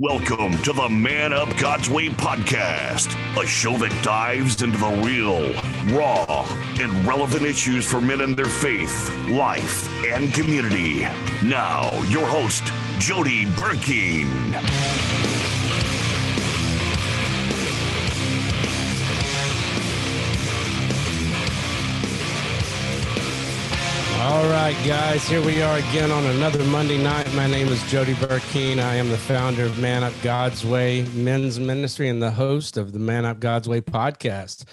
[0.00, 5.52] Welcome to the Man Up God's Way podcast, a show that dives into the real,
[5.92, 6.46] raw,
[6.78, 11.00] and relevant issues for men and their faith, life, and community.
[11.42, 12.62] Now, your host,
[13.00, 14.28] Jody Burkeen.
[24.20, 27.32] All right, guys, here we are again on another Monday night.
[27.34, 28.78] My name is Jody Burkeen.
[28.78, 32.92] I am the founder of Man Up God's Way Men's Ministry and the host of
[32.92, 34.64] the Man Up God's Way podcast.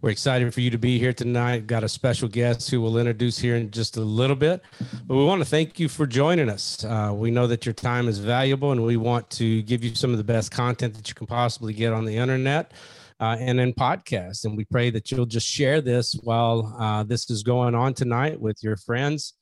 [0.00, 1.66] We're excited for you to be here tonight.
[1.66, 4.62] Got a special guest who we'll introduce here in just a little bit.
[5.06, 6.82] But we want to thank you for joining us.
[6.82, 10.12] Uh, we know that your time is valuable and we want to give you some
[10.12, 12.72] of the best content that you can possibly get on the internet
[13.20, 14.44] uh, and in podcasts.
[14.44, 18.40] And we pray that you'll just share this while uh, this is going on tonight
[18.40, 19.34] with your friends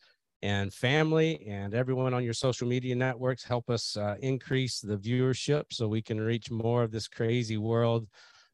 [0.42, 3.44] and family and everyone on your social media networks.
[3.44, 8.06] Help us uh, increase the viewership so we can reach more of this crazy world.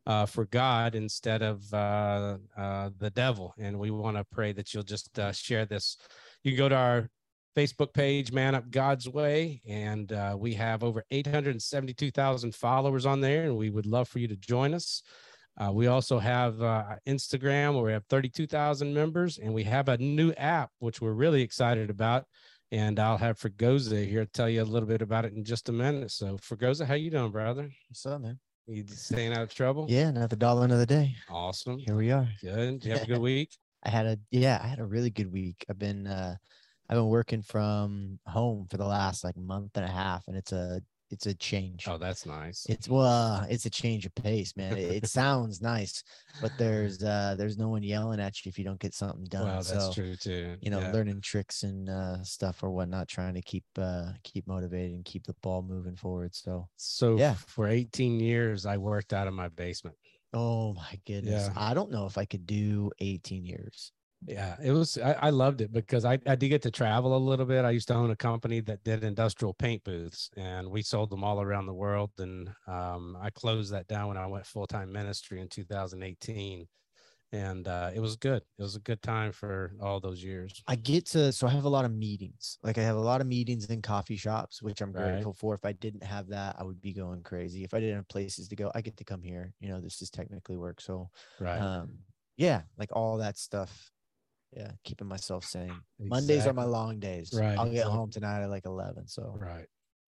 [0.07, 3.53] Uh, for God instead of uh, uh, the devil.
[3.59, 5.99] And we want to pray that you'll just share this.
[6.43, 7.11] You can go to our
[7.57, 13.45] Facebook page, Man Up God's Way, and uh, we have over 872,000 followers on there,
[13.45, 15.03] and we would love for you to join us.
[15.59, 19.99] Uh, we also have uh, Instagram where we have 32,000 members, and we have a
[19.99, 22.25] new app which we're really excited about.
[22.71, 25.71] And I'll have Fergoza here to tell you a little bit about it in just
[25.71, 26.11] a minute.
[26.11, 27.71] So, Fergoza, how you doing, brother?
[27.89, 28.39] What's up, man?
[28.67, 29.87] You staying out of trouble?
[29.89, 31.17] Yeah, another dollar another day.
[31.31, 31.79] Awesome.
[31.79, 32.29] Here we are.
[32.43, 32.81] Good.
[32.81, 33.57] Did you have a good week?
[33.83, 35.65] I had a yeah, I had a really good week.
[35.71, 36.37] I've been uh
[36.89, 40.53] I've been working from home for the last like month and a half, and it's
[40.53, 41.87] a it's a change.
[41.89, 42.67] Oh, that's nice.
[42.69, 44.77] It's well, it's a change of pace, man.
[44.77, 46.03] It, it sounds nice,
[46.41, 49.45] but there's uh there's no one yelling at you if you don't get something done.
[49.47, 50.57] Well, that's so, true too.
[50.61, 50.93] You know, Yeah.
[50.93, 55.27] learning tricks and uh stuff or whatnot, trying to keep uh keep motivated and keep
[55.27, 56.35] the ball moving forward.
[56.35, 57.35] So So Yeah.
[57.35, 59.97] for 18 years, I worked out of my basement.
[60.33, 61.49] oh my goodness.
[61.49, 61.53] Yeah.
[61.57, 63.93] I don't know if I could do 18 years.
[64.27, 64.99] Yeah, it was.
[64.99, 67.65] I, I loved it because I, I did get to travel a little bit.
[67.65, 71.23] I used to own a company that did industrial paint booths, and we sold them
[71.23, 72.11] all around the world.
[72.19, 76.67] And um, I closed that down when I went full time ministry in 2018,
[77.31, 78.43] and uh, it was good.
[78.59, 80.65] It was a good time for all those years.
[80.67, 82.59] I get to so I have a lot of meetings.
[82.63, 84.93] Like I have a lot of meetings in coffee shops, which I'm Right.
[84.93, 85.55] grateful for.
[85.55, 87.65] If I didn't have that, I would be going crazy.
[87.65, 89.55] If I didn't have places to go, I get to come here.
[89.61, 90.81] You know, this is technically work.
[90.81, 91.69] So Right.
[91.71, 92.01] um
[92.37, 93.91] yeah, like all that stuff.
[94.57, 95.83] Yeah, keeping myself sane.
[95.99, 97.33] Mondays are my long days.
[97.35, 97.97] Right, I'll get exactly.
[97.97, 99.07] home tonight at like 11.
[99.09, 99.67] So Right.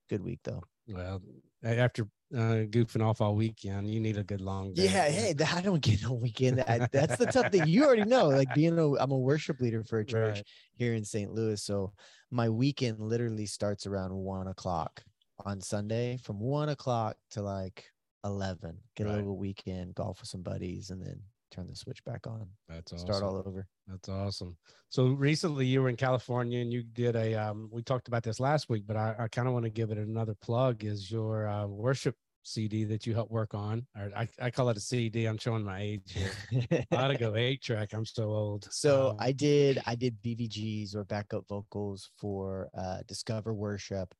[0.08, 0.62] good week though.
[0.88, 1.20] Well,
[1.62, 4.84] after uh, goofing off all weekend, you need a good long day.
[4.84, 6.60] Yeah, hey, I don't get no weekend.
[6.66, 7.66] I, that's the tough thing.
[7.66, 10.46] You already know, like being a, I'm a worship leader for a church Right.
[10.76, 11.32] here in St.
[11.32, 11.62] Louis.
[11.62, 11.92] So
[12.30, 15.02] my weekend literally starts around one o'clock
[15.44, 17.84] on Sunday, from one o'clock to like
[18.24, 18.78] eleven.
[18.96, 22.46] Get a little weekend, golf with some buddies, and then turn the switch back on.
[22.68, 23.06] That's awesome.
[23.06, 23.66] Start all over.
[23.86, 24.56] That's awesome.
[24.88, 28.40] So recently you were in California and you did a um we talked about this
[28.40, 31.48] last week, but I, I kind of want to give it another plug is your
[31.48, 33.86] uh, worship CD that you helped work on.
[33.94, 35.26] Or I, I call it a CD.
[35.26, 36.16] I'm showing my age
[36.50, 36.84] here.
[36.90, 37.92] I ought to go eight track.
[37.92, 38.66] I'm so old.
[38.70, 44.14] So Um, I did I did BVGs or backup vocals for uh Discover Worship.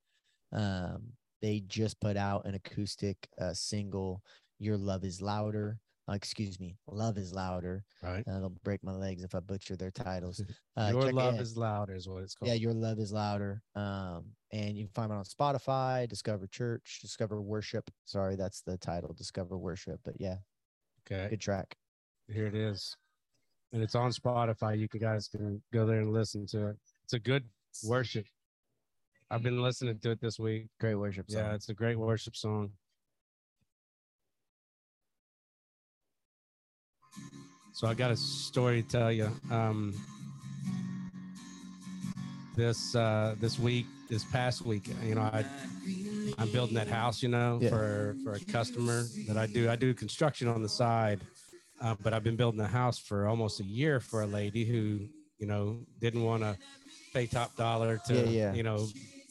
[0.53, 4.23] Um they just put out an acoustic uh single
[4.59, 5.79] Your Love is Louder.
[6.11, 7.85] Uh, excuse me, Love is Louder.
[8.03, 8.25] right.
[8.27, 10.43] Uh, they'll break my legs if I butcher their titles.
[10.77, 12.49] Uh, your love is louder is what it's called.
[12.49, 13.63] yeah, Your Love is Louder.
[13.75, 17.91] Um and you can find it on Spotify, Discover Church, Discover Worship.
[18.07, 20.01] Sorry, that's the title, Discover Worship.
[20.05, 20.37] But yeah,
[21.05, 21.29] okay.
[21.29, 21.77] good track.
[22.33, 22.97] Here it is.
[23.73, 24.79] And it's on Spotify.
[24.79, 26.77] You guys can go there and listen to it.
[27.05, 27.45] It's a good
[27.85, 28.27] worship.
[29.31, 30.69] I've been listening to it this week.
[30.81, 31.43] Great worship song.
[31.43, 32.71] Yeah, it's a great worship song.
[37.81, 39.31] So I got a story to tell you.
[39.51, 39.95] Um,
[42.55, 45.47] this uh, this week, this past week, you know, I
[46.37, 47.71] I'm building that house, you know, Yeah.
[47.71, 49.71] for for a customer that I do.
[49.71, 51.21] I do construction on the side,
[51.81, 55.09] uh, but I've been building a house for almost a year for a lady who,
[55.39, 56.59] you know, didn't want to
[57.15, 58.53] pay top dollar to, Yeah, yeah.
[58.53, 58.89] you know,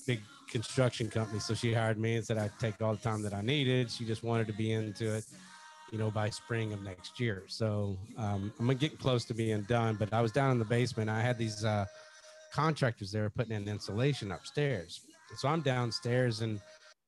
[0.07, 1.39] big construction company.
[1.39, 3.91] So she hired me and said I'd take all the time that I needed.
[3.91, 5.25] She just wanted to be into it,
[5.91, 7.43] you know, by spring of next year.
[7.47, 9.95] So um, I'm getting close to being done.
[9.95, 11.09] But I was down in the basement.
[11.09, 11.85] I had these uh,
[12.53, 15.01] contractors there putting in insulation upstairs.
[15.37, 16.59] So I'm downstairs and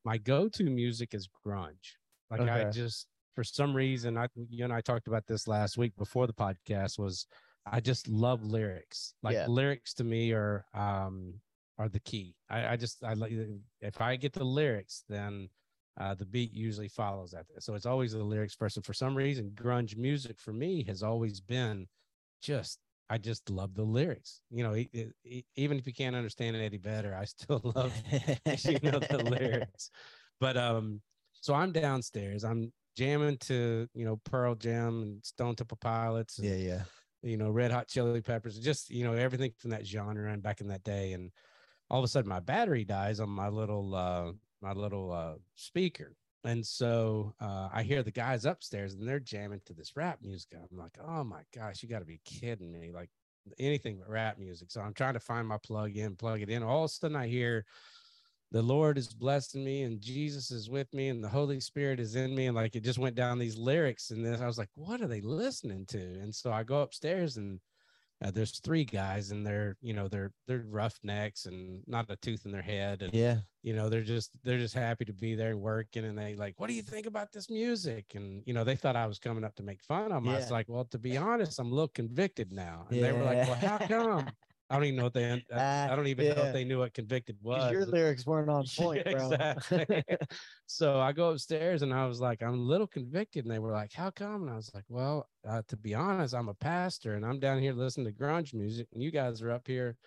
[0.03, 1.95] my go-to music is grunge.
[2.29, 5.95] Like I just for some reason, I you and I talked about this last week
[5.97, 7.27] before the podcast was
[7.65, 9.13] I just love lyrics.
[9.23, 9.47] Like Yeah.
[9.47, 11.33] lyrics to me are um
[11.77, 12.35] are the key.
[12.49, 13.33] I, I just I like
[13.79, 15.49] if I get the lyrics, then
[15.99, 17.45] uh, the beat usually follows that.
[17.59, 18.77] So it's always the lyrics first.
[18.77, 21.87] And for some reason, grunge music for me has always been
[22.41, 22.79] just
[23.11, 24.39] I just love the lyrics.
[24.49, 27.93] You know, it, it, even if you can't understand it any better, I still love
[28.09, 29.91] you know the lyrics.
[30.39, 31.01] But um,
[31.33, 32.45] so I'm downstairs.
[32.45, 36.39] I'm jamming to you know Pearl Jam and Stone Temple Pilots.
[36.39, 36.83] And, yeah, yeah.
[37.21, 38.57] You know, Red Hot Chili Peppers.
[38.57, 41.11] Just you know everything from that genre and back in that day.
[41.11, 41.31] And
[41.89, 46.15] all of a sudden, my battery dies on my little uh, my little uh, speaker.
[46.43, 50.53] And so uh, I hear the guys upstairs and they're jamming to this rap music.
[50.53, 52.91] I'm like, oh my gosh, you got to be kidding me.
[52.91, 53.09] Like
[53.59, 54.71] anything but rap music.
[54.71, 56.63] So I'm trying to find my plug in, plug it in.
[56.63, 57.65] All of a sudden I hear
[58.51, 62.15] the Lord is blessing me and Jesus is with me and the Holy Spirit is
[62.15, 62.47] in me.
[62.47, 64.09] And like it just went down these lyrics.
[64.09, 65.99] And then I was like, what are they listening to?
[65.99, 67.59] And so I go upstairs and
[68.23, 72.45] uh, there's three guys and they're you know they're they're roughnecks and not a tooth
[72.45, 73.37] in their head and yeah.
[73.63, 76.67] you know they're just they're just happy to be there working and they like what
[76.67, 78.13] do you think about this music?
[78.15, 80.33] And you know they thought i was coming up to make fun of them yeah.
[80.33, 82.85] i was like well to be honest i'm a little convicted now.
[82.89, 83.03] And yeah.
[83.03, 84.27] they were like well how come
[84.71, 85.43] I don't even know what they.
[85.53, 86.33] I, I don't even yeah.
[86.33, 87.73] know if they knew what convicted was.
[87.73, 89.31] Your lyrics weren't on point, bro.
[89.31, 90.03] exactly.
[90.65, 93.73] so I go upstairs and I was like, I'm a little convicted, and they were
[93.73, 94.43] like, How come?
[94.43, 97.59] And I was like, Well, uh, to be honest, I'm a pastor, and I'm down
[97.59, 99.97] here listening to grunge music, and you guys are up here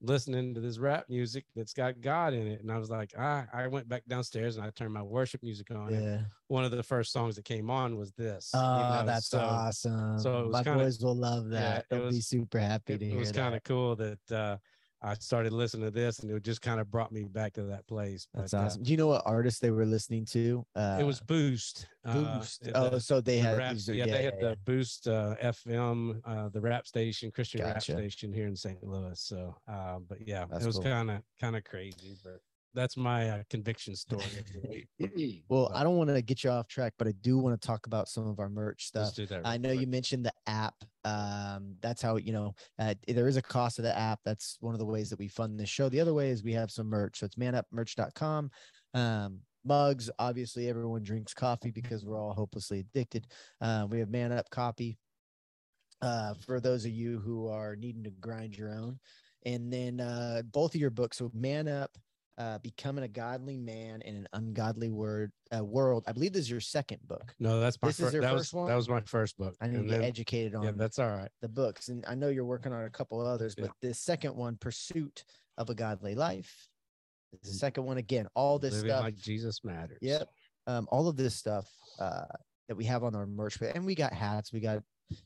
[0.00, 2.60] listening to this rap music that's got God in it.
[2.60, 5.70] And I was like, I, I went back downstairs and I turned my worship music
[5.70, 5.92] on.
[5.92, 6.20] Yeah.
[6.48, 8.50] one of the first songs that came on was this.
[8.54, 9.06] Oh, you know?
[9.06, 10.18] that's so, awesome.
[10.18, 11.86] So my kinda, boys will love that.
[11.90, 13.16] Yeah, They'll was, be super happy it, to hear it.
[13.16, 14.56] It was kind of cool that uh,
[15.02, 17.86] I started listening to this and it just kind of brought me back to that
[17.86, 18.26] place.
[18.34, 18.80] That's but, uh, awesome.
[18.80, 20.64] Uh, Do you know what artist they were listening to?
[20.74, 21.86] Uh, it was Boost.
[22.04, 22.68] Uh, Boost.
[22.68, 24.48] Uh, oh, so they the had rap, yeah, yeah, they had yeah.
[24.48, 27.72] the Boost uh, FM, uh, the rap station, Christian gotcha.
[27.72, 28.82] rap station here in St.
[28.82, 29.20] Louis.
[29.20, 32.40] So, uh, but yeah, That's it was kind of kind of crazy, but
[32.74, 34.22] that's my uh, conviction story.
[35.48, 37.86] well, I don't want to get you off track, but I do want to talk
[37.86, 39.18] about some of our merch stuff.
[39.44, 39.80] I know quick.
[39.80, 40.74] you mentioned the app.
[41.04, 44.20] Um, that's how you know uh, there is a cost to the app.
[44.24, 45.88] That's one of the ways that we fund this show.
[45.88, 47.18] The other way is we have some merch.
[47.18, 48.50] So it's manupmerch.com.
[48.94, 50.10] Um, mugs.
[50.18, 53.26] Obviously, everyone drinks coffee because we're all hopelessly addicted.
[53.60, 54.98] Uh, we have Man Up Coffee.
[56.00, 59.00] Uh, for those of you who are needing to grind your own,
[59.44, 61.18] and then uh, both of your books.
[61.18, 61.90] So Man Up
[62.38, 66.04] uh, becoming a godly man in an ungodly word uh, world.
[66.06, 67.34] I believe this is your second book.
[67.40, 68.68] No, that's my this is your that first was, one.
[68.68, 69.56] That was my first book.
[69.60, 70.62] I need to get educated on.
[70.62, 71.30] Yeah, that's all right.
[71.42, 73.88] The books, and I know you're working on a couple others, but yeah.
[73.88, 75.24] the second one, "Pursuit
[75.56, 76.68] of a Godly Life,"
[77.42, 78.28] the second one again.
[78.34, 79.98] All this Living stuff, like Jesus matters.
[80.00, 80.28] Yep.
[80.68, 81.68] Um, all of this stuff
[81.98, 82.26] uh,
[82.68, 84.82] that we have on our merch, and we got hats, we got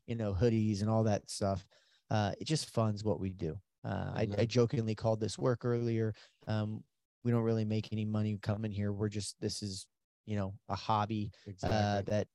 [0.06, 1.66] you know hoodies and all that stuff.
[2.10, 3.58] Uh, it just funds what we do.
[3.84, 6.14] Uh, I, I, jokingly called this work earlier.
[6.46, 6.84] Um,
[7.24, 8.92] we don't really make any money coming here.
[8.92, 9.86] We're just this is
[10.26, 11.78] you know a hobby uh, exactly.
[11.78, 12.26] uh, that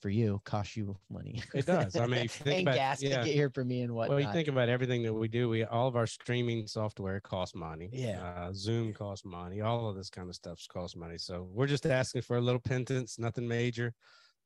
[0.00, 1.42] for you costs you money.
[1.54, 1.96] It does.
[1.96, 3.18] I mean, and about, gas yeah.
[3.18, 4.08] to get here for me and what.
[4.08, 5.48] Well, you think about everything that we do.
[5.48, 7.90] We all of our streaming software costs money.
[7.92, 8.22] Yeah.
[8.22, 9.60] Uh, Zoom costs money.
[9.60, 11.18] All of this kind of stuff costs money.
[11.18, 13.92] So we're just asking for a little penance, nothing major.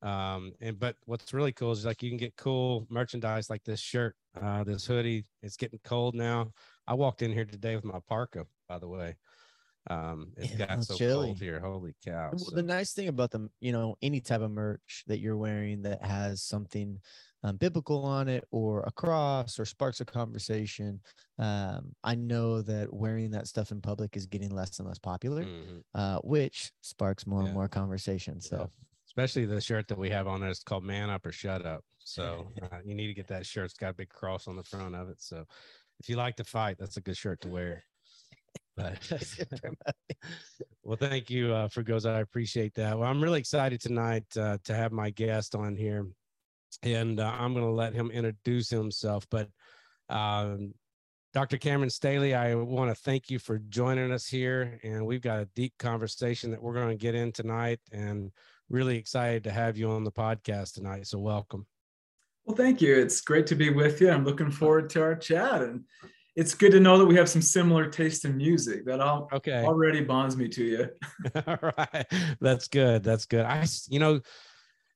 [0.01, 3.79] Um, and but what's really cool is like you can get cool merchandise like this
[3.79, 5.25] shirt, uh, this hoodie.
[5.41, 6.51] It's getting cold now.
[6.87, 9.15] I walked in here today with my parka, by the way.
[9.89, 11.27] Um, it's yeah, got so chilly.
[11.27, 11.59] cold here.
[11.59, 12.31] Holy cow!
[12.35, 12.55] So.
[12.55, 16.03] The nice thing about them, you know, any type of merch that you're wearing that
[16.03, 16.99] has something
[17.43, 20.99] um, biblical on it or a cross or sparks a conversation.
[21.39, 25.43] Um, I know that wearing that stuff in public is getting less and less popular,
[25.43, 25.77] mm-hmm.
[25.93, 27.47] uh, which sparks more yeah.
[27.47, 28.41] and more conversation.
[28.41, 28.65] So, yeah.
[29.07, 31.83] especially the shirt that we have on there is called "Man Up or Shut Up."
[31.99, 33.65] So uh, you need to get that shirt.
[33.65, 35.21] It's got a big cross on the front of it.
[35.21, 35.45] So
[35.99, 37.83] if you like to fight, that's a good shirt to wear.
[38.77, 38.99] But
[40.83, 42.05] well, thank you uh, for goes.
[42.05, 42.97] I appreciate that.
[42.97, 46.05] Well, I'm really excited tonight uh, to have my guest on here,
[46.83, 49.25] and uh, I'm going to let him introduce himself.
[49.31, 49.49] But
[50.09, 50.75] um,
[51.33, 51.57] Dr.
[51.57, 55.49] Cameron Staley, I want to thank you for joining us here, and we've got a
[55.55, 58.31] deep conversation that we're going to get in tonight, and
[58.69, 61.07] really excited to have you on the podcast tonight.
[61.07, 61.65] So, welcome.
[62.45, 62.95] Well, thank you.
[62.95, 64.09] It's great to be with you.
[64.09, 65.83] I'm looking forward to our chat and
[66.37, 68.85] it's good to know that we have some similar taste in music.
[68.85, 69.63] That all okay.
[69.63, 70.89] already bonds me to you.
[71.47, 72.05] All right.
[72.39, 73.03] That's good.
[73.03, 73.43] That's good.
[73.43, 74.21] I you know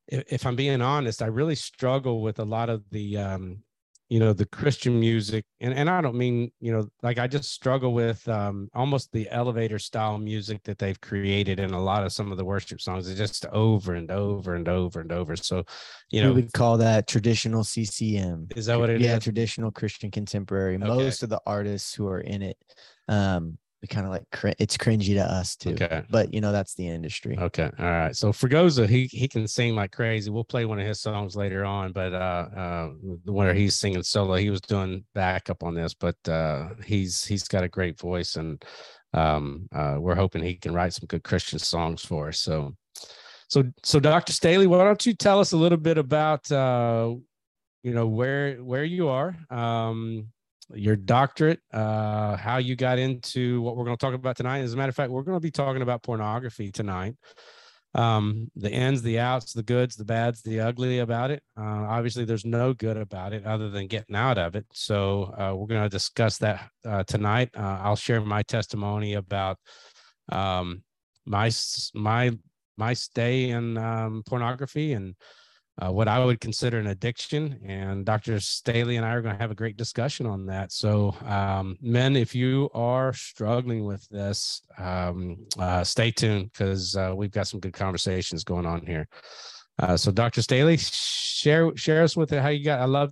[0.07, 3.63] if, if, i'm being honest i really struggle with a lot of the um
[4.11, 7.49] you know the christian music and, and i don't mean you know like i just
[7.49, 12.11] struggle with um almost the elevator style music that they've created in a lot of
[12.11, 15.63] some of the worship songs it's just over and over and over and over so
[16.09, 19.23] you know we would call that traditional ccm is that what it yeah, is?
[19.23, 20.85] traditional christian contemporary okay.
[20.85, 22.57] most of the artists who are in it
[23.07, 25.71] um we kind of like cr- it's cringy to us too.
[25.71, 26.03] Okay.
[26.09, 27.37] But you know, that's the industry.
[27.37, 27.69] Okay.
[27.79, 28.15] All right.
[28.15, 30.29] So Fregosa, he he can sing like crazy.
[30.29, 32.87] We'll play one of his songs later on, but uh uh
[33.25, 37.63] where he's singing solo, he was doing backup on this, but uh he's he's got
[37.63, 38.63] a great voice and
[39.13, 42.37] um uh we're hoping he can write some good Christian songs for us.
[42.39, 42.75] So
[43.47, 44.31] so so Dr.
[44.31, 47.15] Staley, why don't you tell us a little bit about uh
[47.81, 50.27] you know where where you are um
[50.75, 54.59] your doctorate, uh, how you got into what we're going to talk about tonight.
[54.59, 57.15] As a matter of fact, we're going to be talking about pornography tonight.
[57.93, 61.43] Um, the ins, the outs, the goods, the bads, the ugly about it.
[61.57, 64.65] Uh, obviously, there's no good about it other than getting out of it.
[64.71, 67.49] So uh, we're going to discuss that uh, tonight.
[67.55, 69.57] Uh, I'll share my testimony about
[70.31, 70.83] um,
[71.25, 71.51] my
[71.93, 72.31] my
[72.77, 75.15] my stay in um, pornography and
[75.79, 77.59] uh, what I would consider an addiction.
[77.65, 78.39] And Dr.
[78.39, 80.71] Staley and I are going to have a great discussion on that.
[80.71, 87.13] So, um, men, if you are struggling with this, um, uh, stay tuned because uh,
[87.15, 89.07] we've got some good conversations going on here.
[89.79, 90.41] Uh, so, Dr.
[90.41, 92.81] Staley, share share us with it how you got.
[92.81, 93.11] I love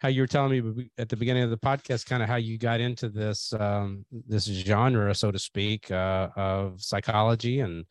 [0.00, 2.58] how you were telling me at the beginning of the podcast, kind of how you
[2.58, 7.86] got into this um, this genre, so to speak, uh, of psychology and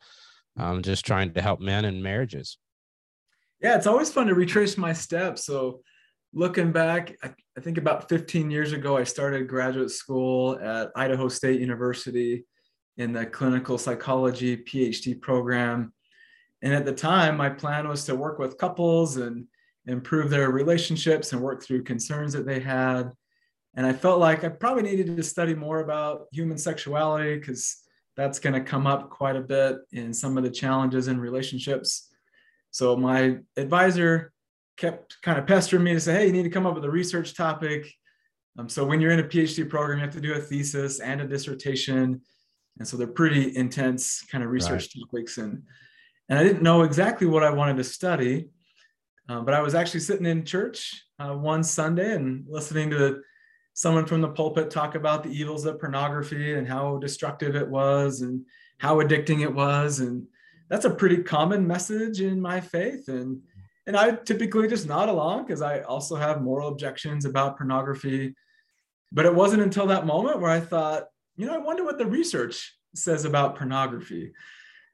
[0.56, 2.58] um, just trying to help men in marriages
[3.60, 5.44] yeah, it's always fun to retrace my steps.
[5.44, 5.82] So
[6.32, 11.28] looking back, I, I, think about 15 years ago, I started graduate school at Idaho
[11.28, 12.44] State University
[12.96, 15.92] in the clinical psychology PhD program.
[16.62, 19.46] And at the time, my plan was to work with couples and
[19.86, 23.10] improve their relationships and work through concerns that they had.
[23.74, 27.78] And I felt like I probably needed to study more about human sexuality because
[28.16, 32.09] that's going to come up quite a bit in some of the challenges in relationships
[32.70, 34.32] so my advisor
[34.76, 36.90] kept kind of pestering me to say, hey, you need to come up with a
[36.90, 37.92] research topic.
[38.58, 41.20] Um, so when you're in a PhD program, you have to do a thesis and
[41.20, 42.20] a dissertation.
[42.78, 45.04] And so they're pretty intense kind of research right.
[45.04, 45.38] topics.
[45.38, 45.62] And,
[46.28, 48.48] and I didn't know exactly what I wanted to study,
[49.28, 53.20] uh, but I was actually sitting in church uh, one Sunday and listening to
[53.74, 58.22] someone from the pulpit talk about the evils of pornography and how destructive it was
[58.22, 58.44] and
[58.78, 60.00] how addicting it was.
[60.00, 60.26] And
[60.70, 63.08] that's a pretty common message in my faith.
[63.08, 63.42] And
[63.86, 68.34] and i typically just nod along because i also have moral objections about pornography.
[69.12, 72.06] But it wasn't until that moment where i thought you know i wonder what the
[72.06, 74.32] research says about pornography.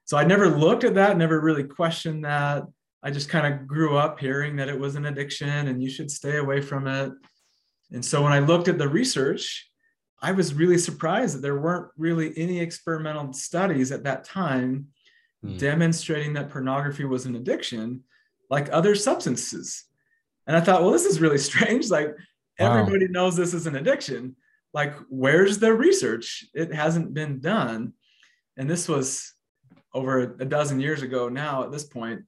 [0.04, 2.64] So i never looked at that never really questioned that.
[3.02, 6.10] I just kind of grew up hearing that it was an addiction and you should
[6.10, 7.12] stay away from it.
[7.92, 9.70] And so when i looked at the research
[10.22, 14.86] i was really surprised that there weren't really any experimental studies at that time
[15.46, 15.56] Hmm.
[15.56, 18.02] demonstrating that pornography was an addiction
[18.50, 19.84] like other substances.
[20.46, 21.90] And I thought, well, this is really strange.
[21.90, 22.14] Like
[22.58, 24.36] everybody knows this is an addiction.
[24.72, 26.44] Like, where's the research?
[26.54, 27.92] It hasn't been done.
[28.56, 29.32] And this was
[29.94, 32.22] over a dozen years ago now at this point.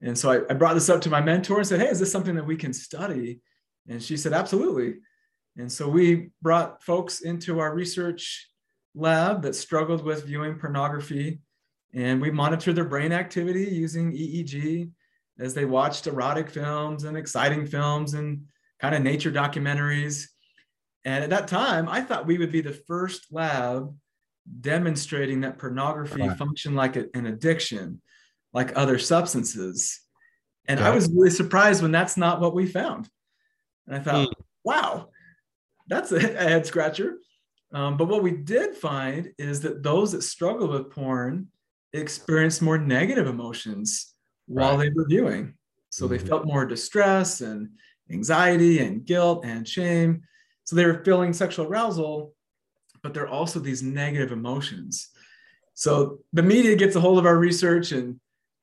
[0.00, 2.10] And so I, I brought this up to my mentor and said, Hey, is this
[2.10, 3.40] something that we can study?
[3.88, 4.96] And she said, Absolutely.
[5.56, 8.48] And so we brought folks into our research
[8.94, 11.40] lab that struggled with viewing pornography
[11.94, 14.90] and we monitored their brain activity using EEG
[15.38, 18.44] as they watched erotic films and exciting films and
[18.80, 20.26] kind of nature documentaries.
[21.04, 23.94] And at that time, I thought we would be the first lab
[24.60, 26.36] demonstrating that pornography right.
[26.36, 28.00] functioned like an addiction,
[28.52, 30.00] like other substances.
[30.66, 30.80] And.
[30.80, 33.08] I was really surprised when that's not what we found.
[33.86, 34.32] And I thought, mm.
[34.64, 35.08] wow,
[35.88, 37.18] that's a, a head scratcher.
[37.72, 41.48] Um, but what we did find is that those that struggle with porn
[41.92, 44.14] experienced more negative emotions
[44.46, 45.54] while they were viewing.
[45.90, 46.12] So mm-hmm.
[46.12, 47.68] they felt more distress and
[48.10, 50.22] anxiety and guilt and shame.
[50.64, 52.34] So they were feeling sexual arousal,
[53.02, 55.10] but there are also these negative emotions.
[55.74, 58.20] So the media gets a hold of our research and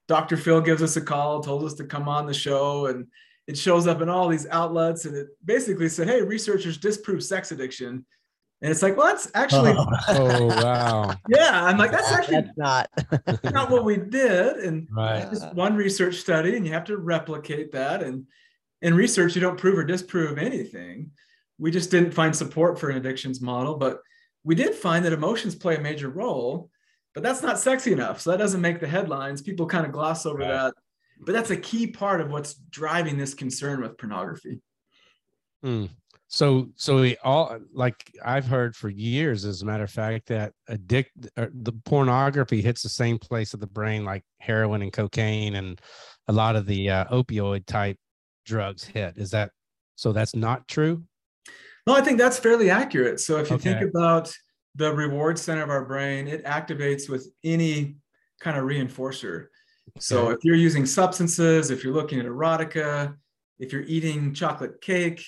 [0.08, 0.38] Dr.
[0.38, 3.06] Phil gives us a call, told us to come on the show, and
[3.46, 5.06] it shows up in all these outlets.
[5.06, 8.06] And it basically said, Hey, researchers disprove sex addiction
[8.62, 9.72] and it's like, well, that's actually.
[9.78, 11.16] Oh, oh wow.
[11.30, 12.90] Yeah, I'm like, that's actually that's not
[13.54, 15.30] not what we did, and right.
[15.30, 18.04] just one research study, and you have to replicate that.
[18.04, 18.26] And
[18.82, 21.12] in research, you don't prove or disprove anything.
[21.58, 24.00] We just didn't find support for an addictions model, but
[24.44, 26.70] we did find that emotions play a major role.
[27.14, 29.42] But that's not sexy enough, so that doesn't make the headlines.
[29.42, 30.48] People kind of gloss over right.
[30.48, 30.74] that,
[31.22, 34.62] but that's a key part of what's driving this concern with pornography.
[35.64, 35.86] Hmm.
[36.32, 40.54] So, so we all like I've heard for years, as a matter of fact, that
[40.68, 45.56] addict uh, the pornography hits the same place of the brain like heroin and cocaine
[45.56, 45.82] and
[46.28, 47.98] a lot of the uh, opioid type
[48.46, 49.18] drugs hit.
[49.18, 49.52] Is that
[49.96, 50.12] so?
[50.12, 51.04] That's not true.
[51.88, 53.20] No, I think that's fairly accurate.
[53.20, 53.74] So if you okay.
[53.74, 54.32] think about
[54.76, 56.28] the reward center of our brain.
[56.28, 57.98] It activates with any
[58.40, 59.48] kind of reinforcer.
[60.00, 63.16] So if you're using substances, if you're looking at erotica,
[63.58, 65.26] if you're eating chocolate cake,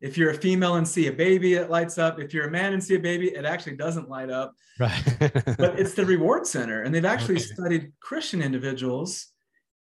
[0.00, 2.20] if you're a female and see a baby, it lights up.
[2.20, 4.54] If you're a man and see a baby, it actually doesn't light up.
[4.78, 5.02] Right.
[5.58, 6.82] But it's the reward center.
[6.82, 7.44] And they've actually Okay.
[7.54, 9.26] studied Christian individuals.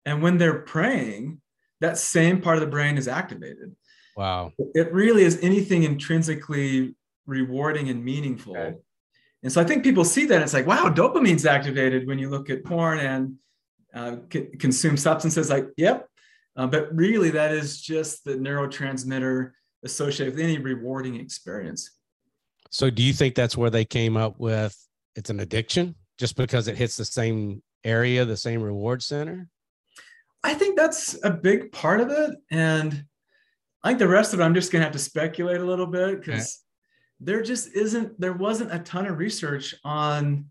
[0.05, 1.39] And when they're praying,
[1.81, 3.75] that same part of the brain is activated.
[4.15, 4.51] wow.
[4.73, 6.95] It really is anything intrinsically
[7.27, 8.57] rewarding and meaningful.
[8.57, 8.75] Okay.
[9.43, 12.49] And so I think people see that it's like, wow, dopamine's activated when you look
[12.49, 13.35] at porn and
[13.93, 15.51] uh, c- consume substances.
[15.51, 16.07] Like, yep.
[16.55, 19.51] Uh, but really, that is just the neurotransmitter
[19.87, 21.91] associated with any rewarding experience.
[22.69, 24.75] So do you think that's where they came up with
[25.15, 29.49] it's an addiction just because it hits the same area, the same reward center?
[30.43, 32.35] I think that's a big part of it.
[32.51, 33.05] And
[33.83, 35.87] I think the rest of it, I'm just going to have to speculate a little
[35.87, 36.59] bit because
[37.19, 40.45] there just isn't, there wasn't a ton of research on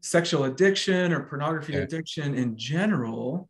[0.00, 1.82] sexual addiction or pornography Okay.
[1.82, 3.48] addiction in general.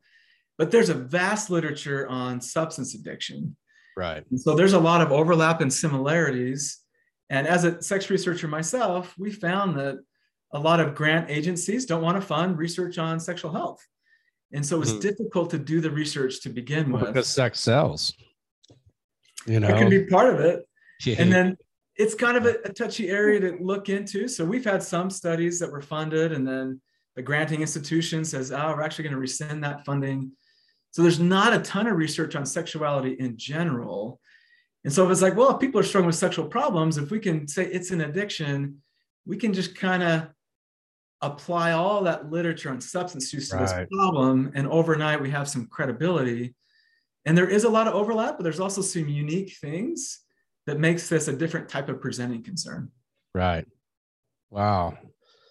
[0.59, 3.57] But there's a vast literature on substance addiction.
[3.97, 4.25] Right.
[4.31, 6.79] And so there's a lot of overlap and similarities.
[7.29, 9.99] And as a sex researcher myself, we found that
[10.53, 13.81] a lot of grant agencies don't want to fund research on sexual health.
[14.53, 15.01] And so it was Mhm.
[15.03, 17.07] difficult to do the research to begin with.
[17.07, 18.13] Because sex sells.
[19.47, 19.69] You know.
[19.69, 20.69] That can be part of it.
[21.05, 21.17] Yeah.
[21.19, 21.57] And then
[21.97, 24.27] it's kind of a, a touchy area to look into.
[24.27, 26.81] So we've had some studies that were funded, and then
[27.17, 30.33] the granting institution says, oh, we're actually going to rescind that funding.
[30.93, 34.21] So there's not a ton of research on sexuality in general.
[34.85, 37.21] And so if it's like, well, if people are struggling with sexual problems, if we
[37.21, 38.83] can say it's an addiction,
[39.27, 40.29] we can just kind of
[41.23, 43.67] apply all that literature on substance use to Right.
[43.69, 44.51] this problem.
[44.55, 46.55] And overnight, we have some credibility.
[47.27, 50.21] And there is a lot of overlap, but there's also some unique things
[50.67, 52.91] that makes this a different type of presenting concern.
[53.35, 53.67] Right.
[54.49, 54.97] Wow.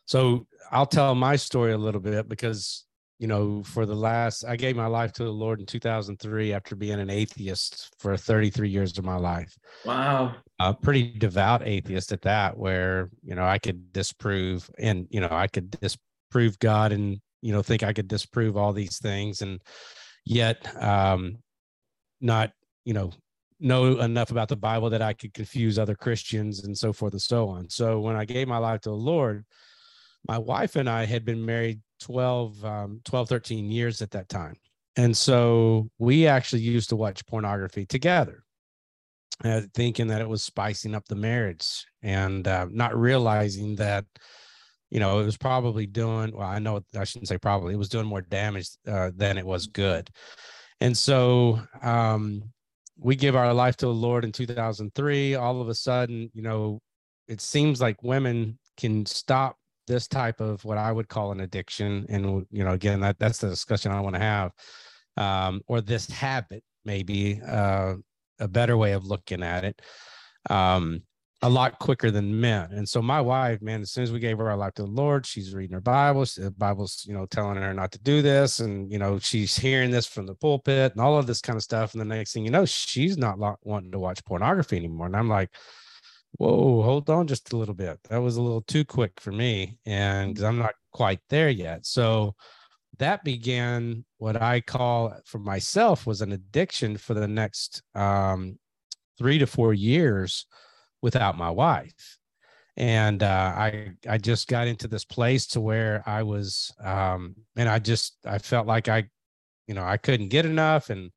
[0.06, 2.86] So I'll tell my story a little bit because,
[3.20, 6.76] you know, for the last, I gave my life to the Lord in 2003 after
[6.76, 9.54] being an atheist for 33 years of my life.
[9.84, 10.36] Wow.
[10.60, 15.28] A pretty devout atheist at that, where, you know, I could disprove and, you know,
[15.30, 19.42] I could disprove God and, you know, think I could disprove all these things.
[19.42, 19.62] And
[20.26, 21.40] yet, um,
[22.22, 22.54] not,
[22.86, 23.12] you know,
[23.60, 27.22] know enough about the Bible that I could confuse other Christians and so forth and
[27.22, 27.70] so on.
[27.70, 29.46] So when I gave my life to the Lord,
[30.26, 34.56] my wife and I had been married 12, um, 12, 13 years at that time.
[34.96, 38.44] And so we actually used to watch pornography together,
[39.44, 44.06] uh, thinking that it was spicing up the marriage and uh, not realizing that,
[44.90, 47.90] you know, it was probably doing, well, I know I shouldn't say probably, it was
[47.90, 50.10] doing more damage uh, than it was good.
[50.82, 52.44] And so um,
[52.98, 55.36] we give our life to the Lord in 2003.
[55.36, 56.82] All of a sudden, you know,
[57.28, 59.56] it seems like women can stop
[59.90, 62.06] this type of what I would call an addiction.
[62.08, 64.52] And, you know, again, that, that's the discussion I want to have.
[65.18, 67.96] Um, or this habit, maybe uh,
[68.40, 69.82] a better way of looking at it.
[70.50, 71.02] Um,
[71.42, 72.70] a lot quicker than men.
[72.72, 74.90] And so my wife, man, as soon as we gave her our life to the
[74.90, 76.26] Lord, she's reading her Bible.
[76.26, 78.60] she- The Bible's, you know, telling her not to do this.
[78.60, 81.64] And, you know, she's hearing this from the pulpit and all of this kind of
[81.64, 81.94] stuff.
[81.94, 85.08] And the next thing you know, she's not wanting to watch pornography anymore.
[85.08, 85.50] And I'm like,
[86.34, 88.00] whoa, hold on just a little bit.
[88.10, 89.78] That was a little too quick for me.
[89.86, 91.86] and I'm not quite there yet.
[91.86, 92.36] So
[92.98, 98.58] that began what I call for myself was an addiction for the next um,
[99.18, 100.46] three to four years
[101.02, 102.20] without my wife
[102.80, 107.68] and uh, i i just got into this place to where i was um and
[107.70, 109.04] i just i felt like i
[109.68, 111.12] you know i couldn't get enough and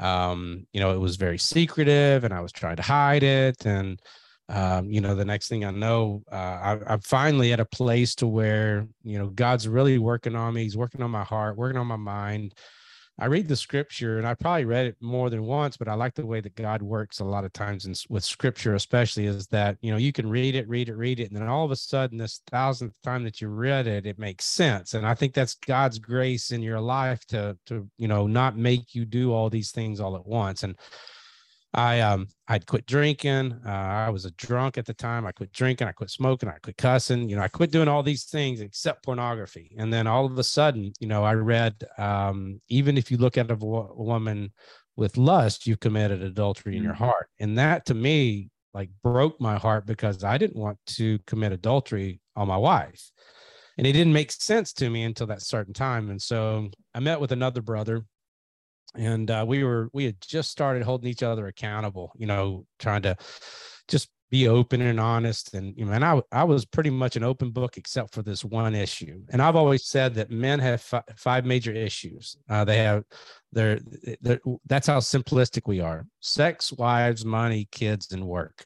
[0.00, 4.00] um you know it was very secretive and i was trying to hide it and
[4.48, 8.14] um you know the next thing i know uh, I, i'm finally at a place
[8.16, 11.78] to where you know god's really working on me he's working on my heart working
[11.78, 12.54] on my mind
[13.20, 16.14] I read the scripture and I probably read it more than once, but I like
[16.14, 19.76] the way that God works a lot of times in, with scripture, especially is that,
[19.80, 21.32] you know, you can read it, read it, read it.
[21.32, 24.44] And then all of a sudden, this thousandth time that you read it, it makes
[24.44, 24.94] sense.
[24.94, 28.94] And I think that's God's grace in your life to, to, you know, not make
[28.94, 30.62] you do all these things all at once.
[30.62, 30.76] And
[31.78, 33.52] I um I'd quit drinking.
[33.64, 35.26] Uh, I was a drunk at the time.
[35.26, 35.86] I quit drinking.
[35.86, 36.48] I quit smoking.
[36.48, 37.28] I quit cussing.
[37.28, 39.76] You know, I quit doing all these things except pornography.
[39.78, 43.38] And then all of a sudden, you know, I read um, even if you look
[43.38, 44.52] at a, wo- woman
[44.96, 47.04] with lust, you've committed adultery in your Mhm.
[47.06, 47.28] heart.
[47.38, 52.20] And that to me like broke my heart because I didn't want to commit adultery
[52.34, 53.08] on my wife.
[53.76, 56.10] And it didn't make sense to me until that certain time.
[56.10, 58.04] And so I met with another brother
[58.94, 63.02] and uh, we were we had just started holding each other accountable you know trying
[63.02, 63.16] to
[63.86, 65.54] just be open and honest.
[65.54, 68.44] And you know, and I I was pretty much an open book except for this
[68.44, 69.22] one issue.
[69.30, 72.36] And I've always said that men have fi- five major issues.
[72.48, 73.04] Uh, they have
[73.52, 73.80] they're,
[74.20, 78.64] they're that's how simplistic we are: sex, wives, money, kids, and work.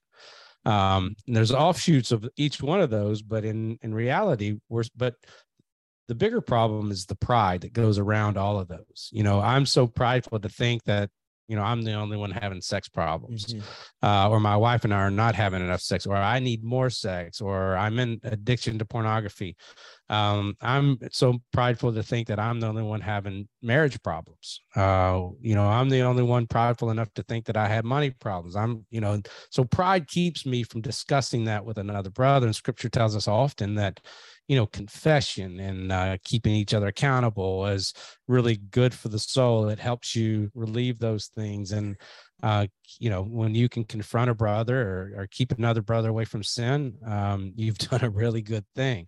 [0.64, 5.14] Um, there's offshoots of each one of those, but in in reality, we're but
[6.08, 9.08] the bigger problem is the pride that goes around all of those.
[9.12, 11.10] You know, I'm so prideful to think that
[11.48, 14.06] you know i'm the only one having sex problems mm-hmm.
[14.06, 16.88] uh, or my wife and i are not having enough sex or i need more
[16.88, 19.56] sex or i'm in addiction to pornography
[20.12, 24.60] um, i'm so prideful to think that i'm the only one having marriage problems.
[24.76, 28.10] Uh, you know i'm the only one prideful enough to think that i have money
[28.10, 28.54] problems.
[28.54, 29.20] I'm you know
[29.50, 33.74] so pride keeps me from discussing that with another brother and scripture tells us often
[33.76, 34.00] that
[34.48, 37.94] you know confession and uh, keeping each other accountable is
[38.28, 39.68] really good for the soul.
[39.68, 41.72] It helps you relieve those things.
[41.72, 41.96] And
[42.42, 42.66] uh,
[42.98, 46.42] you know when you can confront a brother or, or keep another brother away from
[46.42, 49.06] sin um, you've done a really good thing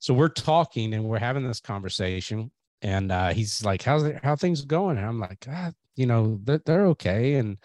[0.00, 2.50] so we're talking and we're having this conversation
[2.82, 6.40] and uh, he's like how's it, how things going and i'm like ah, you know
[6.44, 7.58] they're, they're okay and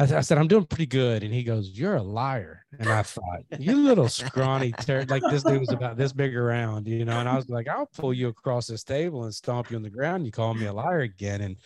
[0.00, 1.22] I, I, said, I'm doing pretty good.
[1.22, 2.64] And he goes, You're a liar.
[2.78, 5.04] And I thought, You little scrawny, ter-.
[5.08, 7.20] like this dude was about this big around, you know.
[7.20, 9.90] And I was like, I'll pull you across this table and stomp you on the
[9.90, 10.24] ground.
[10.24, 11.42] You call me a liar again.
[11.42, 11.56] And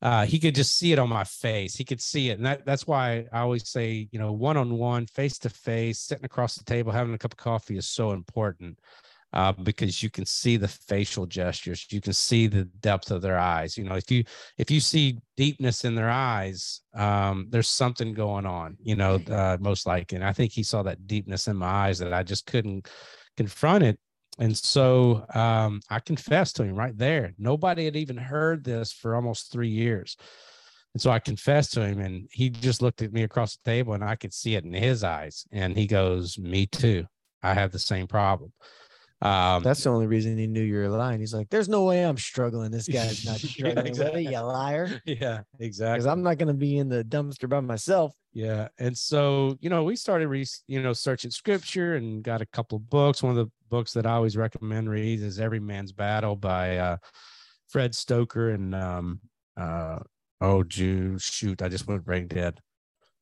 [0.00, 1.74] uh, he could just see it on my face.
[1.76, 2.38] He could see it.
[2.38, 5.98] And that, that's why I always say, you know, one on one, face to face,
[5.98, 8.78] sitting across the table, having a cup of coffee is so important
[9.32, 13.38] uh, because you can see the facial gestures you can see the depth of their
[13.38, 14.24] eyes you know if you
[14.56, 19.56] if you see deepness in their eyes um, there's something going on you know uh,
[19.60, 22.46] most likely and i think he saw that deepness in my eyes that i just
[22.46, 22.88] couldn't
[23.36, 23.98] confront it
[24.38, 29.14] and so um, i confessed to him right there nobody had even heard this for
[29.14, 30.16] almost three years
[30.94, 33.92] and so I confessed to him, and he just looked at me across the table,
[33.92, 35.44] and I could see it in his eyes.
[35.52, 37.06] And he goes, Me too.
[37.42, 38.52] I have the same problem.
[39.20, 41.18] Um, That's the only reason he knew you were lying.
[41.18, 42.70] He's like, "There's no way I'm struggling.
[42.70, 44.24] This guy's not struggling yeah, exactly.
[44.24, 45.94] you liar." Yeah, exactly.
[45.94, 48.14] Because I'm not going to be in the dumpster by myself.
[48.32, 52.46] Yeah, and so you know, we started, re- you know, searching scripture and got a
[52.46, 53.22] couple of books.
[53.22, 56.96] One of the books that I always recommend read is "Every Man's Battle" by uh,
[57.68, 59.20] Fred Stoeker and um,
[59.56, 59.98] uh,
[60.40, 62.60] oh, Jew, shoot, I just went brain dead.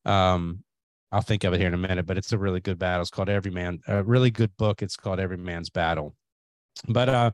[0.05, 0.63] Um,
[1.13, 3.03] I'll think of it here in a minute, but it's a really good battle.
[3.03, 4.83] It's called Every Man, a really good book.
[4.83, 6.15] It's called Every Man's Battle.
[6.89, 7.31] But uh,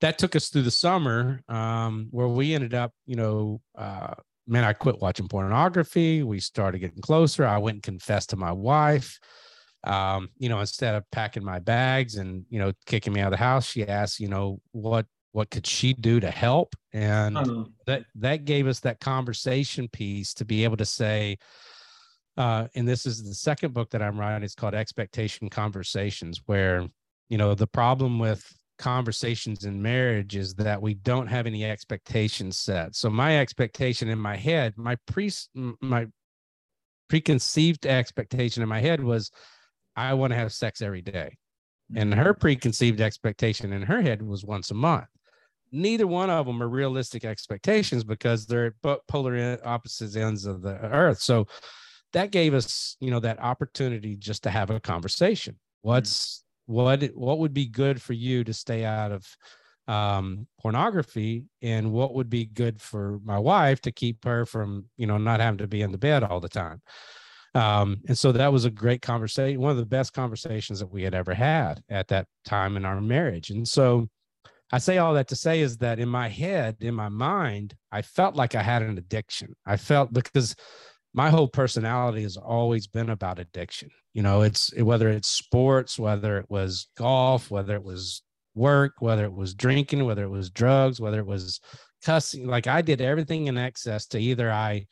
[0.00, 4.14] that took us through the summer um, where we ended up, you know, uh,
[4.46, 6.22] man, I quit watching pornography.
[6.22, 7.46] We started getting closer.
[7.46, 9.18] I went and confessed to my wife.
[9.84, 13.38] Um, you know, instead of packing my bags and, you know, kicking me out of
[13.38, 16.76] the house, she asked, you know, what what could she do to help?
[16.92, 17.36] And
[17.86, 21.38] that that gave us that conversation piece to be able to say,
[22.36, 24.42] uh, and this is the second book that I'm writing.
[24.42, 26.86] It's called Expectation Conversations, where
[27.28, 28.44] you know the problem with
[28.78, 32.96] conversations in marriage is that we don't have any expectations set.
[32.96, 35.30] So my expectation in my head, my pre
[35.80, 36.06] my
[37.08, 39.30] preconceived expectation in my head was,
[39.94, 41.36] I want to have sex every day,
[41.94, 42.40] and her mm-hmm.
[42.40, 45.06] preconceived expectation in her head was once a month.
[45.70, 50.76] Neither one of them are realistic expectations because they're at polar opposite ends of the
[50.82, 51.20] earth.
[51.20, 51.46] So
[52.12, 55.58] that gave us you know that opportunity just to have a conversation.
[55.82, 59.26] What's what what would be good for you to stay out of
[59.88, 61.44] um, pornography?
[61.60, 65.40] And what would be good for my wife to keep her from you know not
[65.40, 66.82] having to be in the bed all the time?
[67.54, 71.02] Um, and so that was a great conversation one of the best conversations that we
[71.02, 73.50] had ever had at that time in our marriage.
[73.50, 74.08] And so
[74.74, 78.00] i say all that to say is that in my head in my mind i
[78.00, 79.54] felt like i had an addiction.
[79.66, 80.56] I felt because
[81.14, 83.90] my whole personality has always been about addiction.
[84.14, 88.22] You know, it's whether it's sports, whether it was golf, whether it was
[88.54, 91.60] work, whether it was drinking, whether it was drugs, whether it was
[92.04, 92.46] cussing.
[92.46, 94.86] Like I did everything in excess to either I,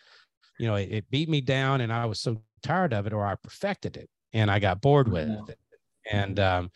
[0.59, 3.27] you know, it, it beat me down and I was so tired of it, or
[3.27, 5.43] I perfected it and I got bored with yeah.
[5.49, 5.59] it.
[6.11, 6.71] And um,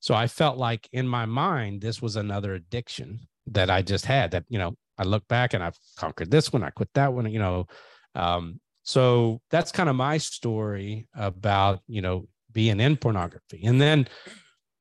[0.00, 4.30] so I felt like in my mind, this was another addiction that I just had
[4.32, 7.30] that, you know, I look back and I've conquered this one, I quit that one,
[7.30, 7.66] you know.
[8.14, 14.06] Um, so that's kind of my story about you know being in pornography and then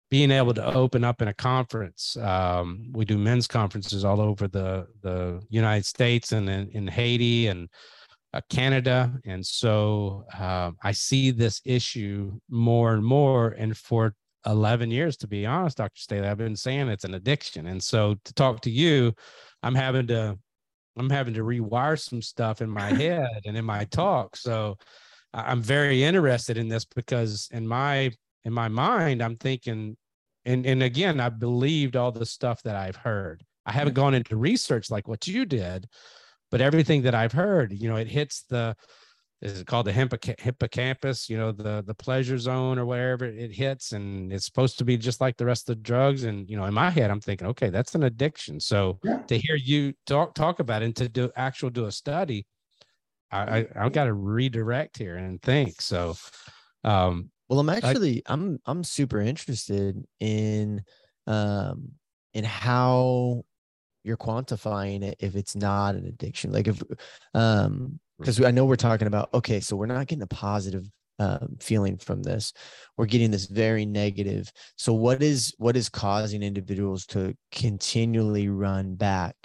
[0.10, 2.18] being able to open up in a conference.
[2.18, 7.48] Um, we do men's conferences all over the the united states and in, in haiti
[7.48, 7.70] and
[8.34, 9.14] uh, canada.
[9.26, 13.50] And so uh, i see this issue more and more.
[13.50, 17.68] And for 11 years to be honest dr staley i've been saying it's an addiction.
[17.68, 19.14] And so to talk to you
[19.62, 20.38] i'm having to
[20.97, 24.36] I'm having to rewire some stuff in my head and in my talk.
[24.36, 24.78] So
[25.34, 28.12] I'm very interested in this because in my
[28.45, 29.97] in my mind, I'm thinking,
[30.45, 33.43] and and again, I believed all the stuff that I've heard.
[33.65, 34.02] I haven't mm-hmm.
[34.02, 35.88] gone into research like what you did,
[36.49, 38.75] but everything that I've heard, you know, it hits the
[39.41, 43.93] is it called the hippocampus you know the the pleasure zone or wherever it hits
[43.93, 46.65] and it's supposed to be just like the rest of the drugs and you know
[46.65, 49.19] in my head i'm thinking okay that's an addiction so yeah.
[49.19, 52.45] to hear you talk talk about it and to do actual do a study
[53.32, 56.15] i i i've got to redirect here and think so
[56.84, 60.84] um well i'm actually I, i'm i'm super interested in
[61.28, 61.91] um
[62.34, 63.43] in how
[64.04, 66.82] you're quantifying it if it's not an addiction like if
[67.34, 70.86] um because I know we're talking about okay, so we're not getting a positive
[71.20, 72.54] um, feeling from this.
[72.98, 74.52] We're getting this very negative.
[74.78, 79.36] So what is what is causing individuals to continually run back,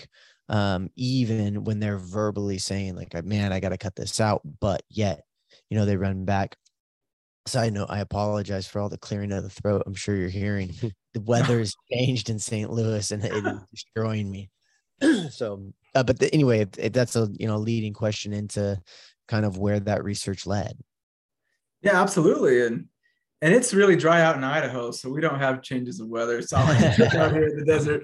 [0.48, 4.82] um, even when they're verbally saying like, "Man, I got to cut this out," but
[4.88, 5.22] yet,
[5.68, 6.56] you know, they run back.
[7.46, 9.82] Side note: I apologize for all the clearing of the throat.
[9.86, 10.72] I'm sure you're hearing.
[11.14, 12.70] the weather has changed in St.
[12.70, 14.50] Louis, and it is destroying me.
[15.30, 18.80] so uh, but the, anyway, that's a you know leading question into
[19.28, 20.78] kind of where that research led.
[21.82, 22.86] Yeah, absolutely, and
[23.42, 26.38] and it's really dry out in Idaho, so we don't have changes of weather.
[26.38, 28.02] It's all out here in the desert,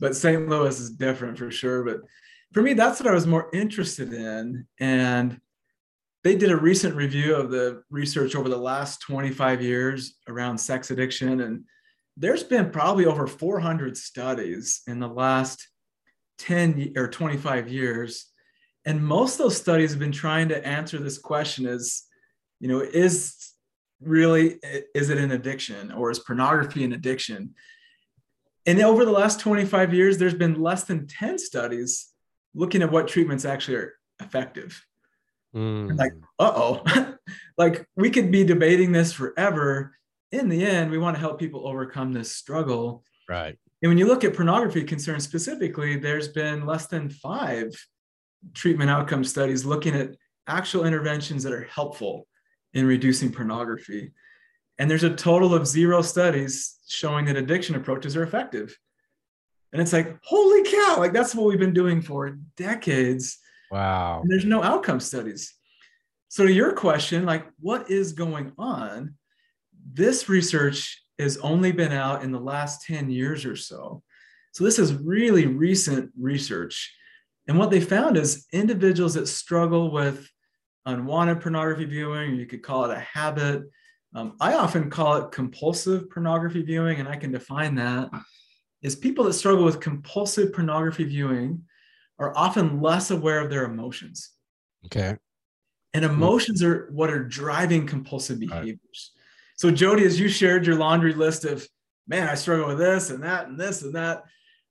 [0.00, 0.48] but St.
[0.48, 1.84] Louis is different for sure.
[1.84, 1.98] But
[2.52, 5.40] for me, that's what I was more interested in, and
[6.22, 10.90] they did a recent review of the research over the last 25 years around sex
[10.90, 11.64] addiction and
[12.16, 15.68] there's been probably over 400 studies in the last
[16.38, 18.26] 10 or 25 years.
[18.84, 22.04] And most of those studies have been trying to answer this question is,
[22.60, 23.52] you know, is
[24.00, 24.58] really,
[24.94, 27.54] is it an addiction or is pornography an addiction?
[28.66, 32.08] And over the last 25 years, there's been less than 10 studies
[32.54, 34.84] looking at what treatments actually are effective.
[35.54, 35.98] Mm.
[35.98, 37.14] Like, uh oh,
[37.58, 39.96] like we could be debating this forever.
[40.32, 43.04] In the end, we want to help people overcome this struggle.
[43.28, 43.56] Right.
[43.84, 47.70] And when you look at pornography concerns specifically, there's been less than five
[48.54, 50.16] treatment outcome studies looking at
[50.46, 52.26] actual interventions that are helpful
[52.72, 54.12] in reducing pornography.
[54.78, 58.74] And there's a total of zero studies showing that addiction approaches are effective.
[59.74, 63.36] And it's like, holy cow, like that's what we've been doing for decades.
[63.70, 64.22] Wow.
[64.22, 65.52] And there's no outcome studies.
[66.28, 69.16] So, to your question, like, what is going on?
[69.92, 74.02] This research has only been out in the last 10 years or so.
[74.52, 76.94] So this is really recent research.
[77.46, 80.28] And what they found is individuals that struggle with
[80.86, 83.62] unwanted pornography viewing, or you could call it a habit.
[84.14, 88.10] Um, I often call it compulsive pornography viewing, and I can define that
[88.84, 91.62] is people that struggle with compulsive pornography viewing
[92.18, 94.30] are often less aware of their emotions.
[94.86, 95.16] Okay.
[95.94, 99.12] And emotions are what are driving compulsive behaviors.
[99.56, 101.66] So Jody, as you shared your laundry list of,
[102.06, 104.24] man, I struggle with this and that and this and that.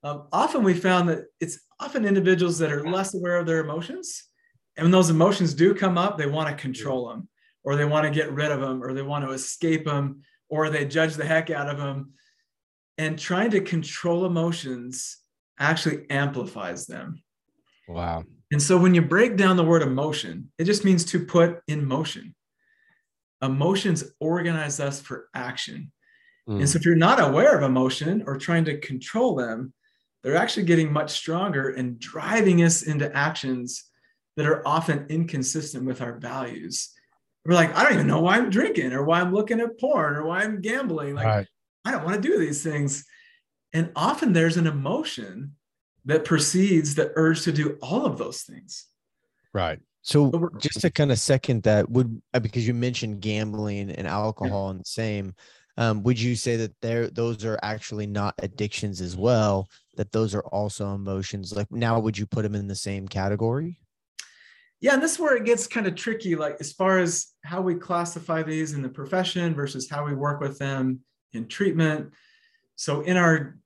[0.04, 4.24] Um, often we found that it's often individuals that are less aware of their emotions.
[4.76, 7.30] And when those emotions do come up, they want to control them
[7.63, 10.69] or they want to get rid of them or they want to escape them or
[10.69, 12.13] they judge the heck out of them.
[12.98, 15.17] And trying to control emotions
[15.58, 17.24] actually amplifies them.
[17.88, 18.24] Wow.
[18.52, 21.86] And so when you break down the word emotion, it just means to put in
[21.86, 22.36] motion
[23.43, 25.91] emotions organize us for action.
[26.47, 26.60] Mm.
[26.60, 29.73] And so if you're not aware of emotion or trying to control them,
[30.23, 33.86] they're actually getting much stronger and driving us into actions
[34.38, 36.89] that are often inconsistent with our values.
[37.45, 40.15] We're like, I don't even know why I'm drinking or why I'm looking at porn
[40.15, 41.15] or why I'm gambling.
[41.15, 41.47] Like, right.
[41.84, 43.06] I don't want to do these things.
[43.73, 45.56] And often there's an emotion
[46.06, 48.86] that precedes the urge to do all of those things.
[49.53, 49.79] Right.
[50.03, 54.69] So just to kind of second that, would uh, because you mentioned gambling and alcohol
[54.69, 55.33] and the same,
[55.77, 59.69] um, would you say that there those are actually not addictions as well?
[59.95, 61.55] That those are also emotions.
[61.55, 63.79] Like now, would you put them in the same category?
[64.81, 67.61] Yeah, and this is where it gets kind of tricky, like as far as how
[67.61, 70.99] we classify these in the profession versus how we work with them
[71.31, 72.11] in treatment.
[72.75, 73.57] So in our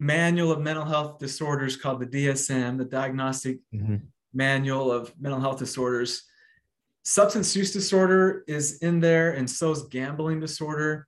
[0.00, 3.96] manual of mental health disorders called the DSM, the Diagnostic mm-hmm
[4.32, 6.22] manual of mental health disorders.
[7.04, 11.06] Substance use disorder is in there, and so is gambling disorder.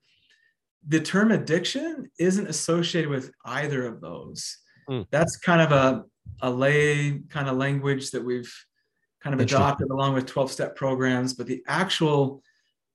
[0.88, 4.58] The term addiction isn't associated with either of those.
[4.88, 5.06] Mm.
[5.10, 6.04] That's kind of a,
[6.42, 8.52] a lay kind of language that we've
[9.22, 12.42] kind of adopted along with 12 step programs, but the actual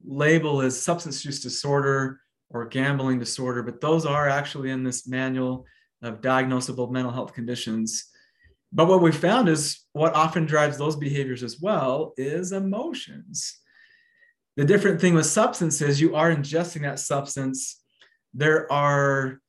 [0.06, 5.66] label is substance use disorder or gambling disorder, but those are actually in this manual
[6.02, 8.06] of diagnosable mental health conditions.
[8.72, 13.58] But what we found is what often drives those behaviors as well is emotions.
[14.58, 17.82] the different thing with substances, you are ingesting that substance.
[18.34, 19.40] There are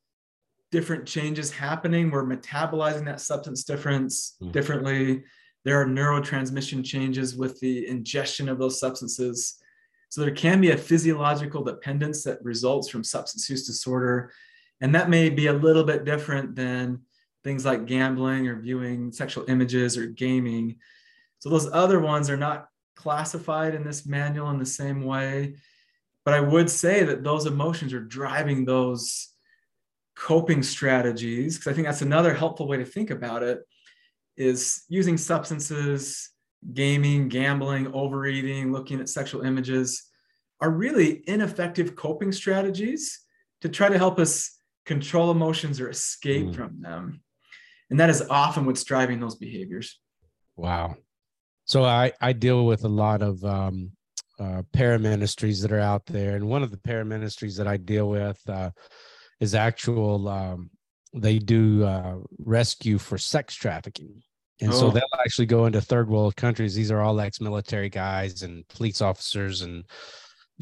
[0.71, 2.09] different changes happening.
[2.09, 4.51] We're metabolizing that substance difference mm.
[4.53, 5.23] differently.
[5.65, 9.57] There are neurotransmission changes with the ingestion of those substances.
[10.09, 14.31] So there can be a physiological dependence that results from substance use disorder.
[14.79, 17.01] And that may be a little bit different than
[17.43, 20.77] things like gambling or viewing sexual images or gaming.
[21.39, 25.55] So those other ones are not classified in this manual in the same way.
[26.23, 29.29] But I would say that those emotions are driving those
[30.15, 33.61] coping strategies, because I think that's another helpful way to think about it,
[34.37, 36.29] is using substances,
[36.73, 40.03] gaming, gambling, overeating, looking at sexual images
[40.59, 43.19] are really ineffective coping strategies
[43.61, 46.55] to try to help us control emotions or escape mm.
[46.55, 47.21] from them.
[47.91, 49.99] And that is often what's driving those behaviors.
[50.55, 50.95] Wow.
[51.65, 53.91] So I, I deal with a lot of um,
[54.39, 56.35] uh, paraministries that are out there.
[56.35, 58.71] And one of the paraministries that I deal with uh,
[59.41, 60.71] is actual, um,
[61.13, 64.23] they do uh, rescue for sex trafficking.
[64.61, 64.75] And oh.
[64.75, 66.73] so they'll actually go into third world countries.
[66.73, 69.83] These are all ex military guys and police officers and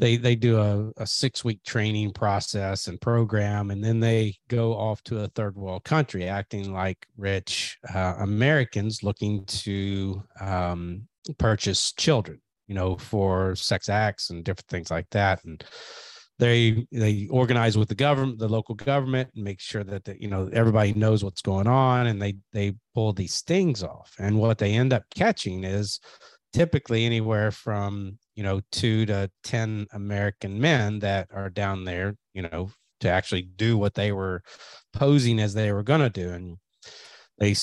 [0.00, 4.72] they they do a, a six week training process and program and then they go
[4.72, 11.06] off to a third world country acting like rich uh, americans looking to um,
[11.38, 15.44] purchase children you know for sex acts and different things like that.
[15.44, 15.62] And
[16.38, 20.28] they they organize with the government the local government and make sure that the, you
[20.28, 24.14] know everybody knows what's going on and they they pull these stings off.
[24.20, 25.98] And what they end up catching is
[26.52, 32.42] typically anywhere from you know two to ten american men that are down there you
[32.42, 34.42] know to actually do what they were
[34.92, 36.30] posing as they were going to do.
[36.30, 36.56] And
[37.38, 37.54] they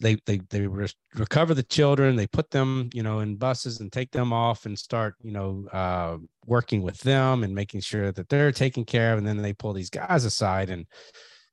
[0.00, 3.90] they they they re- recover the children they put them you know in buses and
[3.90, 8.28] take them off and start you know uh, working with them and making sure that
[8.28, 9.18] they're taken care of.
[9.18, 10.86] And then they pull these guys aside and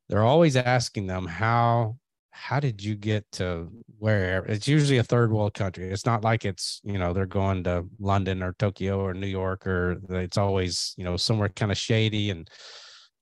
[0.08, 1.98] they're always asking them how
[2.34, 3.70] how did you get to
[4.00, 5.90] where it's usually a third world country.
[5.90, 9.66] It's not like it's you know they're going to london or tokyo or new york
[9.68, 12.50] or it's always you know somewhere kind of shady and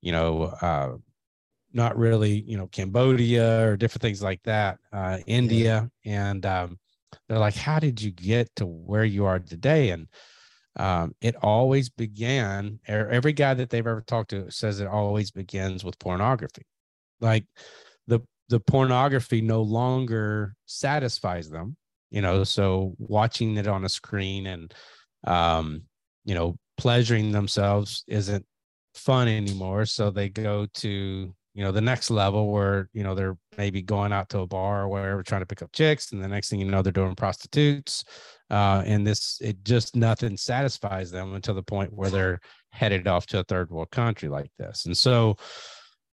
[0.02, 0.93] you know uh
[1.74, 5.89] not really you know cambodia or different things like that uh india.
[6.06, 6.80] And um
[7.28, 9.89] they're like how did you get to where you are today?
[9.89, 10.08] And
[10.78, 15.84] um, it always began every guy that they've ever talked to says it always begins
[15.84, 16.65] with pornography.
[17.19, 17.45] Like
[18.51, 21.75] the pornography no longer satisfies them
[22.11, 24.73] you know so watching it on a screen and
[25.25, 25.81] um
[26.25, 28.43] you know pleasuring themselves isn't
[28.93, 29.85] fun anymore.
[29.85, 30.89] So they go to
[31.53, 34.83] you know the next level where you know they're maybe going out to a bar
[34.83, 36.11] or wherever trying to pick up chicks.
[36.11, 38.03] And the next thing you know they're doing prostitutes.
[38.49, 42.39] Uh, and this it just nothing satisfies them until the point where they're
[42.71, 44.85] headed off to a third world country like this.
[44.85, 45.37] And so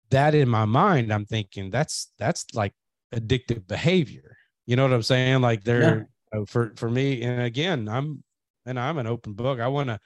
[0.09, 2.73] that in my mind, I'm thinking that's that's like
[3.13, 4.35] addictive behavior.
[4.65, 5.41] You know what I'm saying?
[5.41, 6.41] Like they're yeah.
[6.47, 8.23] for for me, and again, I'm
[8.65, 9.59] and I'm an open book.
[9.59, 9.99] I want to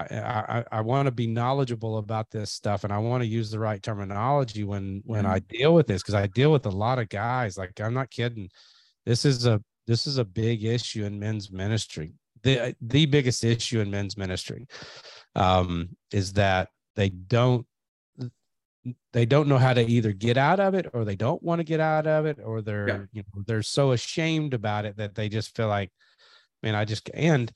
[0.00, 3.50] I, I, I want to be knowledgeable about this stuff and I want to use
[3.50, 5.34] the right terminology when when mm-hmm.
[5.34, 8.10] I deal with this because I deal with a lot of guys like I'm not
[8.10, 8.48] kidding
[9.04, 13.80] this is a this is a big issue in men's ministry the the biggest issue
[13.80, 14.66] in men's ministry
[15.34, 17.66] um, is that they don't
[19.12, 21.64] they don't know how to either get out of it or they don't want to
[21.64, 22.98] get out of it or they're yeah.
[23.12, 25.90] you know they're so ashamed about it that they just feel like
[26.62, 27.52] man i just and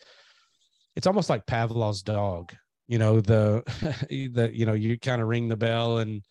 [0.94, 2.52] it's almost like pavlov's dog
[2.86, 3.62] you know the
[4.32, 6.22] the you know you kind of ring the bell and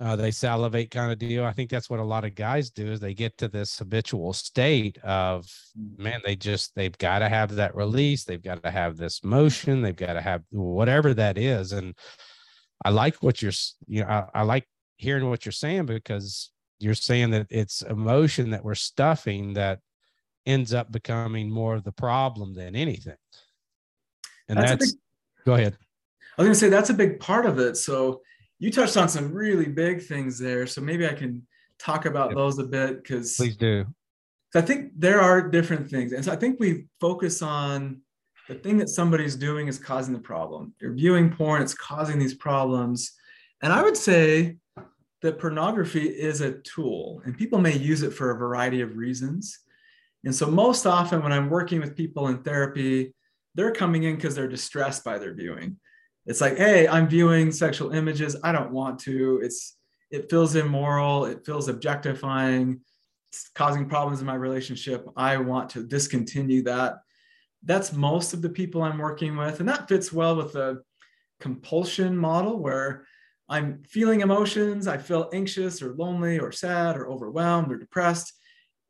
[0.00, 2.90] uh, they salivate kind of deal i think that's what a lot of guys do
[2.90, 5.46] is they get to this habitual state of
[5.78, 5.98] mm.
[5.98, 9.82] man they just they've got to have that release they've got to have this motion
[9.82, 11.94] they've got to have whatever that is and
[12.84, 13.52] I like what you're,
[13.86, 14.66] you know, I, I like
[14.96, 19.80] hearing what you're saying because you're saying that it's emotion that we're stuffing that
[20.46, 23.16] ends up becoming more of the problem than anything.
[24.48, 25.00] And that's, that's big,
[25.44, 25.76] go ahead.
[26.38, 27.76] I was going to say that's a big part of it.
[27.76, 28.22] So
[28.58, 30.66] you touched on some really big things there.
[30.66, 31.46] So maybe I can
[31.78, 32.36] talk about yep.
[32.36, 33.86] those a bit because please do.
[34.54, 36.12] I think there are different things.
[36.12, 38.00] And so I think we focus on
[38.50, 40.74] the thing that somebody's doing is causing the problem.
[40.80, 43.12] You're viewing porn, it's causing these problems.
[43.62, 44.56] And I would say
[45.22, 49.56] that pornography is a tool, and people may use it for a variety of reasons.
[50.24, 53.14] And so, most often, when I'm working with people in therapy,
[53.54, 55.76] they're coming in because they're distressed by their viewing.
[56.26, 58.34] It's like, hey, I'm viewing sexual images.
[58.42, 59.40] I don't want to.
[59.44, 59.76] It's
[60.10, 61.26] it feels immoral.
[61.26, 62.80] It feels objectifying.
[63.30, 65.06] It's causing problems in my relationship.
[65.16, 66.96] I want to discontinue that
[67.62, 69.60] that's most of the people I'm working with.
[69.60, 70.82] And that fits well with the
[71.40, 73.06] compulsion model where
[73.48, 78.32] I'm feeling emotions, I feel anxious or lonely or sad or overwhelmed or depressed.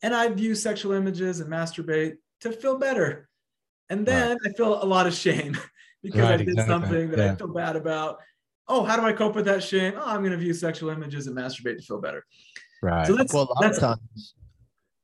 [0.02, 3.28] And I view sexual images and masturbate to feel better.
[3.88, 4.38] And then right.
[4.46, 5.58] I feel a lot of shame
[6.02, 6.72] because right, I did exactly.
[6.72, 7.32] something that yeah.
[7.32, 8.18] I feel bad about.
[8.68, 9.94] Oh, how do I cope with that shame?
[9.96, 12.24] Oh, I'm going to view sexual images and masturbate to feel better.
[12.82, 13.06] Right.
[13.06, 14.34] So that's, well, a lot that's, of times,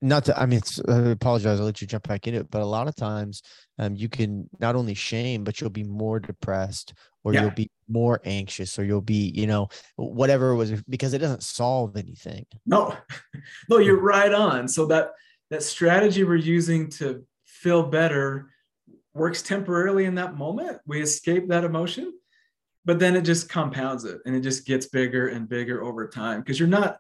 [0.03, 1.59] not to, I mean, I apologize.
[1.59, 3.42] I'll let you jump back in it, but a lot of times
[3.78, 6.92] um, you can not only shame, but you'll be more depressed
[7.24, 7.42] or yeah.
[7.42, 11.42] you'll be more anxious or you'll be, you know, whatever it was because it doesn't
[11.42, 12.44] solve anything.
[12.66, 12.94] No,
[13.70, 14.68] no, you're right on.
[14.68, 15.12] So that,
[15.51, 18.51] that strategy we're using to feel better
[19.14, 20.78] works temporarily in that moment.
[20.86, 22.12] We escape that emotion,
[22.84, 26.40] but then it just compounds it and it just gets bigger and bigger over time
[26.40, 26.99] because you're not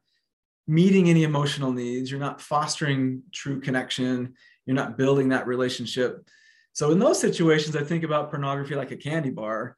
[0.66, 6.26] meeting any emotional needs, you're not fostering true connection, you're not building that relationship.
[6.72, 9.76] So in those situations, I think about pornography like a candy bar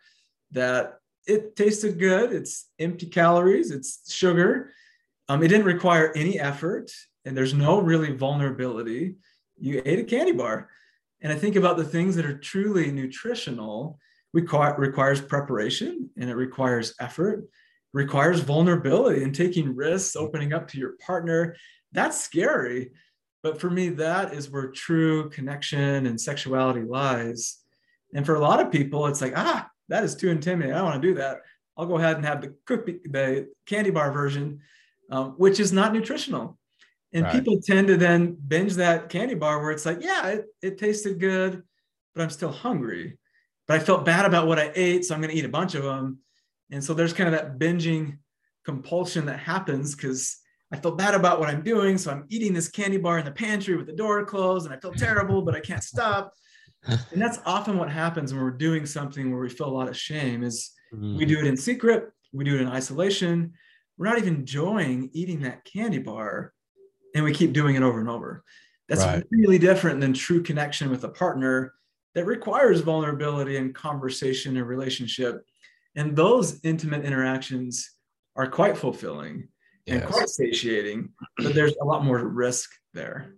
[0.53, 4.71] that it tasted good, it's empty calories, it's sugar.
[5.29, 6.91] Um, it didn't require any effort
[7.25, 9.17] and there's no really vulnerability.
[9.59, 10.71] You ate a candy bar.
[11.21, 13.99] And I think about the things that are truly nutritional
[14.33, 17.45] require, requires preparation and it requires effort,
[17.93, 21.57] requires vulnerability and taking risks, opening up to your partner.
[21.93, 22.93] That's scary.
[23.43, 27.59] But for me, that is where true connection and sexuality lies.
[28.15, 30.75] And for a lot of people, it's like, ah, that is too intimidating.
[30.75, 31.39] I don't want to do that.
[31.77, 34.61] I'll go ahead and have the cookie, the candy bar version,
[35.11, 36.59] um, which is not nutritional.
[37.13, 37.33] And right.
[37.33, 41.21] people tend to then binge that candy bar where it's like, yeah, it, it tasted
[41.21, 41.63] good,
[42.15, 43.19] but I'm still hungry.
[43.67, 45.75] But I felt bad about what I ate, so I'm going to eat a bunch
[45.75, 46.19] of them.
[46.71, 48.19] And so there's kind of that binging
[48.65, 50.39] compulsion that happens because
[50.73, 51.97] I feel bad about what I'm doing.
[51.97, 54.79] So I'm eating this candy bar in the pantry with the door closed and I
[54.79, 56.33] feel terrible, but I can't stop.
[57.13, 59.97] And that's often what happens when we're doing something where we feel a lot of
[59.97, 61.19] shame is mm-hmm.
[61.19, 63.53] we do it in secret, we do it in isolation.
[63.99, 66.55] We're not even enjoying eating that candy bar
[67.17, 68.45] and we keep doing it over and over.
[68.89, 69.25] That's right.
[69.31, 71.75] really different than true connection with a partner
[72.15, 75.45] that requires vulnerability and conversation and relationship.
[75.99, 77.97] And those intimate interactions
[78.37, 79.49] are quite fulfilling
[79.85, 80.01] yes.
[80.01, 83.35] and quite satiating, but there's a lot more risk there.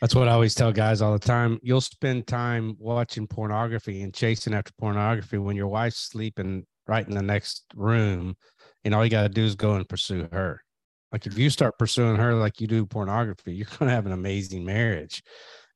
[0.00, 1.58] That's what I always tell guys all the time.
[1.60, 7.16] You'll spend time watching pornography and chasing after pornography when your wife's sleeping right in
[7.16, 8.36] the next room,
[8.84, 10.62] and all you got to do is go and pursue her.
[11.10, 14.12] Like if you start pursuing her like you do pornography, you're going to have an
[14.12, 15.20] amazing marriage.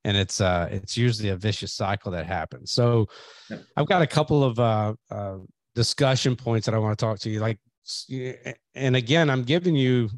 [0.05, 2.73] And it's uh it's usually a vicious cycle that happens.
[2.73, 3.09] So
[3.77, 5.39] I've got a couple of uh, uh
[5.75, 7.59] discussion points that I want to talk to you like
[8.75, 10.09] and again, I'm giving you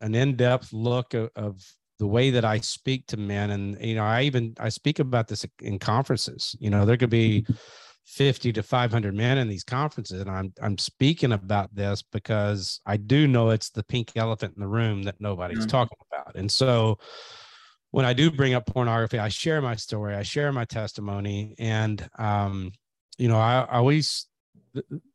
[0.00, 1.60] an in-depth look of, of
[1.98, 5.28] the way that I speak to men and you know I even I speak about
[5.28, 7.46] this in conferences you know there could be
[8.06, 12.96] 50 to 500 men in these conferences and i'm i'm speaking about this because i
[12.96, 15.68] do know it's the pink elephant in the room that nobody's mm-hmm.
[15.68, 16.98] talking about and so
[17.92, 22.08] when i do bring up pornography i share my story i share my testimony and
[22.18, 22.72] um
[23.18, 24.26] you know i, I always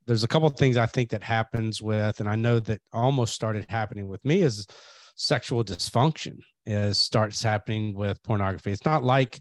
[0.06, 3.34] there's a couple of things i think that happens with and i know that almost
[3.34, 4.68] started happening with me is
[5.16, 6.38] sexual dysfunction
[6.68, 8.72] is starts happening with pornography.
[8.72, 9.40] It's not like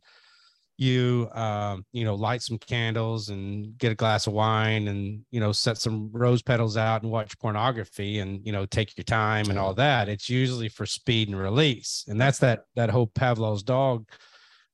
[0.78, 5.40] you um, you know light some candles and get a glass of wine and you
[5.40, 9.50] know set some rose petals out and watch pornography and you know take your time
[9.50, 10.08] and all that.
[10.08, 12.04] It's usually for speed and release.
[12.08, 14.06] And that's that that whole pavlov's dog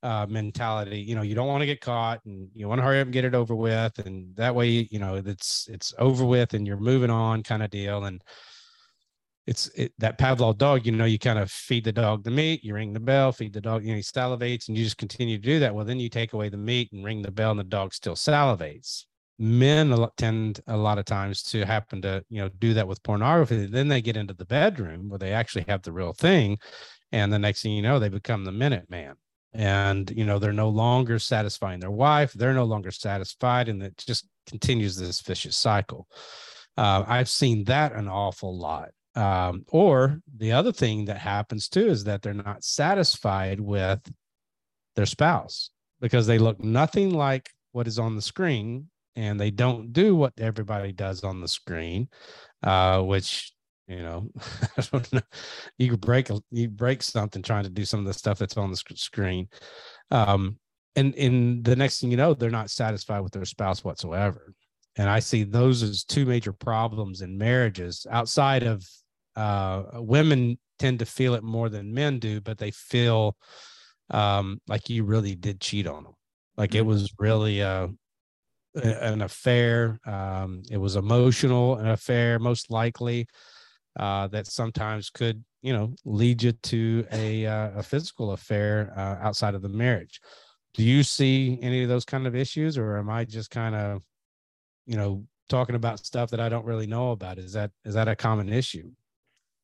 [0.03, 3.01] uh, mentality you know you don't want to get caught and you want to hurry
[3.01, 6.55] up and get it over with and that way you know it's it's over with
[6.55, 8.23] and you're moving on kind of deal and
[9.47, 12.63] it's it, that Pavlov dog, you know, you kind of feed the dog the meat,
[12.63, 15.37] you ring the bell, feed the dog, you know, he salivates and you just continue
[15.37, 15.75] to do that.
[15.75, 18.15] Well, then you take away the meat and ring the bell and the dog still
[18.15, 19.05] salivates.
[19.39, 23.67] Men tend a lot of times to happen to, you know, do that with pornography.
[23.67, 26.59] Then they get into the bedroom where they actually have the real thing.
[27.11, 29.15] And the next thing you know, they become the minute man.
[29.55, 32.33] And, you know, they're no longer satisfying their wife.
[32.33, 33.69] They're no longer satisfied.
[33.69, 36.09] And it just continues this vicious cycle.
[36.77, 41.89] Uh, I've seen that an awful lot um, or the other thing that happens too
[41.89, 44.01] is that they're not satisfied with
[44.97, 49.93] their spouse because they look nothing like what is on the screen and they don't
[49.93, 52.09] do what everybody does on the screen,
[52.63, 53.53] uh, which
[53.93, 54.31] you know,
[54.77, 55.21] I don't know.
[55.79, 58.77] You break you break something trying to do some of the stuff that's on the
[58.77, 59.49] screen,
[60.11, 60.59] um,
[60.97, 64.55] and in the next thing you know, they're not satisfied with their spouse whatsoever.
[64.97, 68.85] And I see those as two major problems in marriages outside of
[69.37, 73.37] uh, women tend to feel it more than men do, but they feel
[74.11, 76.15] um, like you really did cheat on them.
[76.57, 77.89] like it was really uh,
[78.75, 79.99] an affair.
[80.07, 83.27] Um, it was emotional, an affair, most likely,
[83.99, 89.17] uh, that sometimes could, you know, lead you to a, uh, a physical affair uh,
[89.25, 90.21] outside of the marriage.
[90.75, 94.03] Do you see any of those kind of issues, or am I just kind of,
[94.87, 97.39] you know, talking about stuff that I don't really know about?
[97.39, 98.91] Is that is that a common issue?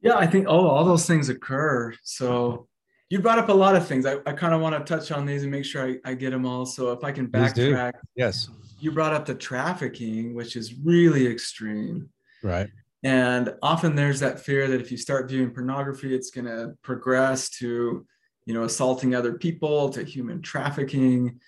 [0.00, 1.94] Yeah, I think oh, all those things occur.
[2.02, 2.68] So
[3.08, 4.04] you brought up a lot of things.
[4.04, 6.30] I, I kind of want to touch on these and make sure I, I get
[6.30, 6.66] them all.
[6.66, 7.92] So if I can backtrack.
[8.14, 8.48] Yes.
[8.80, 12.10] You brought up the trafficking, which is really extreme.
[12.44, 12.68] Right.
[13.04, 17.48] And often there's that fear that if you start viewing pornography, it's going to progress
[17.50, 18.04] to,
[18.44, 21.38] you know, assaulting other people, to human trafficking.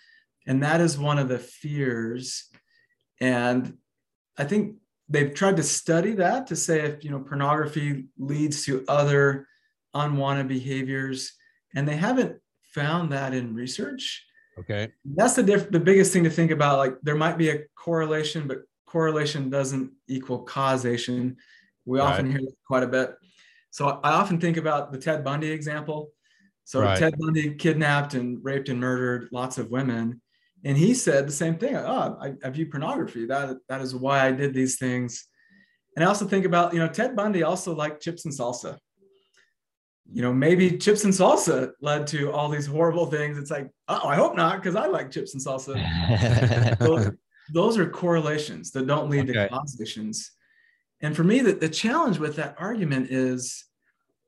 [0.47, 2.45] And that is one of the fears.
[3.21, 3.79] And
[4.39, 4.77] I think
[5.09, 9.49] they've tried to study that to say if, you know, pornography leads to other
[9.93, 11.33] unwanted behaviors
[11.75, 14.25] and they haven't found that in research.
[14.59, 14.93] Okay.
[15.05, 16.79] That's the diff- the biggest thing to think about.
[16.79, 18.59] Like there might be a correlation, but
[18.91, 21.36] correlation doesn't equal causation.
[21.84, 22.12] We right.
[22.12, 23.14] often hear quite a bit.
[23.70, 26.11] So I often think about the Ted Bundy example.
[26.64, 26.99] So right.
[26.99, 30.20] Ted Bundy kidnapped and raped and murdered lots of women,
[30.64, 31.76] and he said the same thing.
[31.76, 33.26] Oh, I, I view pornography.
[33.26, 35.26] That that is why I did these things.
[35.97, 38.76] And I also think about you know Ted Bundy also liked chips and salsa
[40.12, 43.38] you know, maybe chips and salsa led to all these horrible things.
[43.38, 46.78] It's like, oh, I hope not, because I like chips and salsa.
[46.78, 47.11] those,
[47.53, 49.45] those, are correlations that don't lead okay.
[49.45, 50.33] to causations.
[51.01, 53.65] And for me, the, the challenge with that argument is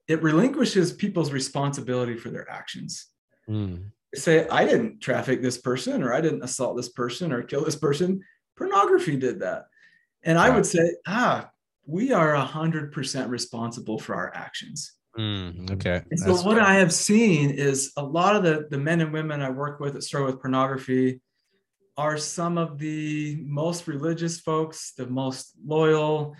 [0.08, 3.06] it relinquishes people's responsibility for their actions.
[3.48, 3.90] Mm.
[4.14, 7.76] say, I didn't traffic this person, or I didn't assault this person, or kill this
[7.76, 8.22] person.
[8.56, 9.64] Pornography did that.
[10.22, 11.50] And I would say, ah,
[11.86, 14.92] we are 100% responsible for our actions.
[15.18, 16.02] Mm, okay.
[16.10, 16.62] And so what fair.
[16.62, 19.94] I have seen is a lot of the, the men and women I work with
[19.94, 21.20] that struggle with pornography
[21.96, 26.34] are some of the most religious folks, the most loyal,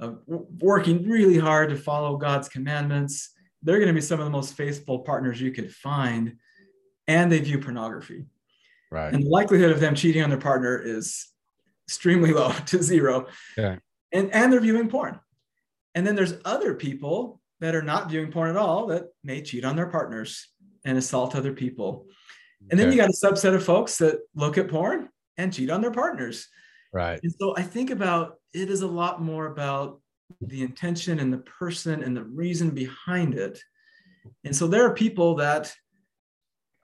[0.00, 3.30] uh, working really hard to follow God's commandments.
[3.62, 6.36] They're going to be some of the most faithful partners you could find,
[7.06, 8.26] and they view pornography.
[8.90, 9.12] Right.
[9.12, 11.28] And the likelihood of them cheating on their partner is
[11.86, 13.26] extremely low to zero.
[13.56, 13.76] Yeah.
[14.12, 15.20] And and they're viewing porn.
[15.94, 19.64] And then there's other people that are not viewing porn at all that may cheat
[19.64, 20.48] on their partners
[20.84, 22.06] and assault other people.
[22.70, 25.80] And then you got a subset of folks that look at porn and cheat on
[25.80, 26.48] their partners.
[26.92, 27.20] Right.
[27.22, 30.00] And so I think about it is a lot more about
[30.40, 33.58] the intention and the person and the reason behind it.
[34.44, 35.72] And so there are people that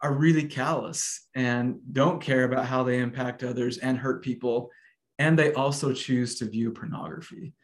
[0.00, 4.70] are really callous and don't care about how they impact others and hurt people.
[5.18, 7.54] And they also choose to view pornography.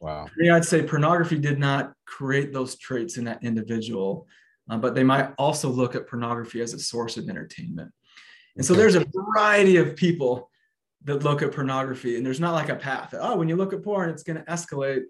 [0.00, 0.26] Wow.
[0.26, 4.26] For me, I'd say pornography did not create those traits in that individual,
[4.68, 7.92] uh, but they might also look at pornography as a source of entertainment.
[8.56, 10.50] And so there's a variety of people
[11.04, 13.14] that look at pornography, and there's not like a path.
[13.18, 15.02] Oh, when you look at porn, it's going to escalate.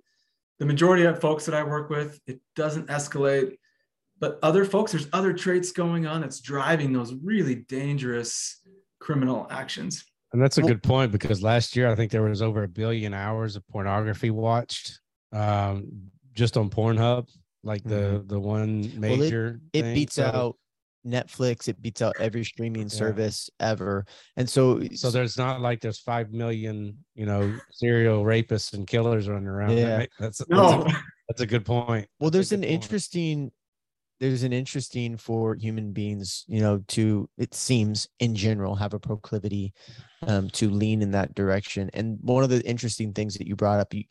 [0.59, 3.57] The majority of folks that I work with, it doesn't escalate.
[4.19, 8.61] But other folks, there's other traits going on that's driving those really dangerous
[8.99, 10.05] criminal actions.
[10.33, 13.15] And that's a good point because last year I think there was over a billion
[13.15, 15.01] hours of pornography watched
[15.33, 17.29] um, just on Pornhub,
[17.67, 18.29] like the mm-hmm.
[18.29, 19.61] the one major.
[19.75, 20.57] Well, it, it beats so, out
[21.07, 21.69] Netflix.
[21.69, 22.89] It beats out every streaming yeah.
[22.89, 24.07] service ever.
[24.37, 29.29] And so, so there's not like there's five million, you know, serial rapists and killers
[29.29, 29.77] running around.
[29.77, 30.11] Yeah, right?
[30.19, 30.85] that's no.
[30.85, 32.09] That's a, that's a good point.
[32.21, 32.73] Well, that's there's an point.
[32.73, 33.51] interesting
[34.19, 38.99] there's an interesting for human beings, you know, to it seems in general have a
[38.99, 39.75] proclivity
[40.27, 41.91] um, to lean in that direction.
[41.93, 44.05] And one of the interesting things that you brought up, you,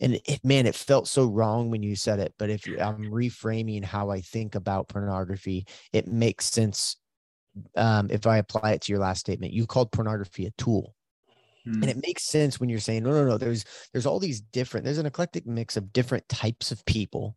[0.00, 3.84] and it, man, it felt so wrong when you said it, but if I'm reframing
[3.84, 6.96] how I think about pornography, it makes sense
[7.76, 9.52] um, if I apply it to your last statement.
[9.52, 10.94] You called pornography a tool.
[11.64, 11.88] And hmm.
[11.88, 14.98] it makes sense when you're saying, no, no, no, there's there's all these different, there's
[14.98, 17.36] an eclectic mix of different types of people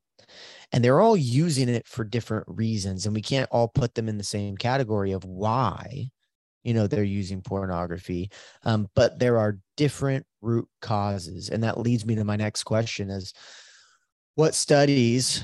[0.72, 4.18] and they're all using it for different reasons and we can't all put them in
[4.18, 6.10] the same category of why
[6.64, 8.30] you know they're using pornography
[8.64, 11.50] um, but there are different root causes.
[11.50, 13.34] And that leads me to my next question is
[14.36, 15.44] what studies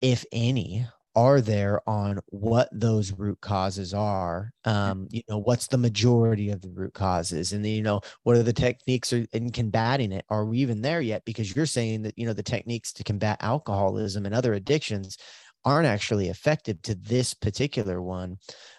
[0.00, 4.52] if any are there on what those root causes are?
[4.64, 7.52] Um, you know what's the majority of the root causes?
[7.52, 10.24] And then, you know what are the techniques in combating it?
[10.28, 11.24] Are we even there yet?
[11.24, 15.18] Because you're saying that you know the techniques to combat alcoholism and other addictions
[15.64, 18.38] aren't actually effective to this particular one.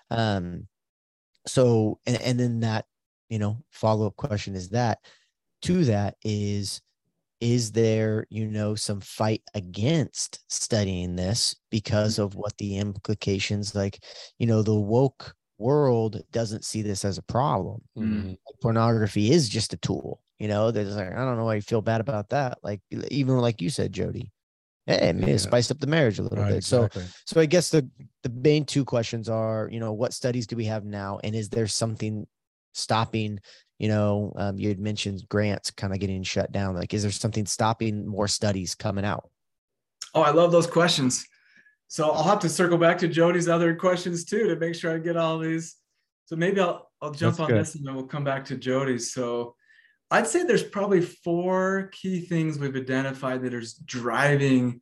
[0.10, 0.68] Um,
[1.46, 2.86] so and, and then that
[3.28, 5.00] you know follow-up question is that
[5.62, 6.82] to that is
[7.42, 14.04] is there you know some fight against studying this because of what the implications like
[14.40, 17.82] you know the woke world doesn't see this as a problem.
[17.98, 18.30] Mhm.
[18.30, 20.22] Like, pornography is just a tool.
[20.40, 22.58] You know, there's like, I don't know why you feel bad about that.
[22.64, 24.32] Like even like you said, Jody,
[24.88, 25.48] hey, it may have Yeah.
[25.48, 26.64] spiced up the marriage a little Right, bit.
[26.64, 27.04] So exactly.
[27.26, 27.90] so I guess the
[28.24, 31.50] the main two questions are, you know, what studies do we have now, and is
[31.50, 32.26] there something
[32.74, 33.40] stopping?
[33.80, 36.76] You know, um, you had mentioned grants kind of getting shut down.
[36.76, 39.30] Like, is there something stopping more studies coming out?
[40.14, 41.26] Oh, I love those questions.
[41.88, 45.00] So I'll have to circle back to Jody's other questions too to make sure I
[45.00, 45.76] get all these.
[46.26, 47.60] So maybe I'll I'll jump That's on good.
[47.62, 49.12] this and then we'll come back to Jody's.
[49.14, 49.56] So
[50.12, 54.82] I'd say there's probably four key things we've identified that is driving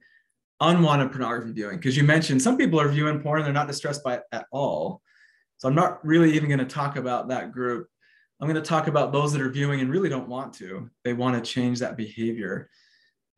[0.60, 1.78] unwanted pornography viewing.
[1.78, 4.46] Because you mentioned some people are viewing porn and they're not distressed by it at
[4.52, 5.02] all.
[5.58, 7.88] So I'm not really even going to talk about that group.
[8.40, 10.90] I'm going to talk about those that are viewing and really don't want to.
[11.04, 12.70] They want to change that behavior.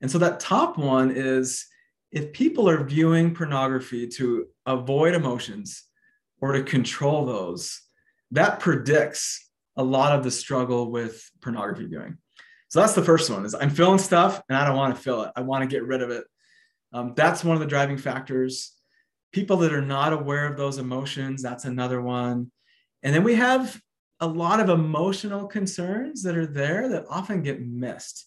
[0.02, 1.66] And so that top one is
[2.12, 5.84] if people are viewing pornography to avoid emotions
[6.42, 7.82] or to control those,
[8.32, 12.18] that predicts a lot of the struggle with pornography viewing.
[12.68, 15.24] So that's the first one is I'm feeling stuff and I don't want to feel
[15.24, 15.32] it.
[15.36, 16.26] I want to get rid of it.
[16.94, 18.76] Um, that's one of the driving factors.
[19.32, 22.52] People that are not aware of those emotions, that's another one.
[23.02, 23.80] And then we have
[24.20, 28.26] a lot of emotional concerns that are there that often get missed.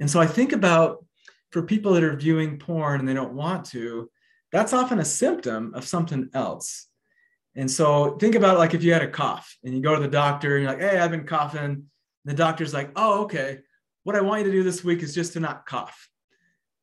[0.00, 1.04] And so I think about
[1.50, 4.10] for people that are viewing porn and they don't want to,
[4.50, 6.86] that's often a symptom of something else.
[7.54, 10.08] And so think about like if you had a cough and you go to the
[10.08, 11.60] doctor and you're like, hey, I've been coughing.
[11.62, 11.84] And
[12.24, 13.58] the doctor's like, oh, okay.
[14.04, 16.08] What I want you to do this week is just to not cough.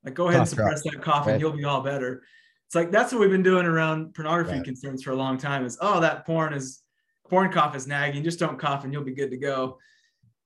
[0.04, 2.24] Like go ahead and Cough drop, suppress that cough and you'll be all better.
[2.68, 4.64] It's like that's what we've been doing around pornography Right.
[4.64, 6.82] concerns for a long time is oh that porn is
[7.30, 8.24] porn cough is nagging.
[8.24, 9.78] Just don't cough and you'll be good to go.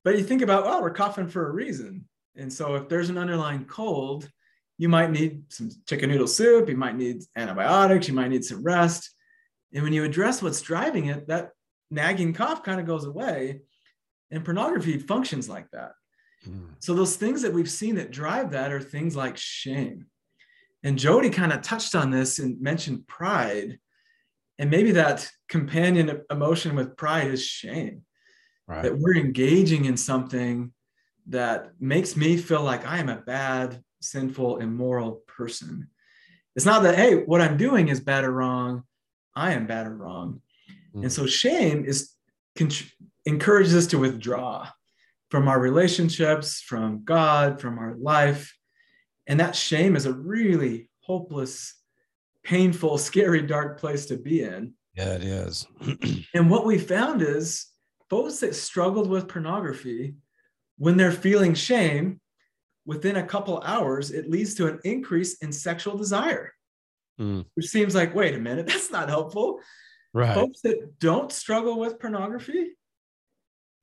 [0.04, 2.06] But you think about, well, we're coughing for a reason.
[2.36, 4.30] And so if there's an underlying cold,
[4.78, 8.64] you might need some chicken noodle soup, you might need antibiotics, you might need some
[8.64, 9.12] rest.
[9.74, 11.52] And when you address what's driving it, that
[11.90, 13.62] nagging cough kind of goes away.
[14.32, 15.92] And pornography functions like that.
[16.48, 16.70] Mm.
[16.80, 20.08] So those things that we've seen that drive that are things like shame.
[20.84, 23.80] And Jody kind of touched on this and mentioned pride.
[24.60, 28.04] And maybe that companion emotion with pride is shame
[28.68, 28.84] Right.
[28.84, 30.72] that we're engaging in something
[31.28, 35.90] that makes me feel like I am a bad, sinful, immoral person.
[36.56, 38.84] It's not that, hey, what I'm doing is bad or wrong.
[39.36, 40.42] I am bad or wrong.
[40.96, 41.04] Mhm.
[41.04, 42.12] And so shame is
[42.56, 42.70] con-
[43.26, 44.70] encourages us to withdraw
[45.30, 48.56] from our relationships, from God, from our life.
[49.28, 51.76] And that shame is a really hopeless,
[52.44, 54.74] painful, scary, dark place to be in.
[54.96, 55.68] Yeah, it is.
[56.34, 57.68] And what we found is
[58.10, 60.16] folks that struggled with pornography,
[60.78, 62.20] when they're feeling shame,
[62.86, 66.52] within a couple hours, it leads to an increase in sexual desire,
[67.20, 67.46] Mm.
[67.54, 69.60] which seems like, wait a minute, that's not helpful.
[70.14, 70.34] right.
[70.34, 72.72] Folks that don't struggle with pornography,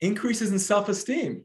[0.01, 1.45] increases in self esteem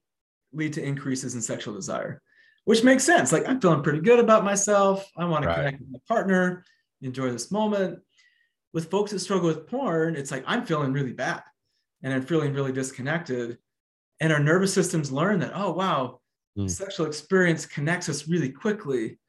[0.51, 2.21] lead to increases in sexual desire,
[2.65, 3.31] which makes sense.
[3.31, 5.07] Like, I'm feeling pretty good about myself.
[5.17, 5.55] I want to Right.
[5.57, 6.63] connect with my partner,
[7.05, 7.99] enjoy this moment.
[8.73, 11.43] With folks that struggle with porn, it's like, I'm feeling really bad
[12.03, 13.57] and I'm feeling really disconnected.
[14.19, 16.19] And our nervous systems learn that, oh, wow,
[16.57, 16.69] Mm.
[16.69, 19.19] sexual experience connects us really quickly.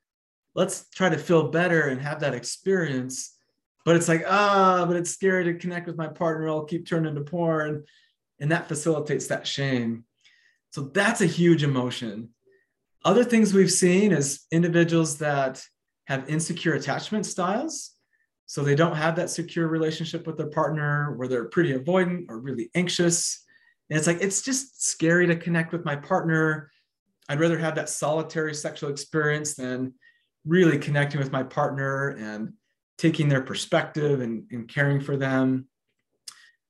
[0.54, 3.36] Let's try to feel better and have that experience.
[3.84, 6.48] But it's like, ah, but it's scary to connect with my partner.
[6.48, 7.84] I'll keep turning to porn.
[8.38, 10.04] And that facilitates that shame.
[10.70, 12.30] So that's a huge emotion.
[13.04, 15.64] Other things we've seen is individuals that
[16.06, 17.92] have insecure attachment styles.
[18.46, 22.38] So they don't have that secure relationship with their partner where they're pretty avoidant or
[22.38, 23.44] really anxious.
[23.90, 26.70] And it's like, it's just scary to connect with my partner.
[27.28, 29.94] I'd rather have that solitary sexual experience than
[30.44, 32.52] really connecting with my partner and
[32.98, 35.66] taking their perspective and, and caring for them.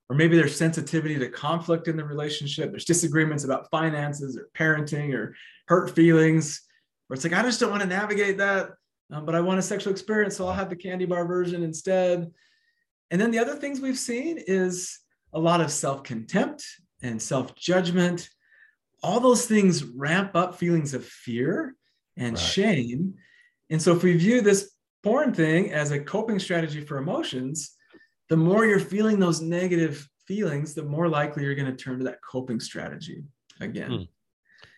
[0.08, 2.70] Or maybe there's sensitivity to conflict in the relationship.
[2.70, 5.34] There's disagreements about finances or parenting or
[5.68, 6.62] hurt feelings,
[7.06, 8.70] where it's like, I just don't want to navigate that,
[9.10, 12.30] um, but I want a sexual experience, so I'll have the candy bar version instead.
[13.10, 14.98] And then the other things we've seen is
[15.32, 16.64] a lot of self contempt
[17.02, 18.28] and self judgment.
[19.02, 21.76] All those things ramp up feelings of fear
[22.16, 22.42] and Right.
[22.42, 23.14] shame.
[23.70, 27.76] And so, if we view this porn thing as a coping strategy for emotions,
[28.28, 32.04] the more you're feeling those negative feelings, the more likely you're going to turn to
[32.04, 33.22] that coping strategy
[33.60, 33.90] again.
[33.90, 34.02] Hmm.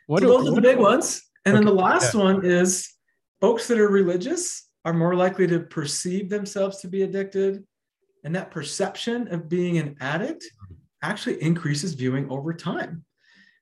[0.06, 1.22] What so do- those are the big ones.
[1.46, 2.92] And then the Okay, last one is
[3.40, 7.64] folks that are religious are more likely to perceive themselves to be addicted.
[8.24, 10.44] And that perception of being an addict
[11.02, 13.04] actually increases viewing over time,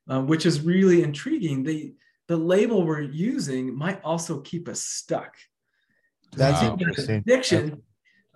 [0.09, 1.63] uh, which is really intriguing.
[1.63, 1.95] The,
[2.29, 5.37] the label we're using might also keep us stuck.
[6.33, 6.77] That's Wow.
[6.81, 7.19] interesting.
[7.19, 7.83] Addiction,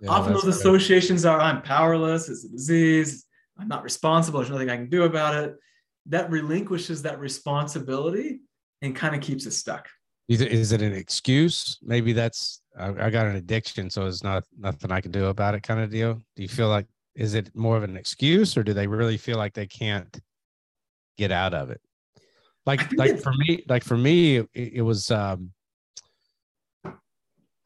[0.01, 0.61] Yeah, Often that's those good.
[0.61, 3.26] associations are I'm powerless, it's a disease,
[3.59, 5.57] I'm not responsible, there's nothing I can do about it.
[6.07, 8.41] That relinquishes that responsibility
[8.80, 9.88] and kind of keeps us stuck.
[10.31, 11.76] Is it an excuse?
[11.83, 15.57] Maybe that's I, I got an addiction, so it's not nothing I can do about
[15.57, 16.14] it, kind of deal.
[16.37, 19.39] Do you feel like is it more of an excuse, or do they really feel
[19.39, 20.20] like they can't
[21.18, 21.81] get out of it?
[22.64, 25.11] Like like for me, like for me, it, it was.
[25.11, 25.51] um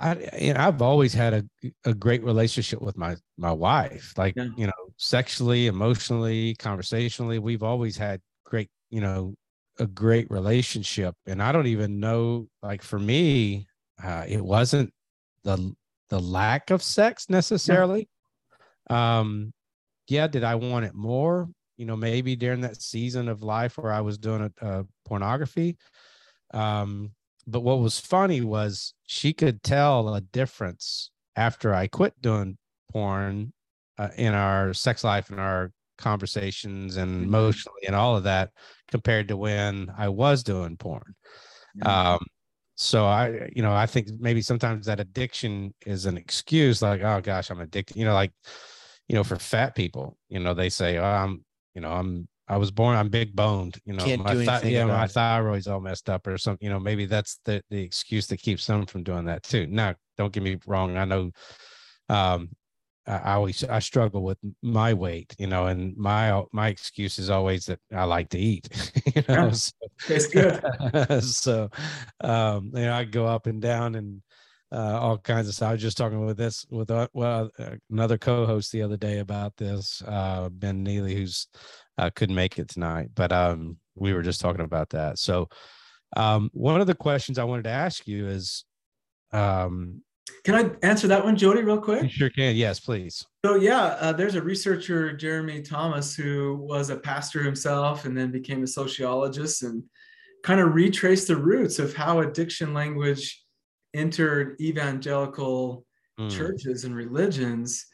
[0.00, 1.44] I you know, I've always had a
[1.84, 4.14] a great relationship with my my wife.
[4.16, 4.48] Like Yeah.
[4.56, 9.34] you know, sexually, emotionally, conversationally, we've always had great you know
[9.78, 13.66] a great relationship and i don't even know like for me
[14.02, 14.92] uh, it wasn't
[15.44, 15.74] the
[16.08, 18.08] the lack of sex necessarily.
[18.90, 19.52] Um
[20.08, 21.48] yeah did i want it more?
[21.76, 25.76] You know maybe during that season of life where i was doing a, uh, pornography.
[26.52, 27.12] Um
[27.46, 32.56] but what was funny was she could tell a difference after i quit doing
[32.92, 33.52] porn
[33.98, 37.24] uh, in our sex life and our conversations and Mhm.
[37.24, 38.51] emotionally and all of that
[38.90, 41.14] compared to when I was doing porn.
[41.76, 42.14] Yeah.
[42.14, 42.26] Um,
[42.76, 47.20] so I, you know, I think maybe sometimes that addiction is an excuse, like, oh
[47.20, 47.97] gosh, I'm addicted.
[47.97, 48.32] You know, like,
[49.09, 52.57] you know, for fat people, you know, they say, oh, I'm, you know, I'm, I
[52.57, 53.78] was born, I'm big boned.
[53.84, 55.12] You know, Can't my thi- yeah, my it.
[55.12, 56.64] thyroid's all messed up or something.
[56.64, 59.66] You know, maybe that's the the excuse that keeps them from doing that too.
[59.66, 60.97] Now, don't get me wrong.
[60.97, 61.30] I know,
[62.09, 62.51] um,
[63.07, 67.66] I always I struggle with my weight, you know, and my my excuse is always
[67.66, 68.68] that I like to eat,
[69.14, 69.46] you know.
[69.46, 69.50] Yeah.
[69.50, 69.72] So,
[70.07, 71.22] Tastes good.
[71.22, 71.70] so
[72.20, 74.22] um, you know, I go up and down and
[74.72, 75.68] uh, all kinds of stuff.
[75.68, 79.18] I was just talking with this with uh, well uh, another co-host the other day
[79.18, 81.46] about this, uh, Ben Neely, who's
[81.98, 85.18] uh, couldn't make it tonight, but um, we were just talking about that.
[85.18, 85.48] So
[86.16, 88.64] um, one of the questions I wanted to ask you is,
[89.32, 90.02] um,
[90.44, 92.10] Can I answer that one, Jody, real you quick?
[92.10, 93.26] sure can, yes, please.
[93.44, 98.30] So yeah, uh, there's a researcher, Jeremy Thomas, who was a pastor himself and then
[98.30, 99.82] became a sociologist and
[100.42, 103.42] kind of retraced the roots of how addiction language
[103.94, 105.84] entered evangelical
[106.18, 107.86] Mm, churches and religions.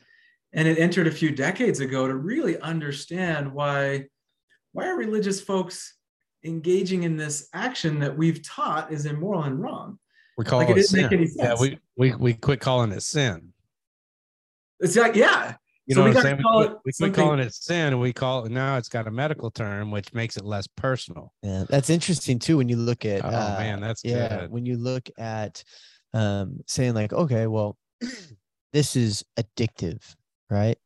[0.52, 4.06] And it entered a few decades ago to really understand why,
[4.72, 5.96] why are religious folks
[6.44, 9.98] engaging in this action that we've taught is immoral and wrong?
[10.40, 11.02] We call Like, it, it didn't sin.
[11.02, 13.52] make any Yeah, we, we we quit calling it sin.
[14.78, 15.56] It's like, yeah.
[15.84, 16.36] You So know we what I'm saying?
[16.38, 18.78] We call quit, it we quit calling it sin, and we call it now.
[18.78, 21.34] It's got a medical term, which makes it less personal.
[21.42, 22.56] Yeah, that's interesting too.
[22.56, 24.50] When you look at, Oh uh, man, that's yeah, good.
[24.50, 25.62] when you look at
[26.14, 27.76] um, saying like, okay, well,
[28.72, 30.00] this is addictive,
[30.48, 30.78] right?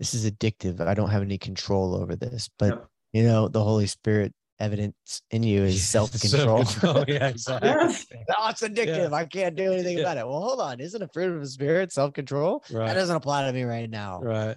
[0.00, 0.80] This is addictive.
[0.80, 2.88] I don't have any control over this, but Yep.
[3.12, 6.64] you know, the Holy Spirit evidence in you is self control.
[6.64, 7.68] Self-control, yeah, exactly.
[7.78, 8.06] Yes.
[8.38, 9.12] oh, it's addictive.
[9.12, 10.02] I can't do anything Yeah.
[10.04, 10.26] about it.
[10.26, 10.80] Well, hold on.
[10.80, 12.64] Isn't a fruit of the spirit self control?
[12.70, 14.20] That doesn't apply to me right now.
[14.20, 14.56] right.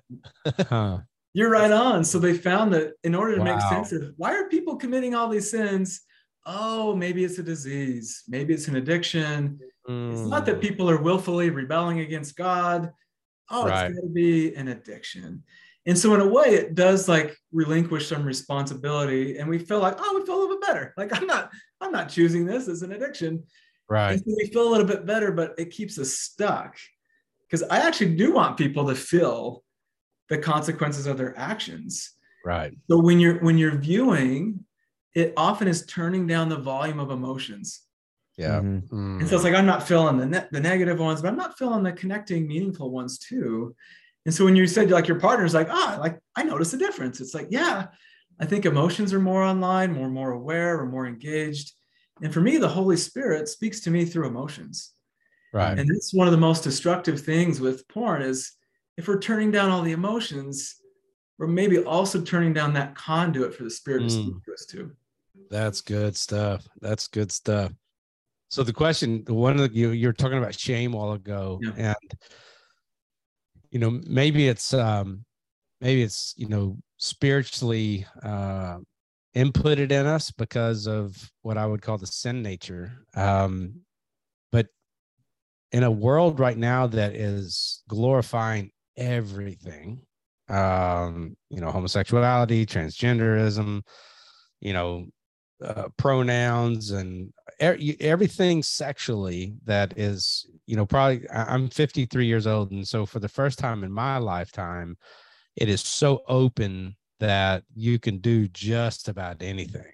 [0.70, 1.00] Huh.
[1.34, 2.04] You're right on.
[2.04, 5.30] So they found that in order to make sense of why are people committing all
[5.30, 6.02] these sins?
[6.46, 8.24] Oh, maybe it's a disease.
[8.28, 9.60] Maybe it's an addiction.
[9.88, 12.92] It's not that Mm, people are willfully rebelling against God.
[13.50, 13.86] Oh, Right.
[13.92, 15.44] it's got to be an addiction.
[15.88, 19.96] And so, in a way, it does like relinquish some responsibility, and we feel like,
[20.00, 20.94] oh, we feel a little bit better.
[20.98, 21.52] Like I'm not,
[21.82, 23.44] I'm not choosing this as an addiction.
[23.90, 24.12] right.
[24.14, 26.78] And so we feel a little bit better, but it keeps us stuck.
[27.50, 29.64] Because I actually do want people to feel
[30.30, 32.14] the consequences of their actions.
[32.46, 32.74] Right.
[32.90, 34.64] So when you're when you're viewing,
[35.16, 37.82] it often is turning down the volume of emotions.
[38.38, 38.62] Yeah.
[38.62, 39.20] Mhm.
[39.20, 41.58] And so it's like I'm not feeling the ne- the negative ones, but I'm not
[41.58, 43.76] feeling the connecting, meaningful ones too.
[44.26, 47.20] And so when you said like your partner's like, ah, like I notice a difference.
[47.22, 47.88] It's like, yeah,
[48.40, 51.74] I think emotions are more online, more more aware, or more engaged.
[52.22, 54.92] And for me, the Holy Spirit speaks to me through emotions.
[55.54, 55.78] right.
[55.78, 58.52] And that's one of the most destructive things with porn is
[58.98, 60.76] if we're turning down all the emotions,
[61.40, 64.44] we're maybe also turning down that conduit for the Spirit to speak Mm.
[64.46, 64.92] to us too.
[65.50, 66.68] That's good stuff.
[66.80, 67.72] That's good stuff.
[68.50, 71.96] So the question, the one that you you're talking about shame a while ago, Yeah.
[71.96, 72.14] and
[73.72, 75.26] you know maybe it's um
[75.82, 78.78] maybe it's you know spiritually uh,
[79.36, 82.94] inputted in us because of what I would call the sin nature.
[83.16, 83.82] Um,
[84.52, 84.68] but
[85.72, 90.04] in a world right now that is glorifying everything,
[90.50, 93.82] um, you know, homosexuality, transgenderism,
[94.60, 95.08] you know,
[95.64, 97.32] uh, pronouns and
[97.62, 102.72] er- everything sexually that is, you know, probably I'm 53 years old.
[102.72, 104.98] And so for the first time in my lifetime,
[105.56, 109.92] it is so open that you can do just about anything,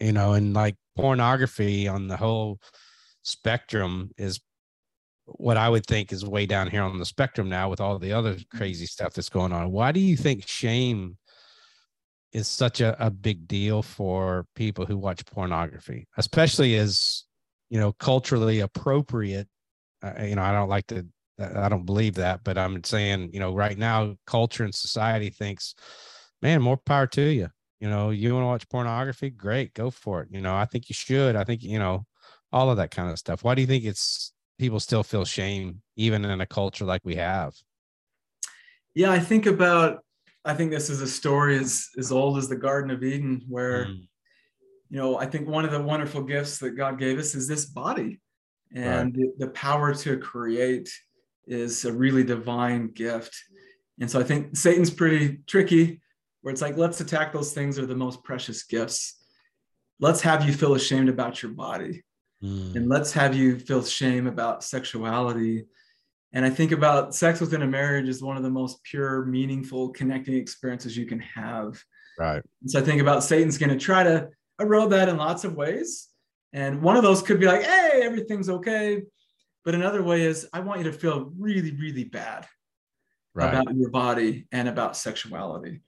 [0.00, 2.60] you know, and like pornography on the whole
[3.22, 4.40] spectrum is
[5.24, 8.12] what I would think is way down here on the spectrum now with all the
[8.12, 9.72] other crazy stuff that's going on.
[9.72, 11.16] Why do you think shame
[12.36, 17.24] is such a, a big deal for people who watch pornography, especially as
[17.70, 19.48] you know culturally appropriate?
[20.02, 21.06] Uh, you know, I don't like to,
[21.40, 25.74] I don't believe that, but I'm saying, you know, right now culture and society thinks,
[26.42, 27.48] man, more power to you.
[27.80, 29.30] You know, you want to watch pornography?
[29.30, 30.28] Great, go for it.
[30.30, 31.36] You know, I think you should.
[31.36, 32.04] I think you know
[32.52, 33.44] all of that kind of stuff.
[33.44, 37.14] Why do you think it's people still feel shame even in a culture like we
[37.14, 37.54] have?
[38.94, 40.04] Yeah, I think about
[40.46, 43.86] I think this is a story as as old as the Garden of Eden, where
[43.86, 44.08] Mm,
[44.88, 47.66] you know I think one of the wonderful gifts that God gave us is this
[47.66, 48.20] body,
[48.72, 50.88] and the, the power to create
[51.46, 53.34] is a really divine gift.
[54.00, 56.00] And so I think Satan's pretty tricky,
[56.42, 59.16] where it's like let's attack those things that are the most precious gifts.
[59.98, 62.04] Let's have you feel ashamed about your body.
[62.42, 65.66] Mm, and let's have you feel shame about sexuality
[66.36, 69.88] and i think about sex within a marriage is one of the most pure meaningful
[69.88, 71.82] connecting experiences you can have.
[72.18, 72.42] Right.
[72.66, 74.28] so i think about satan's going to try to
[74.60, 76.08] erode that in lots of ways.
[76.52, 79.02] And one of those could be like hey everything's okay.
[79.64, 82.46] But another way is i want you to feel really really bad
[83.34, 83.52] Right.
[83.52, 85.82] about your body and about sexuality.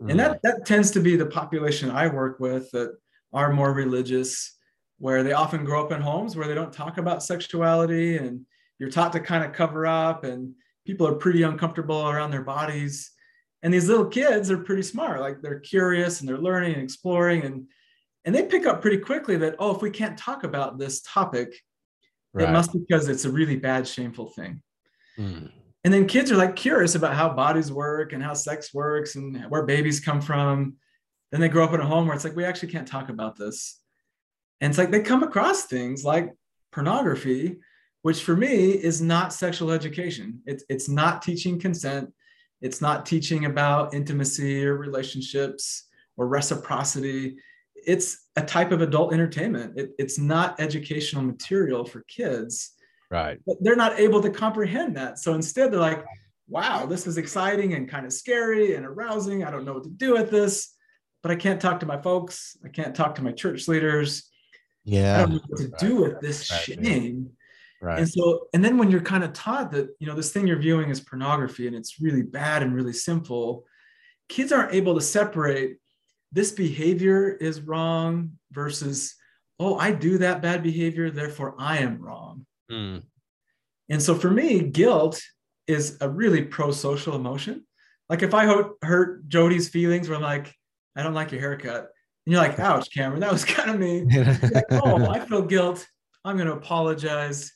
[0.00, 2.90] Mm, and that that tends to be the population i work with that
[3.32, 4.56] are more religious
[4.98, 8.46] where they often grow up in homes where they don't talk about sexuality and
[8.82, 10.54] you're taught to kind of cover up and
[10.84, 13.12] people are pretty uncomfortable around their bodies
[13.62, 17.42] and these little kids are pretty smart like they're curious and they're learning and exploring
[17.44, 17.66] and
[18.24, 21.54] and they pick up pretty quickly that oh if we can't talk about this topic
[22.34, 22.48] right.
[22.48, 24.60] it must be because it's a really bad shameful thing
[25.18, 25.50] Mm,
[25.84, 29.44] and then kids are like curious about how bodies work and how sex works and
[29.50, 30.76] where babies come from.
[31.30, 33.36] Then they grow up in a home where it's like, we actually can't talk about
[33.36, 33.80] this.
[34.60, 36.32] And it's like they come across things like
[36.70, 37.58] pornography,
[38.02, 40.40] which for me is not sexual education.
[40.46, 42.12] It's, it's not teaching consent.
[42.60, 47.36] It's not teaching about intimacy or relationships or reciprocity.
[47.74, 49.78] It's a type of adult entertainment.
[49.78, 52.72] It, it's not educational material for kids
[53.12, 53.38] right.
[53.46, 55.18] but they're not able to comprehend that.
[55.18, 56.04] So instead, they're like,
[56.48, 59.44] wow, this is exciting and kind of scary and arousing.
[59.44, 60.74] I don't know what to do with this,
[61.22, 62.56] but I can't talk to my folks.
[62.64, 64.28] I can't talk to my church leaders.
[64.84, 65.18] Yeah.
[65.18, 66.60] I don't know what to do with this Right.
[66.84, 67.30] shame.
[67.82, 67.98] Right.
[67.98, 70.56] And so, and then when you're kind of taught that, you know, this thing you're
[70.56, 73.64] viewing is pornography and it's really bad and really sinful,
[74.28, 75.78] kids aren't able to separate
[76.30, 79.16] this behavior is wrong versus,
[79.58, 82.46] oh, I do that bad behavior, therefore I am wrong.
[82.70, 83.02] Mm,
[83.90, 85.20] And so for me, guilt
[85.66, 87.66] is a really pro-social emotion.
[88.08, 90.54] Like if I hurt, hurt Jody's feelings, where I'm like,
[90.96, 91.90] I don't like your haircut,
[92.26, 94.08] and you're like, ouch, Cameron, that was kind of mean.
[94.08, 95.86] Like, oh, I feel guilt.
[96.24, 97.52] I'm going to apologize.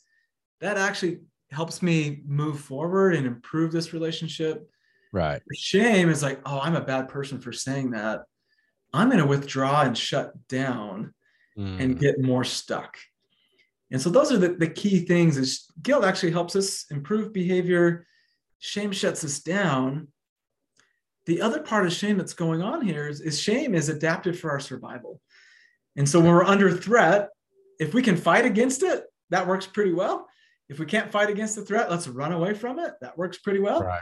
[0.61, 1.19] That actually
[1.51, 4.69] helps me move forward and improve this relationship.
[5.11, 5.41] right.
[5.55, 8.21] Shame is like, oh, I'm a bad person for saying that.
[8.93, 11.13] I'm going to withdraw and shut down
[11.57, 12.97] and Mm, get more stuck.
[13.91, 18.05] And so those are the, the key things is guilt actually helps us improve behavior.
[18.59, 20.09] Shame shuts us down.
[21.25, 24.51] The other part of shame that's going on here is, is shame is adapted for
[24.51, 25.19] our survival.
[25.95, 27.29] And so when we're under threat,
[27.79, 30.27] if we can fight against it, that works pretty well.
[30.69, 32.93] If we can't fight against the threat, let's run away from it.
[33.01, 33.81] That works pretty well.
[33.83, 34.01] right.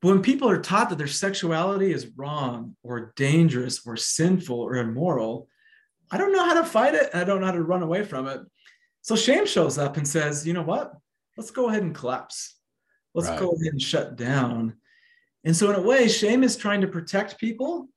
[0.00, 4.76] But when people are taught that their sexuality is wrong or dangerous or sinful or
[4.76, 5.48] immoral,
[6.10, 8.04] I don't know how to fight it and I don't know how to run away
[8.04, 8.40] from it.
[9.02, 10.92] So shame shows up and says, you know what?
[11.36, 12.56] Let's go ahead and collapse.
[13.14, 13.40] Let's Right.
[13.40, 14.74] go ahead and shut down.
[15.44, 17.88] And so, in a way, shame is trying to protect people,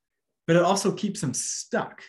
[0.48, 2.02] but it also keeps them stuck.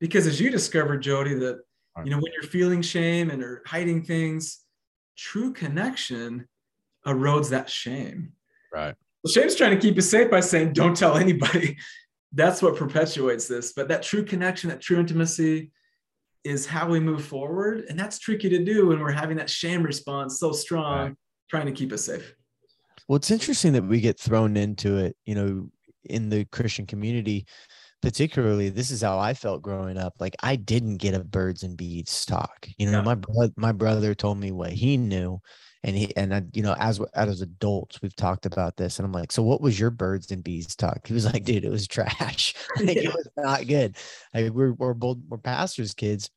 [0.00, 1.60] Because as you discovered, Jody, that
[2.04, 4.58] you know when you're feeling shame and are hiding things,
[5.16, 6.46] true connection
[7.06, 8.32] erodes that shame.
[8.72, 8.94] Right.
[9.22, 11.76] Well, shame's trying to keep you safe by saying, don't tell anybody.
[12.32, 13.72] That's what perpetuates this.
[13.72, 15.70] But that true connection, that true intimacy
[16.44, 17.86] is how we move forward.
[17.88, 21.14] And that's tricky to do when we're having that shame response so strong, Right.
[21.50, 22.34] trying to keep us safe.
[23.08, 25.70] Well, it's interesting that we get thrown into it, you know,
[26.04, 27.46] in the Christian community,
[28.02, 28.68] particularly.
[28.68, 30.14] This is how I felt growing up.
[30.20, 32.68] Like I didn't get a birds and bees talk.
[32.78, 33.02] You know, Yeah.
[33.02, 35.40] my bro- my brother told me what he knew,
[35.82, 39.12] and he and I, you know, as as adults, we've talked about this, and I'm
[39.12, 41.06] like, so what was your birds and bees talk?
[41.06, 42.54] He was like, dude, it was trash.
[42.80, 43.08] like, Yeah.
[43.10, 43.96] It was not good.
[44.34, 46.30] Like we're we're both we're pastors' kids.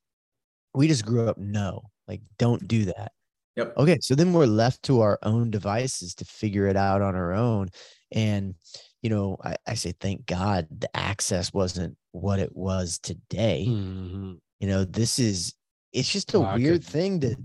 [0.73, 3.11] We just grew up no, like don't do that.
[3.55, 3.73] Yep.
[3.77, 7.33] Okay, so then we're left to our own devices to figure it out on our
[7.33, 7.69] own.
[8.11, 8.55] And,
[9.01, 13.65] you know, I, I say, thank God the access wasn't what it was today.
[13.67, 14.39] Mhm.
[14.59, 15.53] You know, this is,
[15.93, 17.35] it's just a Well, weird could- thing to,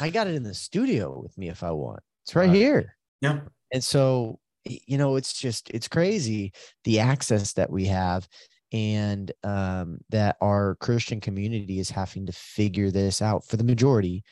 [0.00, 2.00] I got it in the studio with me if I want.
[2.24, 2.56] It's right Right.
[2.56, 2.96] here.
[3.20, 3.40] Yeah.
[3.72, 6.52] And so, you know, it's just, it's crazy
[6.84, 8.26] the access that we have
[8.72, 14.24] and um, that our Christian community is having to figure this out for the majority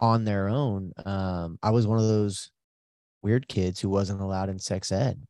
[0.00, 0.92] on their own.
[1.06, 2.50] Um, I was one of those
[3.22, 5.22] weird kids who wasn't allowed in sex ed.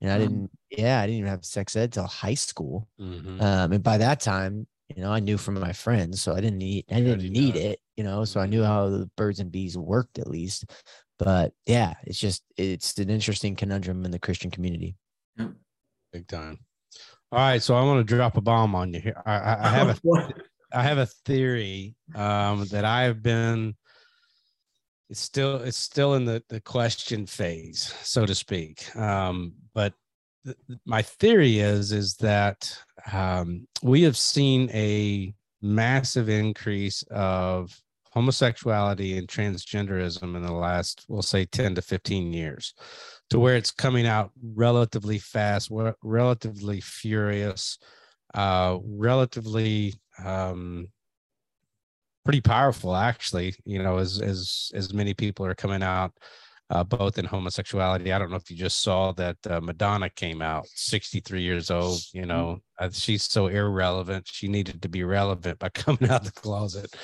[0.00, 0.22] And I Hmm.
[0.22, 2.88] didn't, yeah, I didn't even have sex ed till high school.
[3.00, 3.40] Mhm.
[3.40, 6.58] Um, and by that time, you know, I knew from my friends, so I didn't
[6.58, 7.60] need, I didn't need know.
[7.60, 10.66] it, you know, so I knew how the birds and bees worked at least.
[11.18, 14.96] But yeah, it's just, it's an interesting conundrum in the Christian community.
[16.12, 16.60] Big time.
[17.32, 19.20] All right, so I want to drop a bomb on you here.
[19.26, 20.32] I, I, I have a What?
[20.72, 23.76] I have a theory um, that I have been.
[25.08, 28.94] It's still it's still in the the question phase, so to speak.
[28.96, 29.94] Um, but
[30.44, 32.76] th- my theory is is that
[33.12, 35.32] um, we have seen a
[35.62, 37.80] massive increase of
[38.10, 42.74] homosexuality and transgenderism in the last, we'll say, ten to fifteen years,
[43.30, 45.70] to where it's coming out relatively fast,
[46.02, 47.78] relatively furious,
[48.34, 49.94] uh, relatively
[50.24, 50.88] um,
[52.26, 56.12] pretty powerful actually you know as as as many people are coming out
[56.68, 58.12] uh, both in homosexuality.
[58.12, 62.00] I don't know if you just saw that uh, madonna came out 63 years old
[62.12, 64.26] you know uh, she's so irrelevant.
[64.26, 66.94] She needed to be relevant by coming out the closet.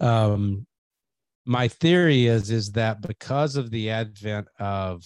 [0.00, 0.66] Um
[1.44, 5.04] my theory is is that because of the advent of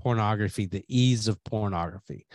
[0.00, 2.26] pornography the ease of pornography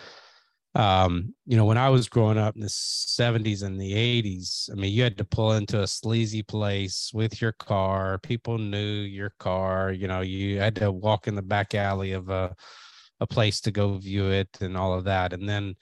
[0.74, 4.76] um you know when i was growing up in the 70s and the 80s i
[4.76, 8.20] mean you had to pull into a sleazy place with your car.
[8.20, 9.92] People knew your car.
[9.92, 12.56] You know you had to walk in the back alley of a
[13.20, 15.34] a place to go view it and all of that.
[15.34, 15.76] And then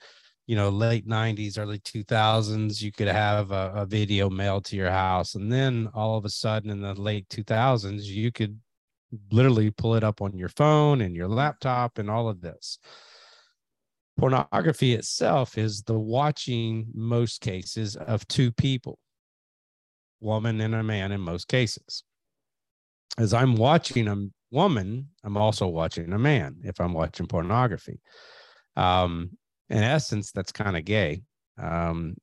[0.46, 4.90] you know late 90s early 2000s you could have a, a video mailed to your
[4.90, 5.34] house.
[5.36, 8.58] And then all of a sudden in the late 2000s you could
[9.32, 12.78] literally pull it up on your phone and your laptop and all of this
[14.20, 18.98] pornography itself is the watching most cases of two people
[20.20, 22.04] woman and a man in most cases.
[23.16, 28.00] As i'm watching a woman i'm also watching a man if i'm watching pornography.
[28.76, 29.30] Um
[29.70, 31.22] in essence that's kind of gay
[31.58, 32.14] um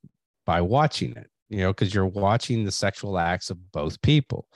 [0.46, 4.48] by watching it you know because you're watching the sexual acts of both people.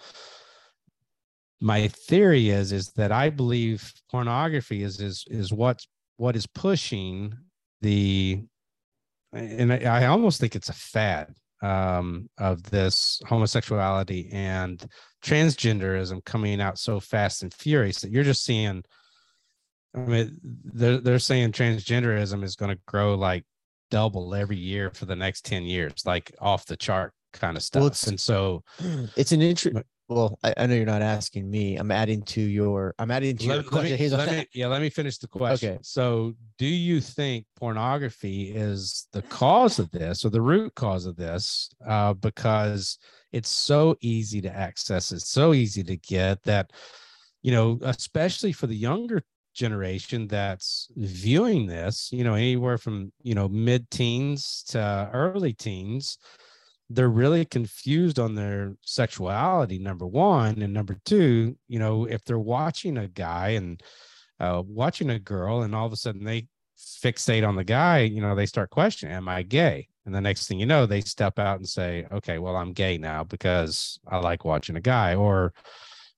[1.59, 5.87] My theory is is that i believe pornography is is is what's
[6.22, 7.34] what is pushing
[7.82, 8.43] the
[9.34, 14.86] and I, I almost think it's a fad um, of this homosexuality and
[15.26, 18.84] transgenderism coming out so fast and furious that you're just seeing
[19.95, 23.43] I mean they're they're saying transgenderism is going to grow like
[23.89, 27.82] double every year for the next 10 years like off the chart kind of stuff
[27.82, 28.63] Well, and so
[29.17, 29.76] It's an interest.
[30.12, 31.78] Well, I, I know you're not asking me.
[31.78, 32.93] I'm adding to your.
[32.99, 33.91] I'm adding to your let, let question.
[33.91, 35.76] me, Here's let me- yeah, let me finish the question.
[35.76, 35.80] Okay.
[35.84, 41.16] So, do you think pornography is the cause of this or the root cause of
[41.16, 41.70] this?
[41.88, 42.97] Uh, because
[43.32, 46.74] it's so easy to access, it's so easy to get that,
[47.41, 53.34] you know, especially for the younger generation that's viewing this, you know, anywhere from, you
[53.34, 56.18] know, mid teens to early teens
[56.93, 62.39] they're really confused on their sexuality number one and number two you know if they're
[62.39, 63.81] watching a guy and
[64.39, 68.21] uh, watching a girl and all of a sudden they fixate on the guy you
[68.21, 69.87] know they start questioning am i gay?
[70.05, 72.97] And the next thing you know they step out and say okay well i'm gay
[72.97, 75.53] now because i like watching a guy or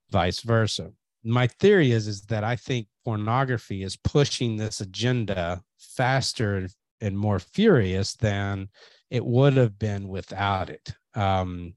[0.10, 0.92] vice versa.
[1.24, 6.68] My theory is is that i think pornography is pushing this agenda faster
[7.02, 8.70] and more furious than
[9.14, 10.92] it would have been without it.
[11.14, 11.76] Um,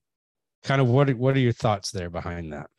[0.64, 2.70] kind of what what are your thoughts there behind that?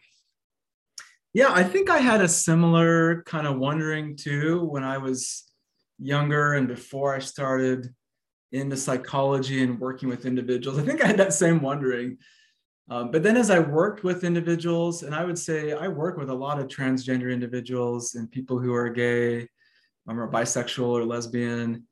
[1.32, 5.44] Yeah, I think I had a similar kind of wondering too when I was
[6.00, 7.94] younger and before I started
[8.52, 10.80] into psychology and working with individuals.
[10.80, 12.18] I think I had that same wondering.
[12.90, 16.30] Um, but then as I worked with individuals, and I would say I work with
[16.30, 19.48] a lot of transgender individuals and people who are gay
[20.08, 21.87] um, or bisexual or lesbian.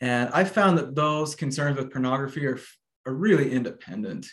[0.00, 2.58] And I found that those concerns with pornography are,
[3.06, 4.26] are really independent.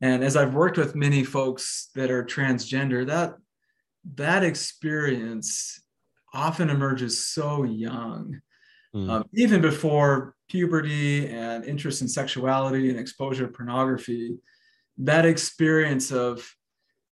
[0.00, 3.34] And as I've worked with many folks that are transgender, that
[4.14, 5.82] that experience
[6.32, 8.40] often emerges so young,
[8.94, 9.08] Mm.
[9.08, 14.36] um, even before puberty and interest in sexuality and exposure to pornography.
[14.98, 16.52] That experience of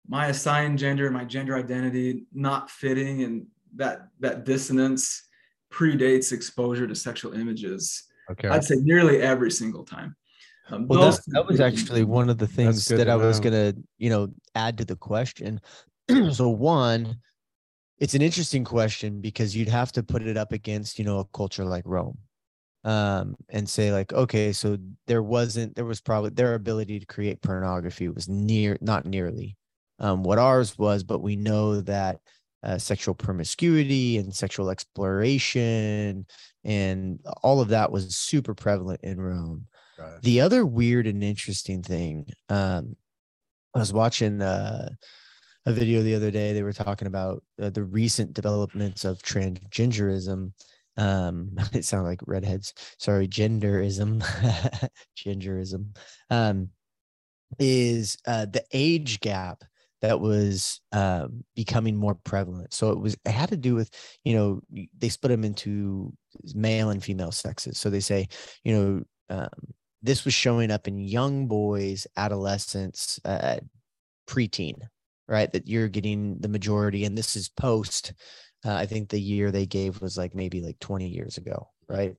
[0.08, 5.25] my assigned gender, my gender identity not fitting, and that that dissonance
[5.76, 8.04] predates exposure to sexual images.
[8.30, 8.48] Okay.
[8.48, 10.16] I'd say nearly every single time.
[10.70, 13.74] Um, Well, that, that was actually one of the things that to I was gonna,
[13.98, 15.60] you know, add to the question.
[16.32, 17.18] so one,
[17.98, 21.24] it's an interesting question because you'd have to put it up against, you know, a
[21.26, 22.18] culture like Rome.
[22.84, 27.42] Um, and say like, okay, so there wasn't, there was probably their ability to create
[27.42, 29.56] pornography was near, not nearly
[29.98, 32.20] um, what ours was, but we know that
[32.66, 36.26] uh, sexual promiscuity and sexual exploration
[36.64, 39.68] and all of that was super prevalent in Rome.
[39.98, 40.20] Right.
[40.20, 42.96] The other weird and interesting thing, um,
[43.72, 44.88] I was watching uh,
[45.64, 46.52] a video the other day.
[46.52, 50.52] They were talking about uh, the recent developments of transgenderism.
[50.96, 52.74] Um, it sounded like redheads.
[52.98, 54.22] Sorry, genderism,
[55.16, 55.96] genderism.
[56.30, 56.70] Um,
[57.60, 59.62] is uh, the age gap
[60.06, 62.72] that was um, becoming more prevalent.
[62.72, 63.90] So it was it had to do with
[64.24, 66.12] you know they split them into
[66.54, 67.78] male and female sexes.
[67.78, 68.28] So they say
[68.62, 69.02] you know
[69.36, 73.56] um, this was showing up in young boys, adolescents, uh,
[74.28, 74.76] preteen,
[75.26, 75.52] right?
[75.52, 78.12] That you're getting the majority, and this is post.
[78.64, 82.14] Uh, I think the year they gave was like maybe like 20 years ago, right?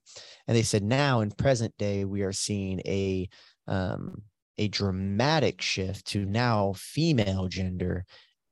[0.47, 3.29] And they said now in present day we are seeing a
[3.65, 4.23] um,
[4.57, 8.05] a dramatic shift to now female gender,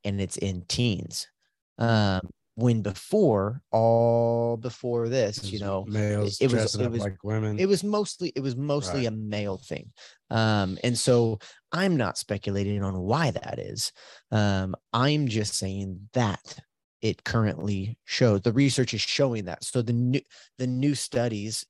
[0.04, 1.28] and it's in teens.
[1.78, 2.22] Um,
[2.58, 7.60] when before, all before this, you know, males it was- dressing it was- like women.
[7.60, 9.08] it was mostly it was mostly Right.
[9.08, 9.92] a male thing
[10.32, 11.38] um and so
[11.72, 13.92] i'm not speculating on why that is
[14.32, 16.58] um i'm just saying that
[17.02, 20.22] it currently shows the research is showing that so the new
[20.58, 21.64] the new studies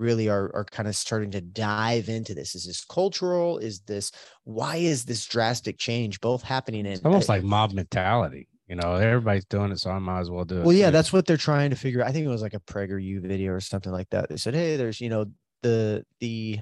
[0.00, 4.10] really are are kind of starting to dive into this is this cultural is this
[4.44, 8.48] why is this drastic change both happening in it's almost uh, like mob mentality.
[8.66, 10.64] You know, everybody's doing it, so I might as well do it.
[10.64, 10.92] well yeah too.
[10.92, 13.60] that's what they're trying to figure i think it was like a PragerU video or
[13.60, 15.26] something like that they said hey there's you know
[15.62, 16.60] the the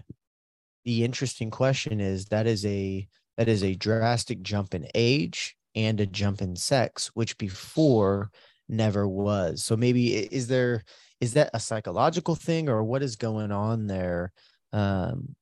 [0.84, 6.00] the interesting question is that is a that is a drastic jump in age and
[6.00, 8.30] a jump in sex which before
[8.70, 10.82] never was so maybe is there
[11.20, 14.32] is that a psychological thing or what is going on there
[14.72, 15.34] um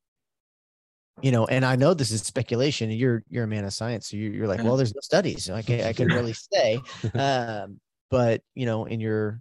[1.23, 4.17] you know and i know this is speculation you're you're a man of science so
[4.17, 6.81] you're, you're like well there's no studies so i can i can really say
[7.15, 9.41] um but you know in your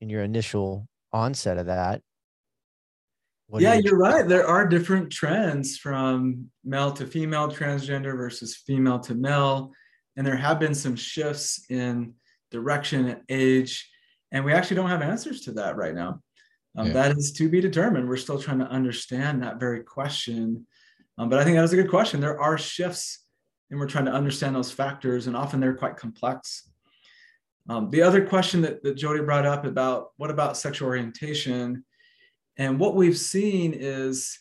[0.00, 2.00] in your initial onset of that
[3.58, 4.26] yeah, your- you're right.
[4.26, 9.72] There are different trends from male to female transgender versus female to male.
[10.16, 12.14] And there have been some shifts in
[12.50, 13.88] direction and age.
[14.32, 16.20] And we actually don't have answers to that right now.
[16.76, 16.92] Um, Yeah.
[16.92, 18.08] That is to be determined.
[18.08, 20.66] We're still trying to understand that very question.
[21.18, 22.20] Um, but I think that is a good question.
[22.20, 23.24] There are shifts,
[23.70, 26.70] and we're trying to understand those factors, and often they're quite complex.
[27.68, 31.84] Um, the other question that, that Jody brought up about what about sexual orientation?
[32.58, 34.38] And what we've seen is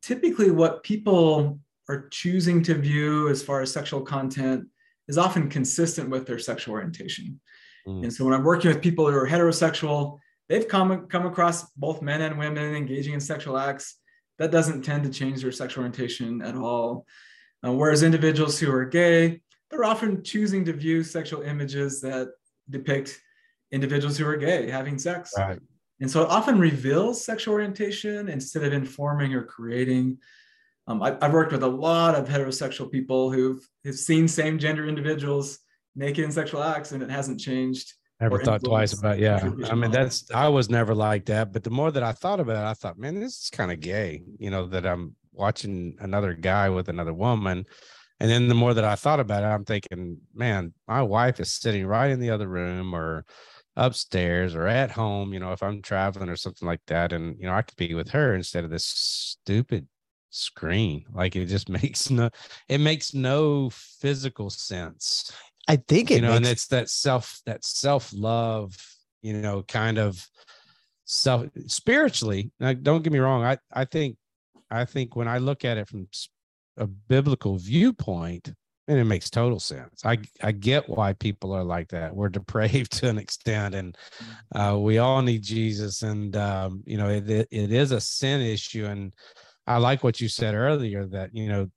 [0.00, 4.66] typically what people are choosing to view as far as sexual content
[5.08, 7.40] is often consistent with their sexual orientation.
[7.86, 8.04] Mm.
[8.04, 10.18] And so when I'm working with people who are heterosexual,
[10.48, 13.96] they've come, come across both men and women engaging in sexual acts.
[14.38, 17.06] That doesn't tend to change their sexual orientation at all.
[17.66, 22.28] Uh, whereas individuals who are gay, they're often choosing to view sexual images that
[22.68, 23.20] depict
[23.72, 25.32] individuals who are gay having sex.
[25.36, 25.58] Right.
[26.00, 30.18] And so it often reveals sexual orientation instead of informing or creating.
[30.86, 34.86] Um, I, I've worked with a lot of heterosexual people who've, who've seen same gender
[34.86, 35.58] individuals
[35.96, 37.94] naked in sexual acts and it hasn't changed.
[38.20, 39.50] Never thought twice about yeah.
[39.70, 41.52] I mean, that's I was never like that.
[41.52, 43.80] But the more that I thought about it, I thought, man, this is kind of
[43.80, 44.22] gay.
[44.38, 47.66] You know, that I'm watching another guy with another woman.
[48.18, 51.52] And then the more that I thought about it, I'm thinking, man, my wife is
[51.52, 53.26] sitting right in the other room or
[53.76, 57.12] upstairs or at home, you know, if I'm traveling or something like that.
[57.12, 59.86] And, you know, I could be with her instead of this stupid
[60.30, 61.04] screen.
[61.12, 62.30] Like it just makes no
[62.68, 65.32] it makes no physical sense
[65.68, 68.76] i think it you know, and it's that self that self love,
[69.22, 70.26] you know, kind of
[71.06, 72.50] self spiritually.
[72.60, 73.44] Now, don't get me wrong.
[73.44, 74.16] I I think
[74.70, 76.08] I think when I look at it from
[76.76, 78.52] a biblical viewpoint,
[78.88, 80.04] and it makes total sense.
[80.04, 82.14] I I get why people are like that.
[82.14, 83.96] We're depraved to an extent, and
[84.54, 86.02] uh, we all need Jesus.
[86.02, 88.86] And um, you know, it, it it is a sin issue.
[88.86, 89.14] And
[89.66, 91.70] I like what you said earlier that you know,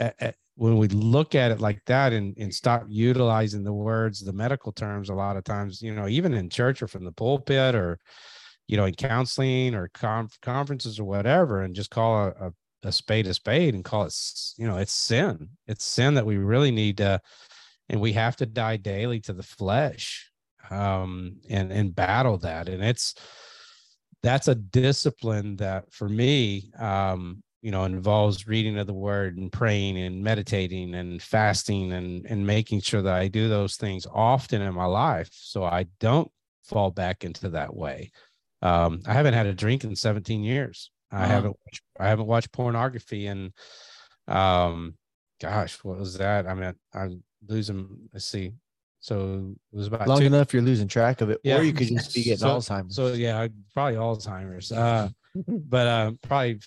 [0.00, 4.20] a- a- when we look at it like that and and stop utilizing the words,
[4.20, 7.10] the medical terms, a lot of times, you know, even in church or from the
[7.10, 7.98] pulpit or
[8.68, 12.52] you know, in counseling or conf- conferences or whatever, and just call a, a
[12.84, 14.14] a spade a spade and call it
[14.56, 15.48] you know it's sin.
[15.66, 17.20] It's sin that we really need to
[17.88, 20.30] and we have to die daily to the flesh
[20.70, 22.68] um and and battle that.
[22.68, 23.16] And it's
[24.22, 29.50] that's a discipline that for me um you know involves reading of the word and
[29.52, 34.60] praying and meditating and fasting and and making sure that I do those things often
[34.60, 36.30] in my life so I don't
[36.64, 38.10] fall back into that way.
[38.62, 40.90] Um, I haven't had a drink in 17 years.
[41.10, 41.56] I haven't
[42.00, 43.52] I haven't watched pornography and
[44.28, 44.94] um
[45.40, 46.46] gosh, what was that?
[46.46, 48.52] I mean I'm losing let's see.
[49.00, 51.58] So it was about long two, enough you're losing track of it, Yeah.
[51.58, 52.94] or you could just be getting So- Alzheimer's.
[52.94, 54.72] so yeah, probably Alzheimer's.
[54.72, 55.08] Uh
[55.48, 56.60] but uh probably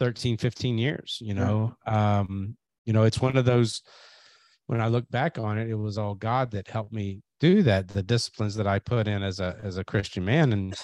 [0.00, 1.74] 13 15 years you know?
[1.86, 3.82] Um you know it's one of those
[4.66, 7.88] when i look back on it it was all god that helped me do that
[7.88, 10.52] the disciplines that i put in as a as a christian man.
[10.52, 10.74] And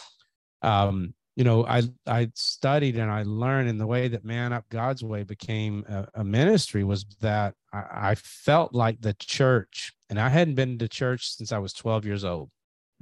[0.63, 4.65] um you know i i studied and i learned in the way that man up
[4.69, 10.21] god's way became a, a ministry was that I, I felt like the church and
[10.21, 12.51] i hadn't been to church since i was 12 years old.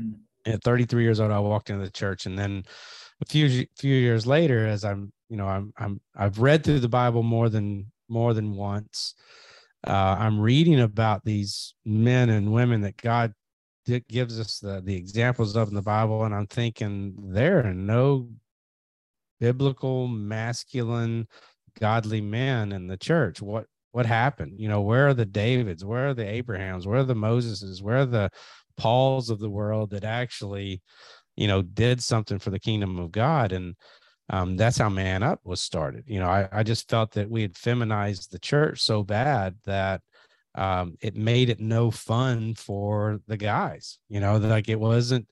[0.01, 0.21] Mm.
[0.47, 2.65] at 33 years old i walked into the church and then
[3.21, 6.89] a few few years later as i'm you know i'm i'm i've read through the
[6.89, 9.15] bible more than more than once.
[9.85, 13.33] Uh, i'm reading about these men and women that god
[14.09, 18.29] gives us the the examples of in the bible and i'm thinking there are no
[19.43, 21.27] biblical masculine
[21.81, 23.43] godly men in the church.
[23.43, 24.61] What what happened?
[24.61, 25.85] You know where are the davids?
[25.85, 26.87] Where are the abrahams?
[26.87, 27.83] Where are the moseses?
[27.83, 28.31] Where are the
[28.77, 30.81] pauls of the world that actually
[31.37, 33.51] you know did something for the kingdom of god?
[33.51, 33.75] And
[34.31, 36.05] um, that's how man up was started.
[36.07, 40.01] You know I, I just felt that we had feminized the church so bad that
[40.55, 45.27] um, it made it no fun for the guys you know like it wasn't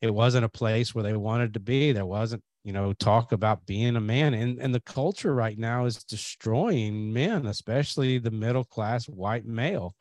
[0.00, 1.92] it wasn't a place where they wanted to be.
[1.92, 4.34] There wasn't you know talk about being a man.
[4.34, 9.94] And and the culture right now is destroying men especially the middle class white male.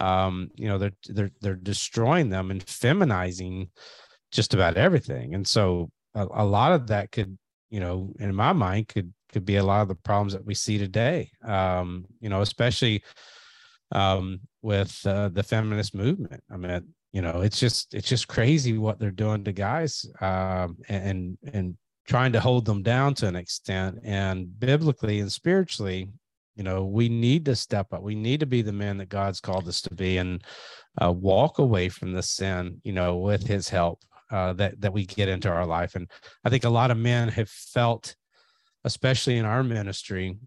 [0.00, 3.70] Um you know they're they're they're destroying them and feminizing
[4.32, 5.34] just about everything.
[5.34, 7.38] And so a, a lot of that could
[7.70, 10.54] you know in my mind could could be a lot of the problems that we
[10.54, 11.30] see today.
[11.44, 13.02] Um you know especially
[13.92, 16.42] um with uh, the feminist movement.
[16.50, 20.76] I mean you know it's just it's just crazy what they're doing to guys um
[20.88, 21.76] and and
[22.06, 24.00] trying to hold them down to an extent.
[24.04, 26.08] And biblically and spiritually
[26.56, 28.02] you know we need to step up.
[28.02, 30.42] We need to be the men that god's called us to be and
[31.00, 34.00] uh, walk away from the sin you know with his help
[34.30, 35.94] uh, that that we get into our life.
[35.94, 36.10] And
[36.44, 38.14] i think a lot of men have felt
[38.84, 40.38] especially in our ministry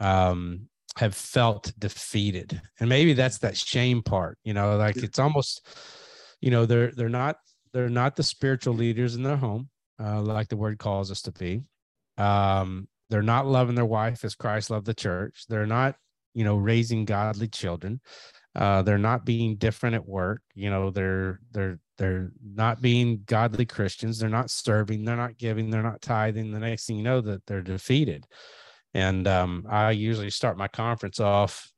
[0.00, 2.60] um have felt defeated.
[2.80, 5.66] And maybe that's that shame part you know like it's almost
[6.40, 7.36] you know they're they're not
[7.72, 9.68] they're not the spiritual leaders in their home
[10.02, 11.62] uh, like the word calls us to be.
[12.18, 15.44] Um they're not loving their wife as christ loved the church.
[15.48, 15.96] They're not
[16.34, 18.00] you know raising godly children
[18.56, 23.64] uh they're not being different at work you know they're they're they're not being godly
[23.64, 27.20] christians they're not serving they're not giving they're not tithing the next thing you know
[27.20, 28.26] that they're defeated.
[28.94, 31.70] And um, I usually start my conference off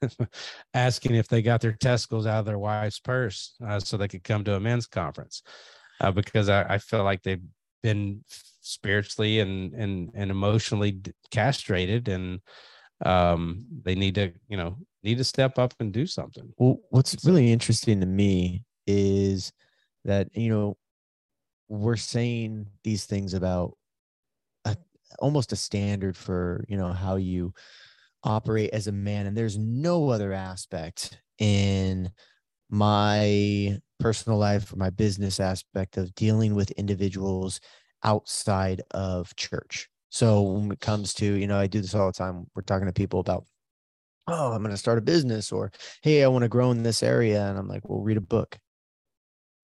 [0.74, 4.24] asking if they got their testicles out of their wife's purse uh, so they could
[4.24, 5.42] come to a men's conference
[6.00, 7.42] uh, because I, I feel like they've
[7.82, 8.24] been
[8.62, 12.40] spiritually and and and emotionally castrated and
[13.04, 16.52] um, they need to you know need to step up and do something.
[16.56, 19.52] Well, what's really interesting to me is
[20.04, 20.76] that you know
[21.68, 23.76] we're saying these things about
[24.64, 24.76] a,
[25.18, 27.52] almost a standard for you know how you
[28.22, 32.10] operate as a man, and there's no other aspect in
[32.70, 37.60] my personal life or my business aspect of dealing with individuals
[38.02, 39.88] outside of church.
[40.14, 42.46] So when it comes to, you know, I do this all the time.
[42.54, 43.46] We're talking to people about,
[44.28, 45.72] oh, I'm going to start a business or,
[46.02, 47.44] hey, I want to grow in this area.
[47.44, 48.56] And I'm like, well, read a book,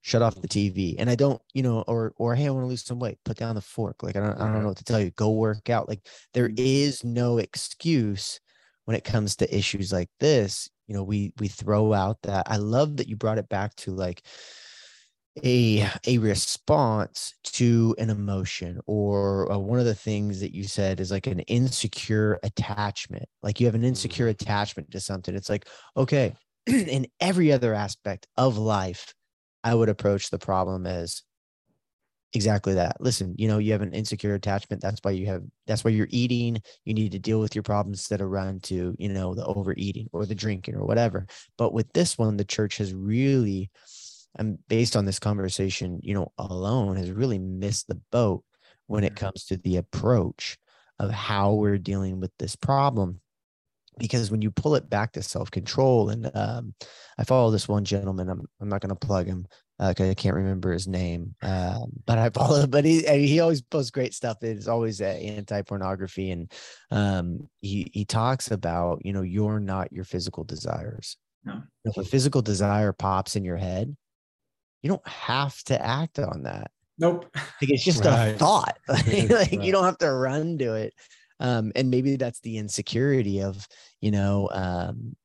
[0.00, 0.96] shut off the TV.
[0.98, 3.36] And I don't, you know, or, or, hey, I want to lose some weight, put
[3.36, 4.02] down the fork.
[4.02, 4.62] Like, I don't, I don't mm-hmm.
[4.62, 5.12] know what to tell you.
[5.12, 5.88] Go work out.
[5.88, 6.04] Like,
[6.34, 6.56] there mm-hmm.
[6.58, 8.40] is no excuse
[8.86, 10.68] when it comes to issues like this.
[10.88, 12.50] You know, we, we throw out that.
[12.50, 14.20] I love that you brought it back to like,
[15.44, 21.00] a a response to an emotion or uh, one of the things that you said
[21.00, 25.34] is like an insecure attachment like you have an insecure attachment to something.
[25.34, 26.34] It's like okay
[26.66, 29.14] in every other aspect of life
[29.62, 31.22] i would approach the problem as
[32.32, 32.96] exactly that.
[33.00, 34.82] Listen you know you have an insecure attachment.
[34.82, 36.62] That's why you have that's why you're eating.
[36.84, 40.08] You need to deal with your problems instead of run to you know the overeating
[40.12, 41.26] or the drinking or whatever.
[41.58, 43.70] But with this one the church has really
[44.36, 48.44] and based on this conversation, you know, alone has really missed the boat
[48.86, 50.56] when it comes to the approach
[50.98, 53.20] of how we're dealing with this problem.
[53.98, 56.74] Because when you pull it back to self control, and um,
[57.18, 59.46] I follow this one gentleman, I'm, I'm not going to plug him,
[59.78, 62.66] Uh, 'cause I can't remember his name, um, but I follow.
[62.66, 64.42] But he uh, he always posts great stuff.
[64.42, 66.50] It's always uh, anti pornography, and
[66.90, 71.16] um, he he talks about you know you're not your physical desires.
[71.44, 71.62] No.
[71.84, 73.96] If a physical desire pops in your head,
[74.82, 76.70] you don't have to act on that.
[76.98, 77.26] Nope.
[77.34, 78.78] Like it's just a thought.
[78.88, 79.52] like Right.
[79.52, 80.94] you don't have to run to it.
[81.38, 83.66] Um, and maybe that's the insecurity of,
[84.00, 85.16] you know, um,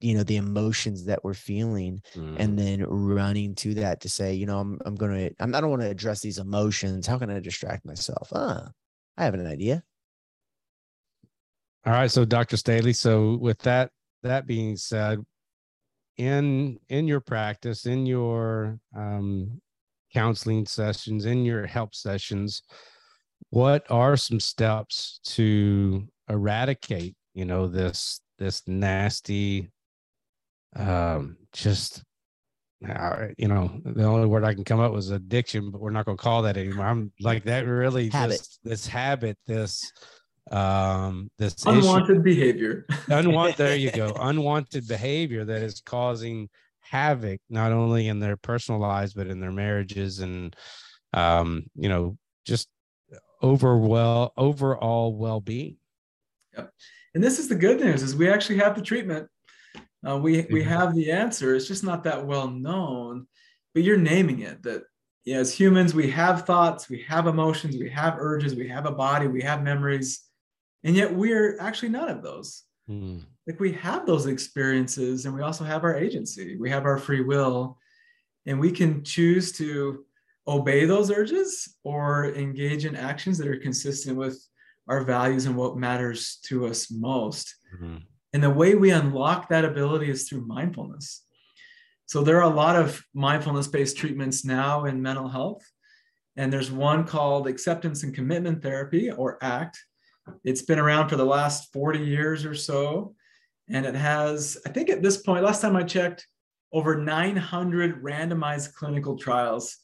[0.00, 2.36] you know, the emotions that we're feeling Mm.
[2.38, 5.70] and then running to that to say, you know, I'm I'm gonna I'm, I don't
[5.70, 7.06] want to address these emotions.
[7.06, 8.28] How can I distract myself?
[8.32, 8.70] Ah,
[9.16, 9.82] I have an idea.
[11.84, 12.56] All right, so Dr.
[12.56, 13.90] Staley, so with that
[14.22, 15.20] that being said,
[16.18, 19.60] in in your practice, in your um,
[20.12, 22.62] counseling sessions, in your help sessions,
[23.50, 29.70] what are some steps to eradicate, you know, this this nasty,
[30.76, 32.02] um, just
[32.88, 36.04] uh, you know, the only word I can come up was addiction, but we're not
[36.04, 36.86] going to call that anymore.
[36.86, 38.38] I'm like that really Habit.
[38.38, 39.92] just this habit, this
[40.52, 42.86] um this issue Unwanted behavior.
[43.08, 46.48] unwanted there you go unwanted behavior that is causing
[46.80, 50.56] havoc not only in their personal lives but in their marriages and
[51.12, 52.16] um you know
[52.46, 52.68] just
[53.42, 55.76] over well overall well-being
[56.56, 56.72] yep.
[57.14, 59.28] And this is the good news: is we actually have the treatment.
[60.06, 60.66] Uh, we we Mhm.
[60.66, 61.54] have the answer.
[61.54, 63.26] It's just not that well known,
[63.74, 64.62] but you're naming it.
[64.62, 64.82] That
[65.24, 68.92] yeah, as humans, we have thoughts, we have emotions, we have urges, we have a
[68.92, 70.27] body, we have memories,
[70.84, 72.64] and yet we're actually none of those.
[72.86, 73.18] Hmm.
[73.46, 76.56] Like we have those experiences, and we also have our agency.
[76.56, 77.78] We have our free will,
[78.46, 80.04] and we can choose to
[80.46, 84.42] obey those urges or engage in actions that are consistent with
[84.88, 87.54] our values and what matters to us most.
[87.74, 88.02] Mhm.
[88.32, 91.24] And the way we unlock that ability is through mindfulness.
[92.06, 95.62] So there are a lot of mindfulness based treatments now in mental health.
[96.36, 99.76] And there's one called acceptance and commitment therapy or ACT.
[100.44, 103.14] It's been around for the last 40 years or so.
[103.68, 106.26] And it has, I think at this point, last time I checked,
[106.72, 109.76] over 900 randomized clinical trials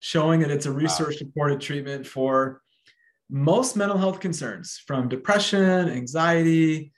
[0.00, 2.62] showing that it's a research supported treatment for
[3.28, 6.92] most mental health concerns from depression, anxiety,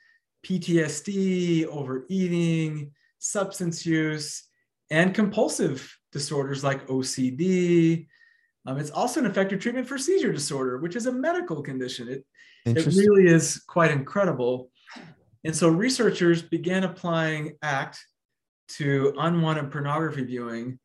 [0.47, 4.45] PTSD, overeating, substance use,
[4.91, 8.07] and compulsive disorders like OCD.
[8.67, 12.09] Um, it's also an effective treatment for seizure disorder, which is a medical condition.
[12.09, 12.25] It,
[12.65, 14.71] it really is quite incredible.
[15.45, 17.99] And so researchers began applying ACT
[18.69, 20.79] to unwanted pornography viewing.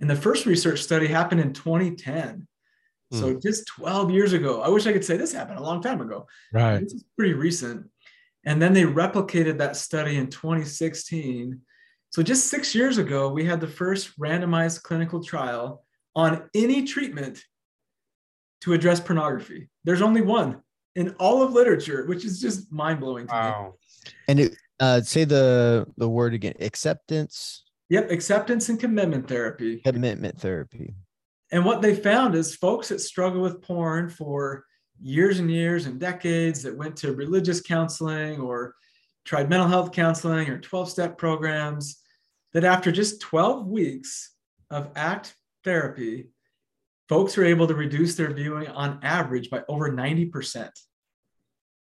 [0.00, 2.46] And the first research study happened in 2010.
[3.10, 4.60] So just 12 years ago.
[4.60, 6.26] I wish I could say this happened a long time ago.
[6.52, 7.88] right This is pretty recent.
[8.44, 11.60] And then they replicated that study in 2016.
[12.10, 15.84] So just six years ago, we had the first randomized clinical trial
[16.18, 17.40] on any treatment
[18.60, 19.70] to address pornography.
[19.84, 20.60] There's only one
[20.96, 23.38] in all of literature, which is just mind blowing to me.
[23.38, 23.74] wow
[24.26, 29.78] And it, uh, say the the word again: acceptance, Yep, acceptance and commitment therapy.
[29.78, 30.94] commitment therapy.
[31.52, 34.64] And what they found is folks that struggle with porn for
[35.00, 38.74] years and years and decades that went to religious counseling or
[39.24, 42.02] tried mental health counseling or 12 step programs,
[42.52, 44.34] that after just 12 weeks
[44.70, 45.34] of ACT
[45.68, 46.28] therapy,
[47.10, 50.70] folks were able to reduce their viewing on average by over 90%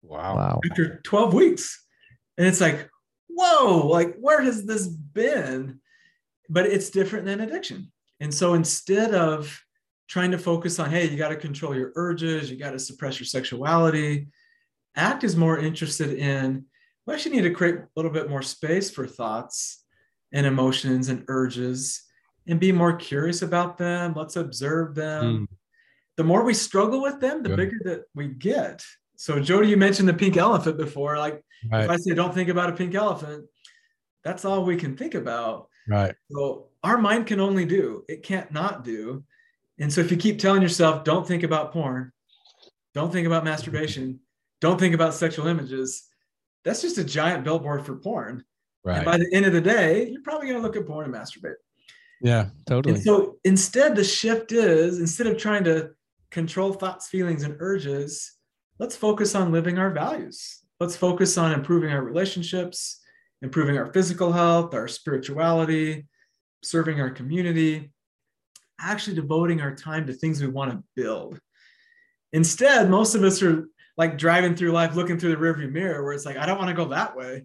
[0.02, 0.60] wow Wow.
[0.70, 1.84] after 12 weeks.
[2.38, 2.88] And it's like,
[3.28, 5.80] whoa, like where has this been?
[6.48, 7.92] But it's different than addiction.
[8.20, 9.60] And so instead of
[10.08, 13.20] trying to focus on, hey, you got to control your urges, you got to suppress
[13.20, 14.28] your sexuality,
[14.96, 16.64] ACT is more interested in,
[17.06, 19.84] we actually need to create a little bit more space for thoughts
[20.32, 22.07] and emotions and urges
[22.48, 24.14] and be more curious about them.
[24.16, 25.36] Let's observe them.
[25.36, 25.44] Hmm.
[26.16, 28.84] The more we struggle with them, the bigger that we get.
[29.16, 31.16] So, Jody, you mentioned the pink elephant before.
[31.16, 33.44] Like, if I say don't think about a pink elephant,
[34.24, 35.68] that's all we can think about.
[35.86, 39.24] right So our mind can only do, it can't not do.
[39.78, 42.12] And so if you keep telling yourself, don't think about porn,
[42.94, 44.20] don't think about masturbation,
[44.60, 46.04] don't think about sexual images,
[46.64, 48.44] that's just a giant billboard for porn.
[48.84, 51.04] And right by the end of the day, you're probably going to look at porn
[51.04, 51.54] and masturbate.
[52.20, 55.90] Yeah totally And so instead, the shift is instead of trying to
[56.30, 58.32] control thoughts, feelings, and urges,
[58.78, 60.60] let's focus on living our values.
[60.80, 63.00] Let's focus on improving our relationships,
[63.42, 66.06] improving our physical health, our spirituality,
[66.62, 67.92] serving our community,
[68.80, 71.40] actually devoting our time to things we want to build.
[72.32, 76.12] Instead, most of us are like driving through life looking through the rearview mirror where
[76.12, 77.44] it's like, I don't want to go that way.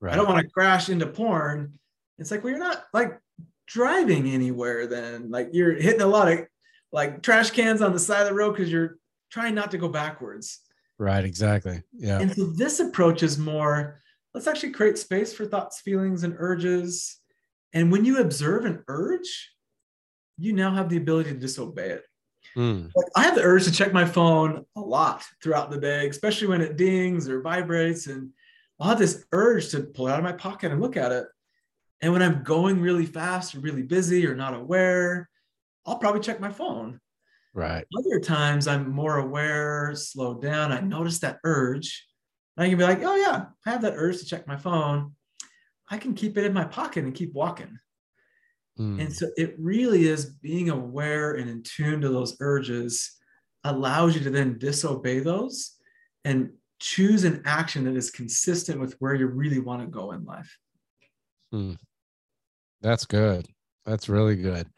[0.00, 1.78] right I don't want to crash into porn.
[2.18, 3.18] It's like, well, you're not like
[3.66, 5.30] driving anywhere then.
[5.30, 6.46] Like you're hitting a lot of
[6.92, 8.98] like trash cans on the side of the road because you're
[9.30, 10.60] trying not to go backwards.
[10.98, 11.82] Right, exactly.
[11.92, 12.20] Yeah.
[12.20, 14.00] And so this approach is more
[14.36, 17.20] let's actually create space for thoughts, feelings, and urges.
[17.72, 19.50] And when you observe an urge,
[20.36, 22.04] you now have the ability to disobey it.
[22.54, 22.90] Mm.
[22.94, 26.48] Like I have the urge to check my phone a lot throughout the day, especially
[26.48, 28.08] when it dings or vibrates.
[28.08, 28.30] And
[28.78, 31.26] I'll have this urge to pull it out of my pocket and look at it.
[32.06, 35.28] And when I'm going really fast or really busy or not aware,
[35.84, 37.00] I'll probably check my phone.
[37.52, 37.84] Right.
[37.98, 40.70] Other times I'm more aware, slow down.
[40.70, 42.06] I notice that urge.
[42.56, 45.16] I can be like, oh yeah, I have that urge to check my phone.
[45.90, 47.76] I can keep it in my pocket and keep walking.
[48.78, 49.00] Mm.
[49.00, 53.16] And so it really is being aware and in tune to those urges
[53.64, 55.74] allows you to then disobey those
[56.24, 60.24] and choose an action that is consistent with where you really want to go in
[60.24, 60.56] life.
[61.52, 61.78] Mm.
[62.80, 63.46] That's good.
[63.84, 64.68] That's really good.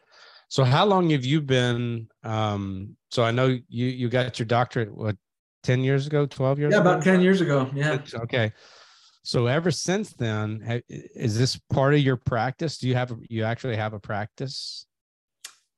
[0.49, 4.95] So how long have you been um so I know you you got your doctorate
[4.95, 5.15] what
[5.63, 6.91] 10 years ago, 12 years Yeah, ago?
[6.91, 7.69] about 10 years ago.
[7.73, 7.99] Yeah.
[8.13, 8.53] Okay.
[9.23, 12.77] So ever since then, is this part of your practice?
[12.77, 14.85] Do you have you actually have a practice?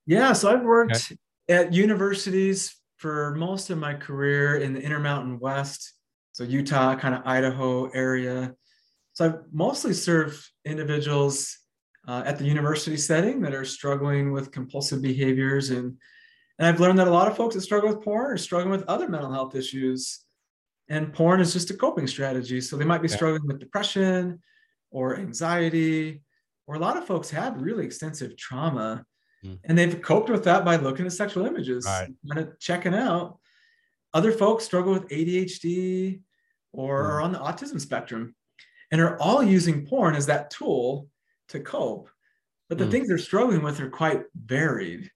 [0.06, 0.34] Yeah.
[0.34, 1.14] So I've worked
[1.50, 5.94] at universities for most of my career in the Intermountain West.
[6.34, 8.54] So Utah, kind of Idaho area.
[9.14, 11.58] So I've mostly served individuals
[12.12, 15.98] uh, at the university setting that are struggling with compulsive behaviors and
[16.60, 18.84] and I've learned that a lot of folks that struggle with porn are struggling with
[18.88, 20.20] other mental health issues.
[20.90, 22.62] And porn is just a coping strategy.
[22.62, 23.16] So they might be Yeah.
[23.16, 24.40] struggling with depression
[24.92, 26.22] or anxiety,
[26.68, 29.04] or a lot of folks have really extensive trauma.
[29.44, 29.60] Mm.
[29.64, 32.14] And they've coped with that by looking at sexual images, Right.
[32.30, 33.40] kind of checking out.
[34.14, 36.22] Other folks struggle with ADHD
[36.74, 37.10] or Mm.
[37.10, 38.36] are on the autism spectrum
[38.92, 41.10] and are all using porn as that tool
[41.52, 42.10] to cope.
[42.70, 42.92] But the Mm.
[42.92, 45.12] things they're struggling with are quite varied.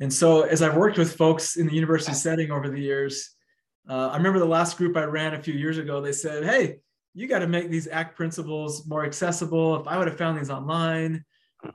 [0.00, 3.34] And so, as I've worked with folks in the university setting over the years,
[3.88, 6.80] uh, I remember the last group I ran a few years ago, they said, Hey,
[7.14, 9.80] you got to make these ACT principles more accessible.
[9.80, 11.24] If I would have found these online,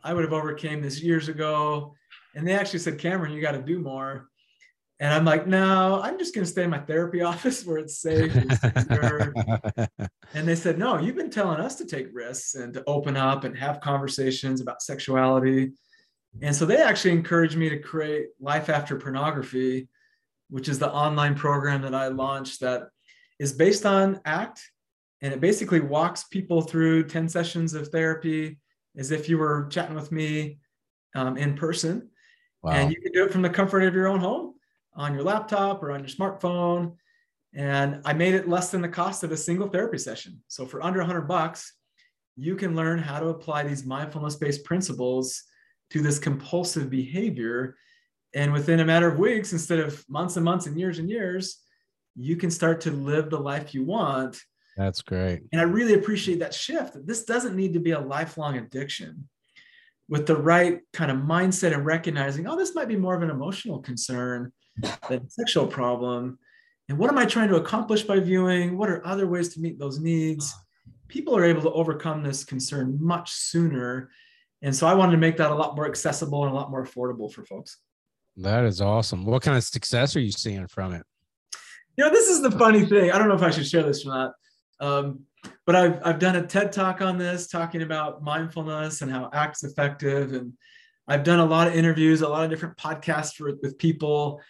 [0.03, 1.95] I would have overcame this years ago.
[2.35, 4.29] And they actually said, Cameron, you got to do more.
[5.01, 7.97] And I'm like, no, I'm just going to stay in my therapy office where it's
[7.97, 8.33] safe.
[8.35, 9.99] and.
[10.33, 13.43] And they said, no, you've been telling us to take risks and to open up
[13.43, 15.73] and have conversations about sexuality.
[16.41, 19.89] And so they actually encouraged me to create Life After Pornography,
[20.49, 22.83] which is the online program that I launched that
[23.39, 24.61] is based on ACT.
[25.21, 28.57] And it basically walks people through 10 sessions of therapy
[28.97, 30.59] as if you were chatting with me
[31.13, 32.09] um, in person.
[32.63, 32.71] wow.
[32.71, 34.50] And you can do it from the comfort of your own home
[34.95, 36.95] on your laptop or on your smartphone.
[37.53, 40.41] And I made it less than the cost of a single therapy session.
[40.47, 41.73] So for under 100 bucks,
[42.37, 45.43] you can learn how to apply these mindfulness based principles
[45.91, 47.75] to this compulsive behavior.
[48.33, 51.57] And within a matter of weeks, instead of months and months and years and years,
[52.15, 54.39] you can start to live the life you want.
[54.77, 55.41] That's great.
[55.51, 56.93] And I really appreciate that shift.
[56.93, 59.27] that This doesn't need to be a lifelong addiction.
[60.07, 63.29] With the right kind of mindset and recognizing, oh, this might be more of an
[63.29, 64.51] emotional concern
[64.83, 66.37] a sexual problem.
[66.89, 68.77] And what am I trying to accomplish by viewing?
[68.77, 70.53] What are other ways to meet those needs?
[71.07, 74.09] People are able to overcome this concern much sooner.
[74.61, 76.85] And so I wanted to make that a lot more accessible and a lot more
[76.85, 77.77] affordable for folks.
[78.37, 79.25] That is awesome.
[79.25, 81.05] What kind of success are you seeing from it?
[81.97, 83.11] You know, this is the funny thing.
[83.11, 84.33] I don't know if I should share this or not.
[84.79, 85.21] Um,
[85.65, 89.63] but I've, I've done a TED talk on this, talking about mindfulness and how ACT's
[89.63, 90.33] effective.
[90.33, 90.53] And
[91.07, 94.41] I've done a lot of interviews, a lot of different podcasts for, with people.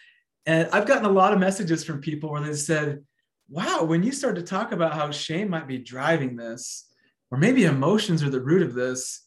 [0.46, 3.04] And I've gotten a lot of messages from people where they said,
[3.48, 6.88] wow, when you start to talk about how shame might be driving this,
[7.30, 9.26] or maybe emotions are the root of this,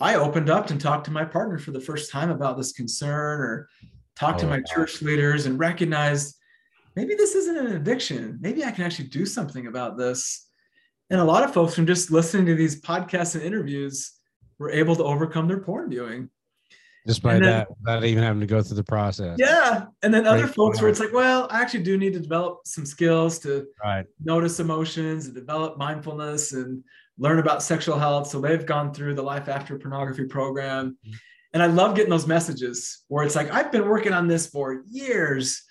[0.00, 3.40] I opened up and talked to my partner for the first time about this concern
[3.40, 3.68] or
[4.16, 4.64] talked to Oh, my wow.
[4.66, 6.36] church leaders and recognized
[6.96, 8.38] maybe this isn't an addiction.
[8.40, 10.48] Maybe I can actually do something about this.
[11.10, 14.12] And a lot of folks from just listening to these podcasts and interviews
[14.58, 16.30] were able to overcome their porn viewing.
[17.06, 19.36] Just by then- that, without even having to go through the process.
[19.38, 19.86] Yeah.
[20.02, 22.60] And then other Great folks where it's like, well, I actually do need to develop
[22.66, 24.06] some skills to Right.
[24.22, 26.84] notice emotions and develop mindfulness and
[27.18, 28.26] learn about sexual health.
[28.28, 30.98] So they've gone through the Life After Pornography program.
[31.06, 31.16] Mm-hmm.
[31.52, 34.82] And I love getting those messages where it's like, I've been working on this for
[34.88, 35.62] years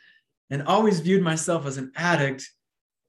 [0.49, 2.49] and always viewed myself as an addict.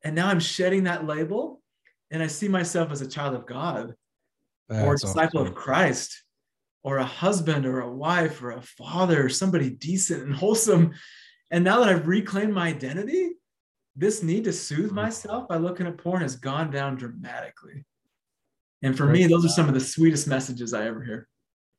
[0.04, 1.62] And now I'm shedding that label
[2.10, 3.94] and I see myself as a child of God
[4.68, 5.52] or a disciple awesome.
[5.52, 6.22] of Christ
[6.82, 10.92] or a husband or a wife or a father or somebody decent and wholesome.
[11.50, 13.32] And now that I've reclaimed my identity,
[13.96, 14.94] this need to soothe Mhm.
[14.94, 17.84] myself by looking at porn has gone down dramatically.
[18.82, 19.22] And for Great.
[19.22, 21.28] me, those are some of the sweetest messages I ever hear.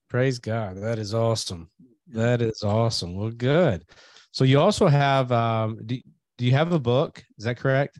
[0.09, 0.77] Praise God.
[0.77, 1.71] That is awesome.
[2.07, 3.15] That is awesome.
[3.15, 3.85] Well, good.
[4.31, 5.99] So you also have um do,
[6.37, 7.23] do you have a book?
[7.37, 7.99] Is that correct?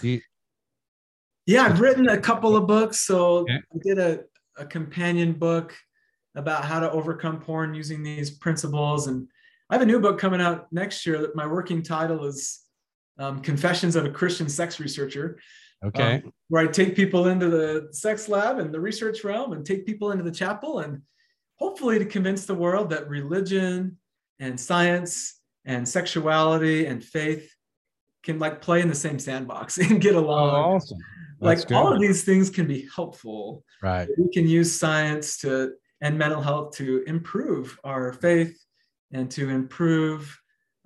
[0.00, 0.20] Do you,
[1.46, 3.00] Yeah, I've written a couple of books.
[3.02, 3.60] So Okay.
[3.74, 4.20] I did a,
[4.56, 5.74] a companion book
[6.34, 9.06] about how to overcome porn using these principles.
[9.06, 9.28] And
[9.70, 12.60] I have a new book coming out next year that my working title is
[13.18, 15.38] um, Confessions of a Christian Sex Researcher,
[15.84, 16.16] okay.
[16.16, 19.86] um, where I take people into the sex lab and the research realm and take
[19.86, 21.02] people into the chapel and
[21.56, 23.96] hopefully to convince the world that religion
[24.40, 27.54] and science and sexuality and faith
[28.24, 30.98] can like play in the same sandbox and get oh, along awesome.
[31.44, 34.08] Like all of these things can be helpful right.
[34.18, 38.56] we can use science to and mental health to improve our faith
[39.12, 40.20] and to improve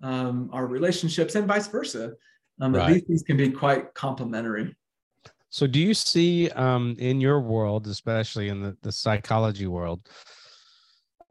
[0.02, 2.12] um, our relationships and vice versa
[2.60, 2.92] um, Right.
[2.92, 4.74] these things can be quite complementary
[5.50, 10.00] So do you see um in your world, especially in the, the psychology world,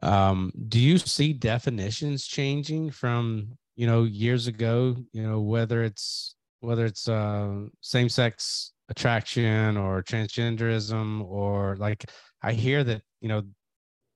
[0.02, 6.34] um, do you see definitions changing from you know years ago, you know, whether it's
[6.60, 12.04] whether it's uh same sex attraction or transgenderism or like
[12.42, 13.42] I hear that, you know,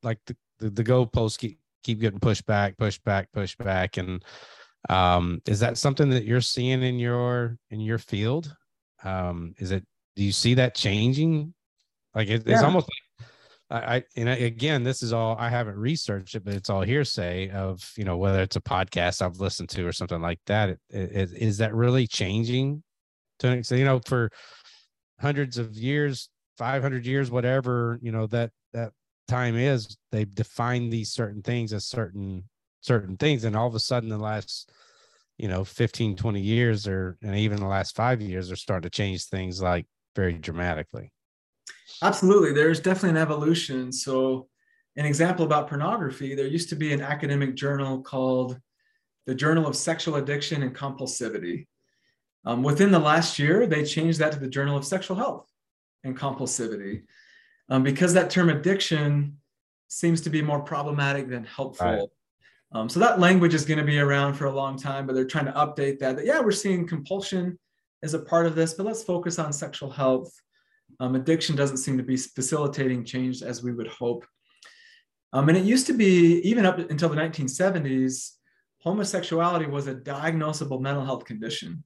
[0.03, 3.97] like the, the, the goalposts keep keep getting pushed back, pushed back, pushed back.
[3.97, 4.25] And
[4.89, 8.55] um is that something that you're seeing in your in your field?
[9.05, 9.85] Um, is it
[10.17, 11.55] do you see that changing?
[12.15, 13.29] Like it, it's almost like
[13.73, 16.83] I, I and I, again, this is all I haven't researched it, but it's all
[16.83, 20.69] hearsay of you know whether it's a podcast I've listened to or something like that.
[20.69, 22.83] It, it, is that really changing?
[23.39, 24.31] To an extent, you know, for
[25.23, 26.29] hundreds of years,
[26.59, 28.93] five hundred years, whatever you know that that
[29.29, 32.45] time is, they've defined these certain things as certain
[32.81, 34.71] certain things, and all of a sudden, the last
[35.39, 38.91] you know 15 20 years or and even the last five years are starting to
[38.91, 41.11] change things like very dramatically.
[42.03, 42.53] Absolutely.
[42.53, 43.93] There's definitely an evolution.
[43.93, 44.49] So
[44.97, 48.59] an example about pornography there used to be an academic journal called
[49.27, 51.67] the journal of sexual addiction and compulsivity
[52.45, 55.47] um, within the last year they changed that to the journal of sexual health
[56.05, 57.03] and compulsivity
[57.69, 59.37] um, because that term addiction
[59.89, 62.09] seems to be more problematic than helpful Right.
[62.73, 65.25] um, so that language is going to be around for a long time but they're
[65.25, 67.59] trying to update that, that yeah we're seeing compulsion
[68.03, 70.33] as a part of this but let's focus on sexual health
[71.01, 74.25] um, addiction doesn't seem to be facilitating change as we would hope.
[75.33, 78.33] Um, and it used to be, even up until the 1970s,
[78.79, 81.83] homosexuality was a diagnosable mental health condition.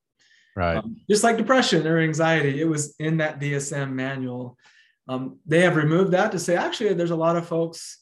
[0.57, 4.59] Right Um, just like depression or anxiety, it was in that DSM manual.
[5.09, 7.99] Um, they have removed that to say, actually, there's a lot of folks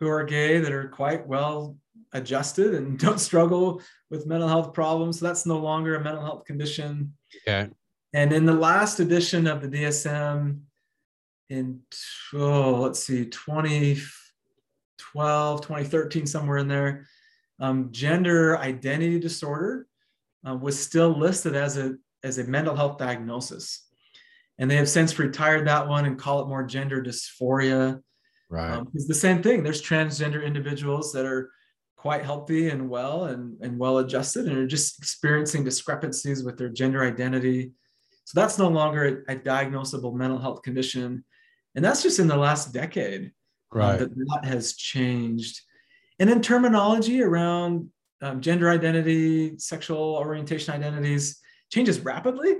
[0.00, 1.76] who are gay that are quite well
[2.12, 3.80] adjusted and don't struggle
[4.10, 5.20] with mental health problems.
[5.20, 7.14] So that's no longer a mental health condition.
[7.46, 7.70] okay
[8.12, 10.60] And in the last edition of the DSM
[11.50, 11.80] in,
[12.34, 17.06] oh, let's see, 2012, 2013, somewhere in there,
[17.60, 19.87] um, gender identity disorder
[20.46, 23.86] uh, was still listed as a, as a mental health diagnosis.
[24.58, 28.00] And they have since retired that one and call it more gender dysphoria.
[28.48, 29.62] right Um, it's the same thing.
[29.62, 31.50] There's transgender individuals that are
[31.96, 36.68] quite healthy and well and, and well adjusted and are just experiencing discrepancies with their
[36.68, 37.72] gender identity.
[38.24, 41.24] So that's no longer a, a diagnosable mental health condition.
[41.74, 43.32] And that's just in the last decade
[43.72, 45.60] um, right that that has changed.
[46.18, 47.90] And then terminology around
[48.20, 51.40] um, gender identity, sexual orientation identities
[51.70, 52.56] changes rapidly.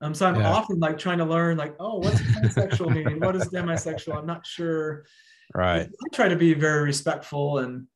[0.00, 0.50] Um, so I'm Yeah.
[0.50, 3.20] often like trying to learn, like, oh, what's pansexual mean?
[3.20, 4.18] What is demisexual?
[4.18, 5.04] I'm not sure.
[5.54, 7.86] right I try to be very respectful and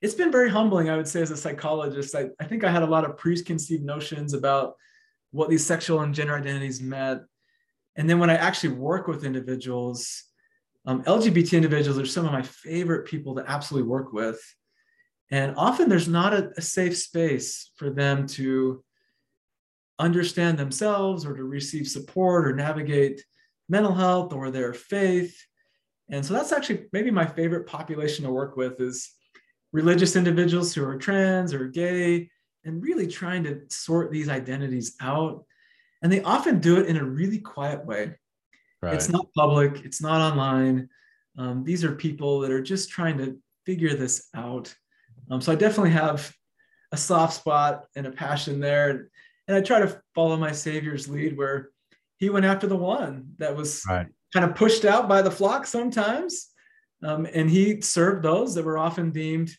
[0.00, 2.14] it's been very humbling, I would say, as a psychologist.
[2.16, 4.74] I, I think I had a lot of preconceived notions about
[5.30, 7.22] what these sexual and gender identities meant.
[7.94, 10.24] And then when I actually work with individuals,
[10.86, 14.40] um, LGBT individuals are some of my favorite people to absolutely work with.
[15.32, 18.84] And often there's not a, a safe space for them to
[19.98, 23.24] understand themselves or to receive support or navigate
[23.68, 25.34] mental health or their faith.
[26.10, 29.10] And so that's actually maybe my favorite population to work with is
[29.72, 32.28] religious individuals who are trans or gay
[32.64, 35.46] and really trying to sort these identities out.
[36.02, 38.16] And they often do it in a really quiet way.
[38.82, 40.90] right It's not public, it's not online.
[41.38, 44.74] Um, these are people that are just trying to figure this out.
[45.32, 46.30] Um, so I definitely have
[46.92, 49.08] a soft spot and a passion there.
[49.48, 51.70] And I try to follow my Savior's lead where
[52.18, 55.66] he went after the one that was right kind of pushed out by the flock
[55.66, 56.48] sometimes.
[57.02, 59.50] Um, and he served those that were often deemed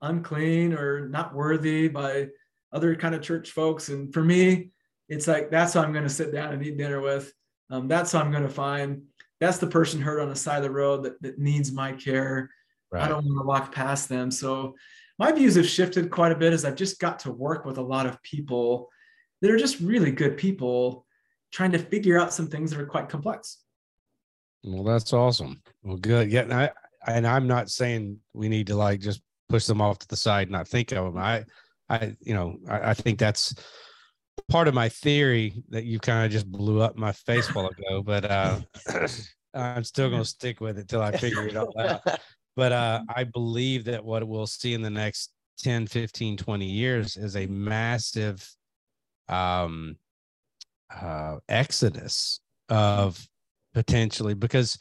[0.00, 2.28] unclean or not worthy by
[2.72, 3.88] other kind of church folks.
[3.88, 4.70] And for me,
[5.08, 7.32] it's like that's who I'm going to sit down and eat dinner with.
[7.70, 9.02] Um, that's who I'm going to find.
[9.40, 12.50] That's the person hurt on the side of the road that, that needs my care
[12.92, 13.04] Right.
[13.04, 14.30] I don't want to walk past them.
[14.30, 14.74] So
[15.18, 17.82] my views have shifted quite a bit as I've just got to work with a
[17.82, 18.88] lot of people
[19.40, 21.06] that are just really good people
[21.52, 23.58] trying to figure out some things that are quite complex.
[24.64, 25.60] Well, that's awesome.
[25.82, 26.30] Well, good.
[26.30, 26.70] Yeah, and I
[27.06, 30.42] and I'm not saying we need to like just push them off to the side
[30.48, 31.18] and not think of them.
[31.18, 31.44] I,
[31.88, 33.54] I, you know, I, I think that's
[34.48, 38.02] part of my theory that you kind of just blew up my face while ago.
[38.02, 38.60] But uh,
[39.54, 42.00] I'm still going to stick with it till I figure it all out.
[42.54, 47.16] But uh, I believe that what we'll see in the next 10, 15, 20 years
[47.16, 48.46] is a massive
[49.28, 49.96] um,
[50.94, 53.26] uh, exodus of
[53.74, 54.78] potentially because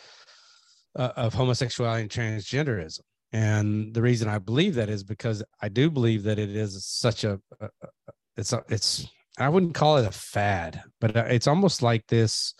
[0.96, 3.02] uh, of homosexuality and transgenderism.
[3.34, 7.24] And the reason I believe that is because I do believe that it is such
[7.24, 7.88] a, a, a
[8.36, 9.08] it's a, it's
[9.38, 12.54] I wouldn't call it a fad, but uh, it's almost like this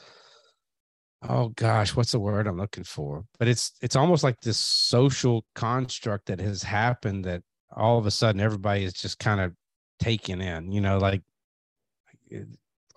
[1.28, 3.26] oh gosh, what's the word I'm looking for?
[3.40, 8.12] But it's it's almost like this social construct that has happened that all of a
[8.12, 9.54] sudden everybody is just kind of
[10.00, 11.22] taken in, you know, like
[12.32, 12.44] eh,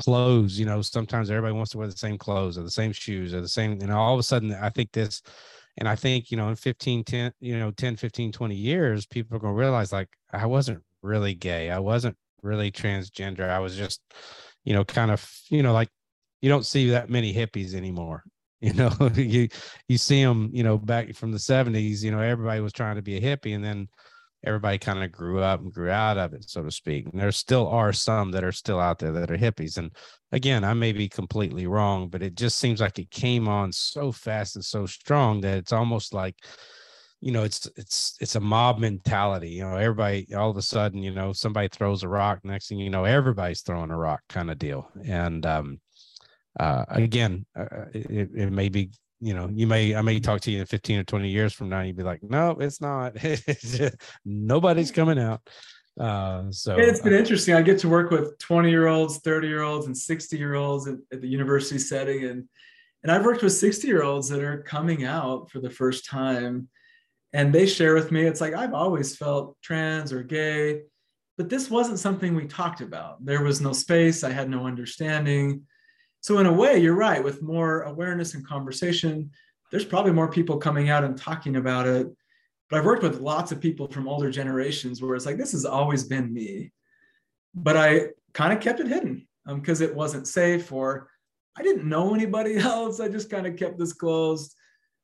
[0.03, 3.35] clothes, you know, sometimes everybody wants to wear the same clothes or the same shoes
[3.35, 5.23] or the same, you know, all of a sudden I think this
[5.77, 9.37] and I think, you know, in 15, 10, you know, 10, 15, 20 years, people
[9.37, 11.71] are going to realize like I wasn't really gay.
[11.71, 13.49] I wasn't really transgender.
[13.49, 14.01] I was just,
[14.65, 15.89] you know, kind of, you know, like
[16.45, 18.23] you don't see that many hippies anymore.
[18.61, 19.49] You know, you
[19.89, 23.03] you see them, you know, back from the 70s, you know, everybody was trying to
[23.03, 23.89] be a hippie and then
[24.43, 27.05] everybody kind of grew up and grew out of it, so to speak.
[27.05, 29.77] And there still are some that are still out there that are hippies.
[29.77, 29.91] And
[30.33, 34.13] again, I may be completely wrong, but it just seems like it came on so
[34.13, 36.37] fast and so strong that it's almost like,
[37.21, 39.51] you know, it's it's it's a mob mentality.
[39.51, 42.39] You know, everybody all of a sudden, you know, somebody throws a rock.
[42.45, 44.91] Next thing you know, everybody's throwing a rock kind of deal.
[45.05, 45.81] And um
[46.59, 48.91] uh, again, uh, uh, it, it may be,
[49.21, 51.69] you know, you may, I may talk to you in 15 or 20 years from
[51.69, 51.81] now.
[51.81, 53.17] You'd be like, no, it's not.
[54.25, 55.41] Nobody's coming out.
[55.99, 57.55] Uh, so it's been uh, interesting.
[57.55, 60.89] I get to work with 20 year olds, 30 year olds, and 60 year olds
[60.89, 62.25] at, at the university setting.
[62.25, 62.49] And,
[63.03, 66.69] and I've worked with 60 year olds that are coming out for the first time.
[67.33, 70.83] And they share with me, it's like, I've always felt trans or gay,
[71.37, 73.25] but this wasn't something we talked about.
[73.25, 74.23] There was no space.
[74.23, 75.63] I had no understanding
[76.25, 77.23] so in a way, you're right.
[77.23, 79.31] With more awareness and conversation,
[79.71, 82.07] there's probably more people coming out and talking about it.
[82.71, 85.67] But I've worked with lots of people from older generations where it's like, this has
[85.67, 86.73] always been me.
[87.55, 91.11] But I kind of kept it hidden because um, it wasn't safe or
[91.59, 93.01] I didn't know anybody else.
[93.01, 94.57] I just kind of kept this closed.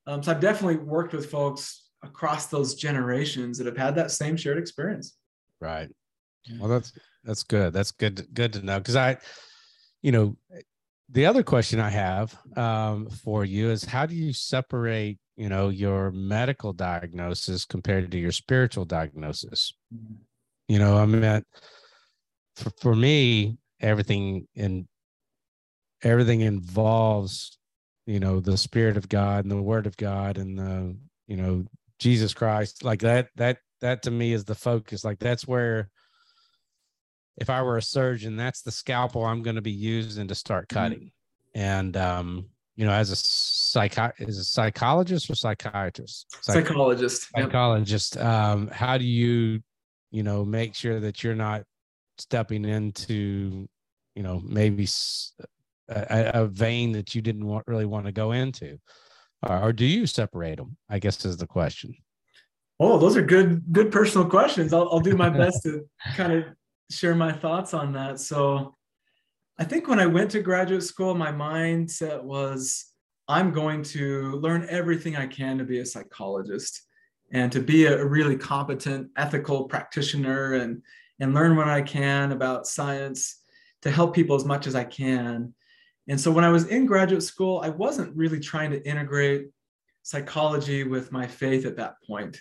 [0.07, 4.39] Um, so I've definitely worked with folks across those generations that have had that same
[4.39, 5.19] shared experience.
[5.61, 5.91] Right.
[6.59, 7.75] Well, that's that's good.
[7.75, 8.27] That's good.
[8.33, 9.19] Good to know because I,
[10.01, 10.37] you know,
[11.12, 15.69] the other question I have um, for you is how do you separate, you know,
[15.69, 19.73] your medical diagnosis compared to your spiritual diagnosis?
[20.69, 21.43] You know, I mean,
[22.55, 24.87] for, for me, everything in
[26.03, 27.59] everything involves,
[28.07, 30.97] you know, the spirit of God and the word of God and the,
[31.27, 31.65] you know,
[31.99, 32.85] Jesus Christ.
[32.85, 35.05] Like that, that, that to me is the focus.
[35.05, 35.91] Like that's where
[37.36, 40.69] if I were a surgeon, that's the scalpel I'm going to be using to start
[40.69, 40.78] mm-hmm.
[40.78, 40.98] cutting.
[40.98, 41.61] Mm-hmm.
[41.61, 42.47] And um,
[42.77, 46.27] you know, as a psych is a psychologist or psychiatrist?
[46.43, 47.28] Psych- psychologist.
[47.36, 48.16] Psychologist.
[48.16, 48.24] Yep.
[48.24, 49.61] Um, how do you,
[50.11, 51.65] you know, make sure that you're not
[52.19, 53.69] stepping into,
[54.15, 54.89] you know, maybe
[55.89, 58.78] a, a vein that you didn't want really want to go into,
[59.47, 60.77] or, or do you separate them?
[60.89, 61.94] I guess is the question.
[62.78, 64.73] Oh, those are good, good personal questions.
[64.73, 65.85] I'll, I'll do my best to
[66.16, 66.44] kind of
[66.91, 68.21] share my thoughts on that.
[68.21, 68.75] So
[69.59, 72.87] I think when I went to graduate school, my mindset was
[73.29, 76.83] I'm going to learn everything I can to be a psychologist
[77.33, 80.83] and to be a really competent ethical practitioner and
[81.21, 83.43] and learn what I can about science
[83.83, 85.55] to help people as much as I can.
[86.09, 89.49] And so when I was in graduate school, I wasn't really trying to integrate
[90.03, 92.41] psychology with my faith at that point.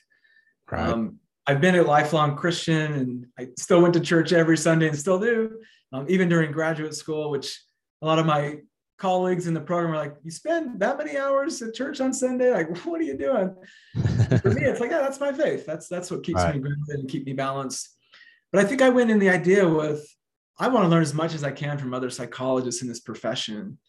[0.71, 0.87] Right.
[0.89, 1.19] Um,
[1.49, 5.17] I've been a lifelong Christian and I still went to church every Sunday and still
[5.17, 5.59] do,
[5.91, 7.59] um, even during graduate school, which
[8.03, 8.57] a lot of my
[8.99, 12.51] colleagues in the program are like, you spend that many hours at church on Sunday?
[12.51, 13.55] Like, what are you doing?
[14.43, 15.65] For me, it's like, yeah, that's my faith.
[15.65, 16.53] That's that's what keeps right.
[16.53, 17.97] me grounded and keep me balanced.
[18.53, 20.05] But I think I went in the idea with,
[20.59, 23.79] I want to learn as much as I can from other psychologists in this profession.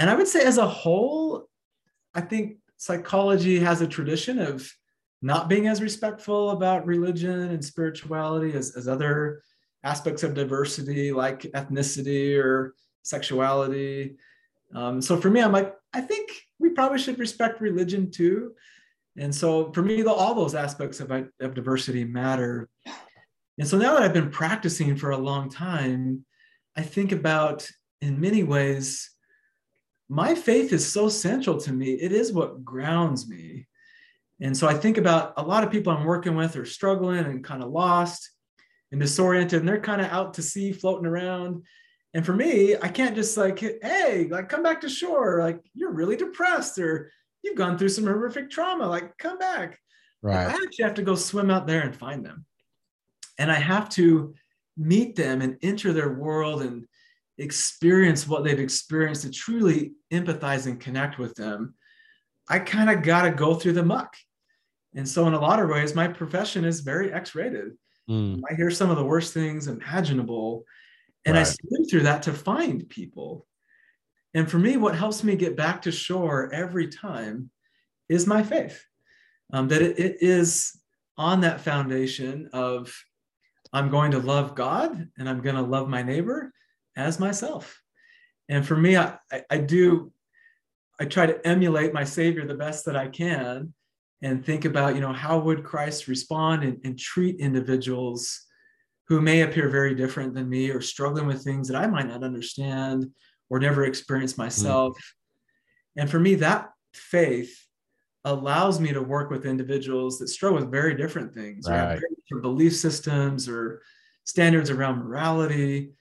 [0.00, 1.46] And I would say as a whole,
[2.12, 4.68] I think psychology has a tradition of
[5.22, 9.42] not being as respectful about religion and spirituality as, as other
[9.84, 14.16] aspects of diversity like ethnicity or sexuality.
[14.74, 18.52] Um, so for me, I'm like, I think we probably should respect religion too.
[19.16, 22.68] And so for me, all those aspects of, of diversity matter.
[23.58, 26.24] And so now that I've been practicing for a long time,
[26.76, 27.68] I think about
[28.00, 29.10] in many ways,
[30.08, 31.92] my faith is so central to me.
[31.92, 33.66] It is what grounds me.
[34.42, 37.44] And so I think about a lot of people I'm working with are struggling and
[37.44, 38.28] kind of lost
[38.90, 41.62] and disoriented, and they're kind of out to sea floating around.
[42.12, 45.38] And for me, I can't just like, hey, like come back to shore.
[45.40, 47.12] Like you're really depressed or
[47.42, 48.86] you've gone through some horrific trauma.
[48.86, 49.78] Like come back.
[50.22, 50.48] Right.
[50.48, 52.44] I actually have to go swim out there and find them.
[53.38, 54.34] And I have to
[54.76, 56.84] meet them and enter their world and
[57.38, 61.74] experience what they've experienced to truly empathize and connect with them.
[62.48, 64.16] I kind of got to go through the muck.
[64.94, 67.72] And so, in a lot of ways, my profession is very X rated.
[68.08, 68.40] Mm.
[68.50, 70.64] I hear some of the worst things imaginable.
[71.24, 71.42] And right.
[71.42, 73.46] I swim through that to find people.
[74.34, 77.50] And for me, what helps me get back to shore every time
[78.08, 78.84] is my faith.
[79.52, 80.80] Um, that it, it is
[81.18, 82.92] on that foundation of
[83.72, 86.52] I'm going to love God and I'm going to love my neighbor
[86.96, 87.80] as myself.
[88.48, 90.12] And for me, I, I, I do,
[90.98, 93.72] I try to emulate my Savior the best that I can
[94.22, 98.46] and think about, you know, how would Christ respond and, and treat individuals
[99.08, 102.22] who may appear very different than me or struggling with things that I might not
[102.22, 103.06] understand
[103.50, 104.96] or never experience myself.
[104.96, 106.02] Mm.
[106.02, 107.54] And for me, that faith
[108.24, 112.00] allows me to work with individuals that struggle with very different things, right.
[112.24, 113.82] different belief systems or
[114.24, 115.92] standards around morality.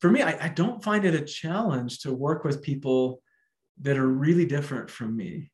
[0.00, 3.22] For me, I, I don't find it a challenge to work with people
[3.80, 5.52] that are really different from me.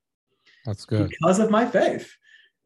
[0.66, 1.08] That's good.
[1.08, 2.12] Because of my faith.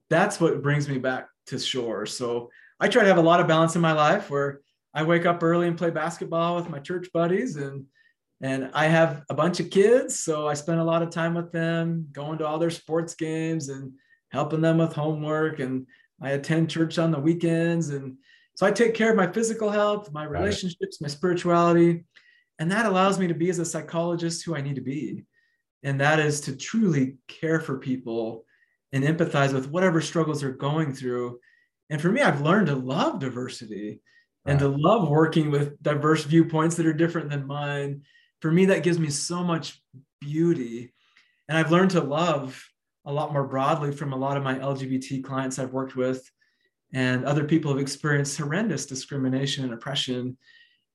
[0.09, 2.07] That's what brings me back to shore.
[2.07, 2.51] So
[2.81, 4.61] I try to have a lot of balance in my life where
[4.93, 7.85] I wake up early and play basketball with my church buddies and
[8.43, 11.53] and I have a bunch of kids, so I spend a lot of time with
[11.53, 13.93] them, going to all their sports games and
[14.31, 15.61] helping them with homework.
[15.61, 15.87] And
[16.23, 17.91] I attend church on the weekends.
[17.91, 18.17] And
[18.57, 22.05] so I take care of my physical health, my relationships, my spirituality.
[22.59, 25.25] And that allows me to be as a psychologist who I need to be
[25.83, 28.45] and that is to truly care for people
[28.93, 31.39] and empathize with whatever struggles they're going through.
[31.89, 34.01] And for me, I've learned to love diversity
[34.47, 38.03] and to love working with diverse viewpoints that are different than mine.
[38.41, 39.81] For me, that gives me so much
[40.21, 40.93] beauty.
[41.49, 42.63] And I've learned to love
[43.05, 46.31] a lot more broadly from a lot of my LGBT clients I've worked with
[46.93, 50.37] and other people have experienced horrendous discrimination and oppression.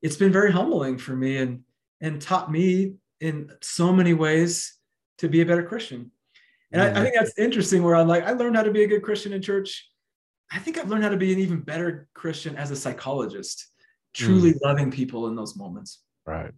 [0.01, 1.61] It's been very humbling for me and,
[2.01, 4.74] and taught me in so many ways
[5.19, 6.11] to be a better Christian.
[6.71, 8.87] And I, I, think that's interesting where I'm like, I learned how to be a
[8.87, 9.87] good Christian in church.
[10.51, 13.67] I think I've learned how to be an even better Christian as a psychologist,
[14.13, 14.59] truly mm.
[14.63, 16.01] loving people in those moments.
[16.25, 16.51] Right.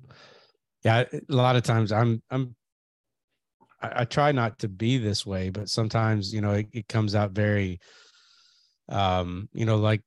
[0.83, 1.03] Yeah.
[1.13, 2.55] A lot of times I'm, I'm,
[3.81, 7.15] I, I try not to be this way, but sometimes, you know, it, it comes
[7.15, 7.79] out very,
[8.89, 10.01] um, you know, like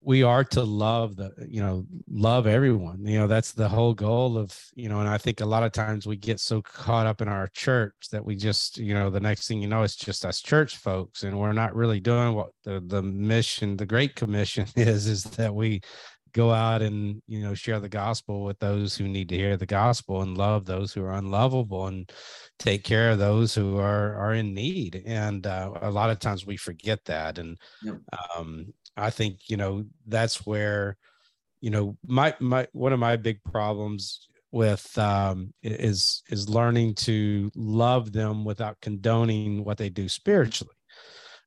[0.00, 4.38] we are to love the you know love everyone you know that's the whole goal
[4.38, 7.20] of you know and i think a lot of times we get so caught up
[7.20, 10.24] in our church that we just you know the next thing you know it's just
[10.24, 14.66] us church folks and we're not really doing what the the mission the great commission
[14.76, 15.80] is is that we
[16.32, 19.66] go out and you know share the gospel with those who need to hear the
[19.66, 22.12] gospel and love those who are unlovable and
[22.58, 26.46] take care of those who are are in need and uh, a lot of times
[26.46, 27.96] we forget that and yep.
[28.36, 30.96] um, I think you know that's where
[31.60, 37.50] you know my my one of my big problems with um, is is learning to
[37.54, 40.74] love them without condoning what they do spiritually.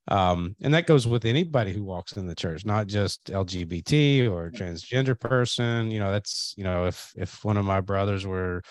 [0.07, 4.49] Um, and that goes with anybody who walks in the church not just lgbt or
[4.49, 5.91] transgender person.
[5.91, 8.61] You know that's you know if if one of my brothers were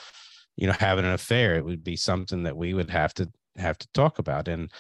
[0.57, 3.79] you know having an affair it would be something that we would have to have
[3.79, 4.49] to talk about.
[4.49, 4.71] And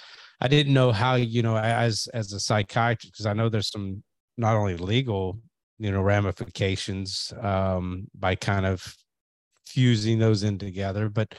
[0.40, 4.02] I didn't know how you know as as a psychiatrist because I know there's some
[4.36, 5.38] not only legal
[5.78, 8.94] you know ramifications um, by kind of
[9.66, 11.34] fusing those in together, but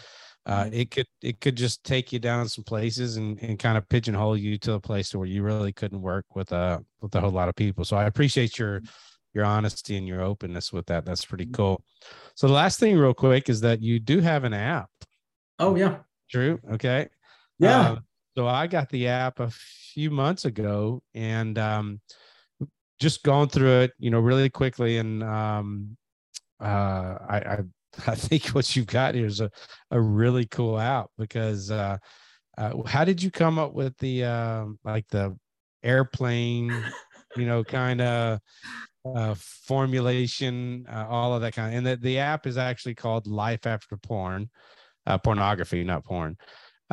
[0.45, 0.73] uh, mm-hmm.
[0.73, 4.37] it could it could just take you down some places and, and kind of pigeonhole
[4.37, 7.49] you to a place where you really couldn't work with a with a whole lot
[7.49, 7.85] of people.
[7.85, 8.81] So I appreciate your
[9.33, 11.05] your honesty and your openness with that.
[11.05, 11.55] That's pretty mm-hmm.
[11.55, 11.83] cool.
[12.35, 14.89] So the last thing, real quick, is that you do have an app.
[15.59, 15.97] Oh yeah,
[16.29, 16.59] true.
[16.73, 17.07] Okay.
[17.59, 17.89] Yeah.
[17.91, 18.03] Um,
[18.35, 22.01] so I got the app a few months ago and um,
[22.99, 24.97] just going through it, you know, really quickly.
[24.97, 25.97] And um,
[26.61, 27.57] uh, I, I,
[28.07, 29.51] I think what you've got here is a,
[29.89, 31.97] a really cool app because uh,
[32.57, 35.37] uh, how did you come up with the uh, like the
[35.83, 36.71] airplane,
[37.35, 38.39] you know, kind of
[39.03, 43.27] uh, formulation, uh, all of that kind of, and the, the app is actually called
[43.27, 44.49] Life After Porn,
[45.07, 46.37] uh, pornography, not porn.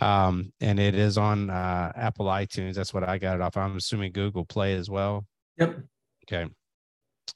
[0.01, 2.75] Um, and it is on uh, Apple iTunes.
[2.75, 3.57] That's what I got it off.
[3.57, 5.27] I'm assuming Google Play as well.
[5.59, 5.79] Yep.
[6.27, 6.51] Okay.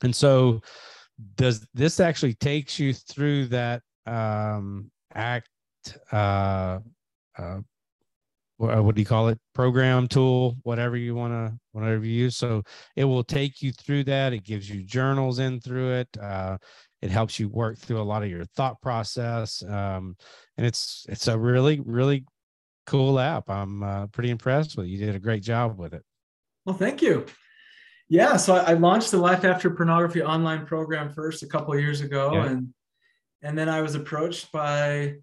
[0.03, 0.61] And so,
[1.37, 5.49] does this actually takes you through that um, act?
[6.11, 6.79] Uh,
[7.39, 7.61] uh,
[8.57, 9.39] what, what do you call it?
[9.55, 12.37] Program tool, whatever you want to, whatever you use.
[12.37, 12.63] So
[12.97, 14.33] it will take you through that.
[14.33, 16.09] It gives you journals in through it.
[16.21, 16.59] Uh,
[17.03, 20.17] it helps you work through a lot of your thought process, um,
[20.57, 22.25] and it's it's a really really
[22.87, 23.49] cool app.
[23.49, 24.91] I'm uh, pretty impressed with it.
[24.91, 26.03] You did a great job with it.
[26.65, 27.27] Well, thank you.
[28.09, 32.03] Yeah, so I, launched the Life After Pornography online program first a couple of years
[32.03, 32.47] ago, Yeah.
[32.47, 32.75] and
[33.43, 35.15] and then I was approached by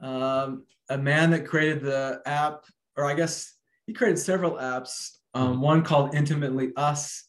[0.00, 2.64] um, a man that created the app,
[2.96, 3.54] or I guess
[3.86, 5.12] he created several apps.
[5.34, 7.24] Um, one called Intimately Us,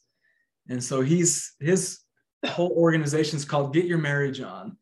[0.68, 2.00] and so he's his
[2.46, 4.76] whole organization is called Get Your Marriage On,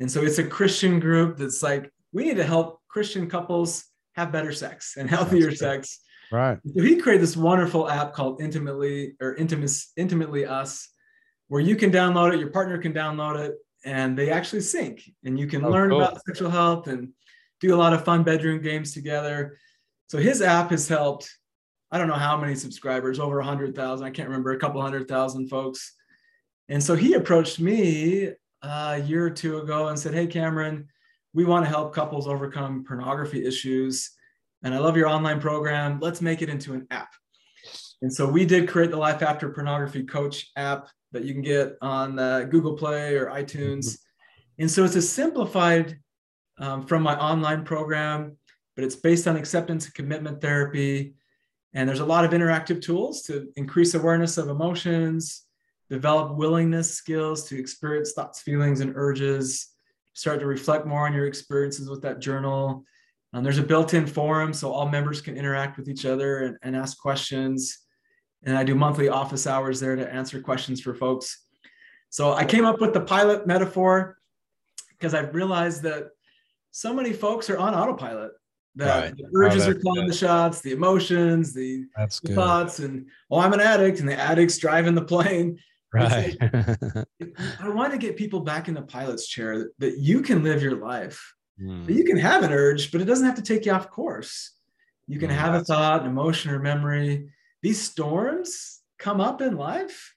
[0.00, 3.84] and so it's a Christian group that's like we need to help Christian couples
[4.20, 6.00] have better sex and healthier sex.
[6.32, 6.58] Right.
[6.76, 10.88] So he created this wonderful app called Intimately or Intimus, Intimately Us,
[11.48, 15.02] where you can download it, your partner can download it, and they actually sync.
[15.24, 16.00] And you can Oh, learn cool.
[16.02, 17.08] about sexual health and
[17.60, 19.58] do a lot of fun bedroom games together.
[20.08, 21.28] So his app has helped,
[21.90, 24.06] I don't know how many subscribers, over 100,000.
[24.06, 25.94] I can't remember, a couple hundred thousand folks.
[26.68, 28.28] And so he approached me
[28.62, 30.86] uh, a year or two ago and said, Hey, Cameron,
[31.32, 34.10] we want to help couples overcome pornography issues
[34.62, 35.98] and I love your online program.
[36.00, 37.14] Let's make it into an app.
[38.02, 41.76] And so we did create the Life After Pornography Coach app that you can get
[41.80, 43.98] on uh, Google Play or iTunes.
[44.58, 45.98] And so it's a simplified
[46.58, 48.36] um, from my online program,
[48.76, 51.14] but it's based on acceptance and commitment therapy.
[51.72, 55.46] And there's a lot of interactive tools to increase awareness of emotions,
[55.88, 59.68] develop willingness skills to experience thoughts, feelings, and urges,
[60.12, 62.84] start to reflect more on your experiences with that journal.
[63.32, 66.76] Um, there's a built-in forum, so all members can interact with each other and, and
[66.76, 67.78] ask questions.
[68.42, 71.44] And I do monthly office hours there to answer questions for folks.
[72.08, 74.18] So I came up with the pilot metaphor
[74.90, 76.08] because I realized that
[76.72, 78.32] so many folks are on autopilot.
[78.76, 79.16] That Right.
[79.16, 80.12] the urges Oh, are calling good.
[80.12, 81.84] the shots, the emotions, the,
[82.22, 85.58] the thoughts, and oh, I'm an addict, and the addict's driving the plane.
[85.92, 86.36] Right.
[87.60, 90.62] I want to get people back in the pilot's chair that, that you can live
[90.62, 91.90] your life Hmm.
[91.90, 94.52] you can have an urge, but it doesn't have to take you off course.
[95.06, 97.28] You can Mm, have a thought, an emotion, or memory.
[97.60, 100.14] These storms come up in life,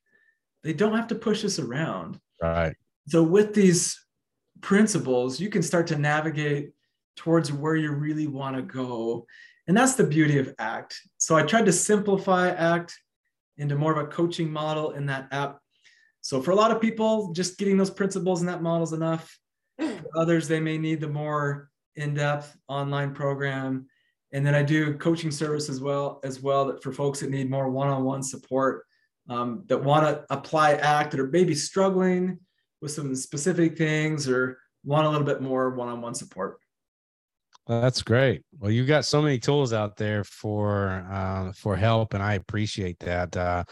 [0.64, 2.18] they don't have to push us around.
[2.42, 2.74] right.
[3.10, 4.00] So, with these
[4.62, 6.72] principles, you can start to navigate
[7.18, 9.26] towards where you really want to go.
[9.68, 10.98] And that's the beauty of ACT.
[11.18, 12.98] So, I tried to simplify ACT
[13.58, 15.60] into more of a coaching model in that app.
[16.24, 19.38] So, for a lot of people, just getting those principles and that model is enough.
[19.78, 23.88] For others, they may need the more in-depth online program.
[24.32, 27.52] And then I do coaching service as well, as well that for folks that need
[27.52, 28.86] more one-on-one support,
[29.30, 32.40] um, that want to apply ACT, that are maybe struggling
[32.82, 36.58] with some specific things or want a little bit more one-on-one support.
[37.68, 38.44] Well, that's great.
[38.58, 43.00] Well, you've got so many tools out there for uh, for help, and I appreciate
[43.00, 43.36] that.
[43.38, 43.64] Uh,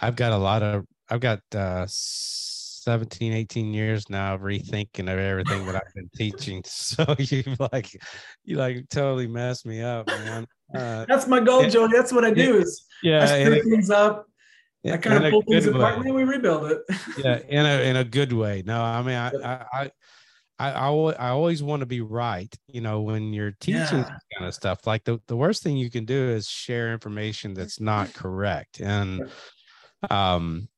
[0.00, 5.18] I've got a lot of I've got uh, 17, 18 years now of rethinking of
[5.18, 6.62] everything that I've been teaching.
[6.66, 7.90] So you like
[8.44, 10.46] you like totally messed me up, man.
[10.74, 11.68] Uh, That's my goal, Yeah.
[11.70, 11.96] Jody.
[11.96, 14.26] That's what I do is yeah, I a- things up,
[14.84, 16.80] I kind of pull things apart, and then we rebuild it.
[17.18, 19.90] yeah in a in a good way no i mean i i i
[20.60, 24.18] I, I, I always want to be right, you know, when you're teaching Yeah.
[24.36, 24.88] kind of stuff.
[24.88, 28.80] Like the, the worst thing you can do is share information that's not correct.
[28.80, 29.30] And
[30.10, 30.68] um,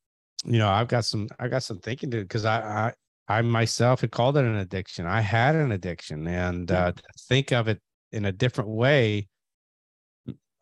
[0.44, 2.92] you know, I've got some I got some thinking to because I,
[3.28, 5.06] I I myself had called it an addiction.
[5.06, 6.88] I had an addiction, and Yeah.
[6.88, 6.92] uh,
[7.28, 7.80] think of it
[8.12, 9.28] in a different way.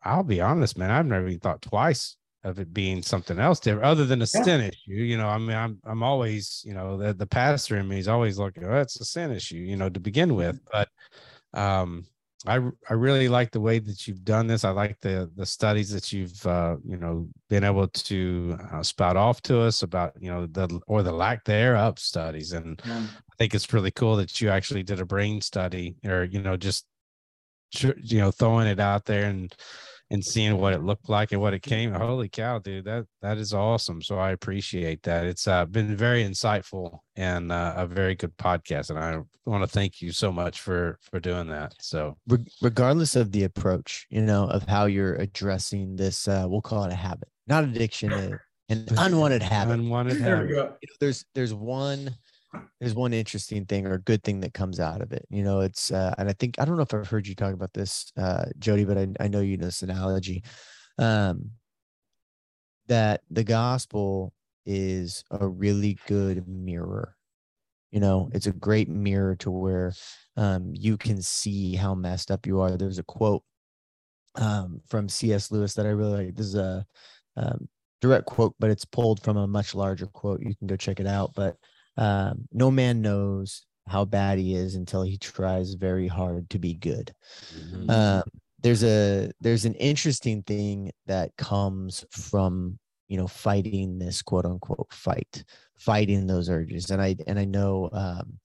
[0.03, 0.91] I'll be honest, man.
[0.91, 4.43] I've never even thought twice of it being something else different other than a Yeah.
[4.43, 4.93] sin issue.
[4.93, 8.07] You know, I mean, I'm I'm always, you know, the, the pastor in me is
[8.07, 10.59] always looking, oh, it's a sin issue, you know, to begin with.
[10.71, 10.89] But
[11.53, 12.05] um
[12.47, 12.59] I
[12.89, 14.63] I really like the way that you've done this.
[14.63, 19.17] I like the the studies that you've uh, you know been able to uh, spout
[19.17, 23.35] off to us about you know the or the lack thereof studies, and Um, I
[23.37, 26.85] think it's really cool that you actually did a brain study or you know just
[27.71, 29.53] you know throwing it out there and
[30.11, 31.93] and seeing what it looked like and what it came.
[31.93, 34.01] Holy cow dude that that is awesome.
[34.01, 35.25] So i appreciate that.
[35.25, 39.67] It's uh, been very insightful and uh, a very good podcast and i want to
[39.67, 42.17] thank you so much for for doing that so.
[42.27, 46.83] Reg- regardless of the approach, you know, of how you're addressing this, uh, we'll call
[46.83, 48.37] it a habit, not addiction, uh,
[48.69, 49.73] an unwanted habit.
[49.73, 50.55] unwanted there we go.
[50.55, 52.15] You know, there's there's one
[52.79, 55.25] there's one interesting thing or good thing that comes out of it.
[55.29, 57.53] You know, it's uh, and I think I don't know if I've heard you talk
[57.53, 60.43] about this, uh, Jody, but I, I know you know this analogy.
[60.97, 61.51] Um,
[62.87, 64.33] that the gospel
[64.65, 67.15] is a really good mirror.
[67.91, 69.93] You know, it's a great mirror to where
[70.37, 72.77] um, you can see how messed up you are.
[72.77, 73.43] There's a quote
[74.35, 75.51] um, from C.S.
[75.51, 76.35] Lewis that I really like.
[76.35, 76.85] This is a
[77.35, 77.67] um,
[78.01, 80.41] direct quote, but it's pulled from a much larger quote.
[80.41, 81.33] You can go check it out.
[81.35, 81.57] But
[81.99, 86.73] um, no man knows how bad he is until he tries very hard to be
[86.73, 87.13] good.
[87.53, 87.89] Mm-hmm.
[87.89, 88.23] Um,
[88.61, 94.91] there's a there's an interesting thing that comes from you know fighting this quote unquote
[94.91, 95.43] fight
[95.77, 98.37] fighting those urges and i and i know um,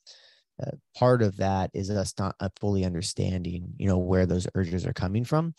[0.62, 4.86] uh, part of that is us not uh, fully understanding you know where those urges
[4.86, 5.52] are coming from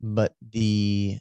[0.00, 1.18] but the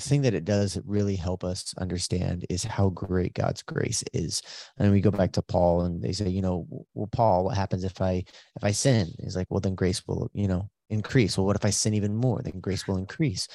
[0.00, 4.42] thing that it does really help us understand is how great God's grace is.
[4.78, 7.84] And we go back to Paul and they say, you know, well, Paul, what happens
[7.84, 8.24] if I
[8.56, 9.12] if I sin?
[9.22, 11.38] He's like, well, then grace will, you know, increase.
[11.38, 12.40] Well, what if I sin even more?
[12.42, 13.46] Then grace will increase.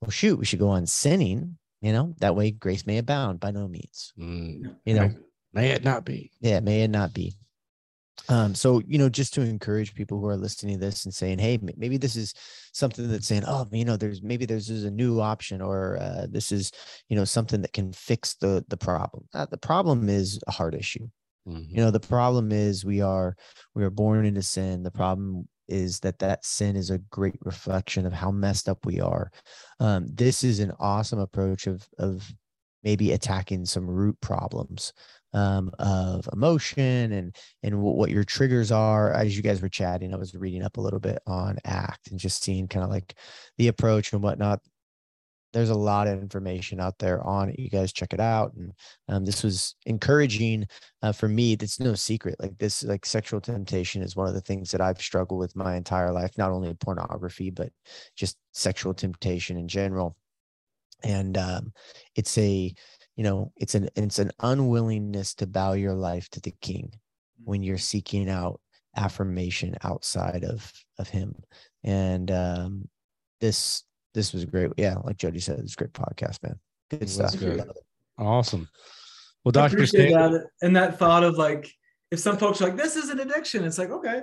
[0.00, 3.50] Well, shoot, we should go on sinning, you know, that way grace may abound by
[3.50, 4.12] no means.
[4.18, 5.10] Mm, you know,
[5.52, 6.32] may it not be.
[6.40, 7.34] Yeah, may it not be.
[8.28, 11.38] Um, so you know, just to encourage people who are listening to this and saying,
[11.38, 12.34] "Hey, maybe this is
[12.72, 16.26] something that's saying, oh, you know, there's maybe there's, there's a new option, or uh,
[16.28, 16.72] this is,
[17.08, 20.74] you know, something that can fix the the problem." Uh, the problem is a heart
[20.74, 21.06] issue.
[21.48, 21.76] Mm-hmm.
[21.76, 23.36] You know, the problem is we are
[23.74, 24.82] we are born into sin.
[24.82, 29.00] The problem is that that sin is a great reflection of how messed up we
[29.00, 29.30] are.
[29.80, 32.30] Um, this is an awesome approach of of
[32.84, 34.92] maybe attacking some root problems
[35.32, 39.12] um, of emotion and and what your triggers are.
[39.12, 42.18] As you guys were chatting, I was reading up a little bit on ACT and
[42.18, 43.14] just seeing kind of like
[43.56, 44.60] the approach and whatnot
[45.52, 47.58] there's a lot of information out there on it.
[47.58, 48.52] You guys check it out.
[48.54, 48.72] And
[49.08, 50.66] um, this was encouraging
[51.02, 51.54] uh, for me.
[51.54, 52.36] That's no secret.
[52.38, 55.76] Like this, like sexual temptation is one of the things that I've struggled with my
[55.76, 57.70] entire life, not only pornography, but
[58.14, 60.16] just sexual temptation in general.
[61.02, 61.72] And um,
[62.14, 62.74] it's a,
[63.18, 66.92] you know, it's an, it's an unwillingness to bow your life to the king
[67.42, 67.80] when you're mm-hmm.
[67.80, 68.60] seeking out
[68.96, 71.34] affirmation outside of, of him.
[71.82, 72.88] And um,
[73.40, 73.82] this,
[74.14, 74.70] this was great.
[74.76, 76.60] Yeah, like Jody said, it's a great podcast, man.
[76.92, 77.36] Good stuff.
[77.36, 77.68] Good.
[78.18, 78.68] Awesome.
[79.44, 81.68] Well, Doctor that and that thought of like,
[82.12, 84.22] if some folks are like, this is an addiction, it's like, okay,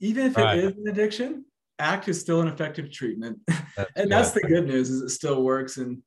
[0.00, 0.58] even if it right.
[0.58, 1.44] is an addiction,
[1.78, 3.38] ACT is still an effective treatment,
[3.76, 5.76] that's and that's the good news is it still works.
[5.76, 6.02] And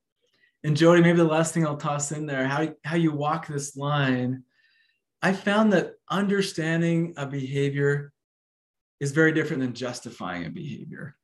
[0.63, 3.75] and Jody, maybe the last thing I'll toss in there, how how you walk this
[3.75, 4.43] line.
[5.21, 8.11] I found that understanding a behavior
[8.99, 11.15] is very different than justifying a behavior.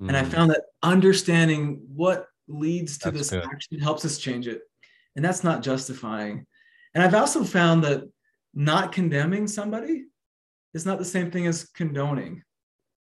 [0.00, 0.08] Mm.
[0.08, 0.28] And I mm.
[0.28, 3.44] found that understanding what leads to that's this good.
[3.44, 4.62] action helps us change it.
[5.16, 6.46] And that's not justifying.
[6.94, 8.04] And I've also found that
[8.54, 10.04] not condemning somebody
[10.74, 12.42] is not the same thing as condoning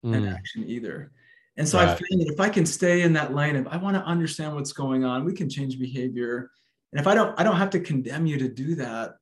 [0.04, 0.16] mm.
[0.16, 1.12] an action either.
[1.60, 1.88] And so right.
[1.88, 4.54] I find that if I can stay in that lane of I want to understand
[4.54, 6.50] what's going on, we can change behavior.
[6.90, 9.16] And if I don't, I don't have to condemn you to do that.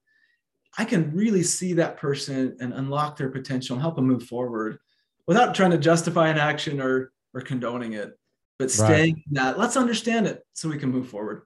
[0.79, 4.79] I can really see that person and unlock their potential and help them move forward
[5.27, 8.17] without trying to justify an action or or condoning it,
[8.61, 9.25] but staying right.
[9.27, 9.59] in that.
[9.59, 11.43] Let's understand it so we can move forward.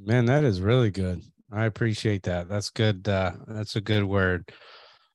[0.00, 1.20] Man, that is really good.
[1.52, 2.48] I appreciate that.
[2.48, 3.06] That's good.
[3.06, 4.50] Uh, that's a good word.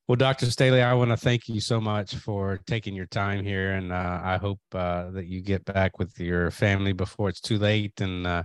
[0.09, 0.49] Well, Dr.
[0.49, 4.19] Staley, I want to thank you so much for taking your time here, and uh,
[4.23, 8.25] I hope uh, that you get back with your family before it's too late, and
[8.25, 8.41] uh,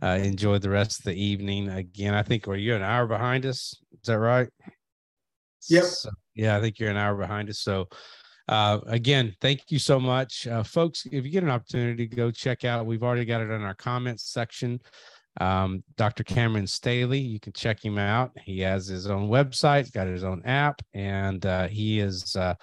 [0.00, 1.68] uh enjoy the rest of the evening.
[1.68, 3.78] Again, I think are you an hour behind us?
[3.92, 4.48] Is that right?
[5.68, 5.84] Yep.
[5.84, 7.60] So, yeah, I think you're an hour behind us.
[7.60, 7.86] So
[8.48, 11.06] uh, again, thank you so much, uh, folks.
[11.06, 12.86] If you get an opportunity, go check out.
[12.86, 14.80] We've already got it in our comments section.
[15.40, 16.24] Um, Dr.
[16.24, 18.32] Cameron Staley, you can check him out.
[18.44, 22.54] He has his own website, got his own app, and uh, he is uh,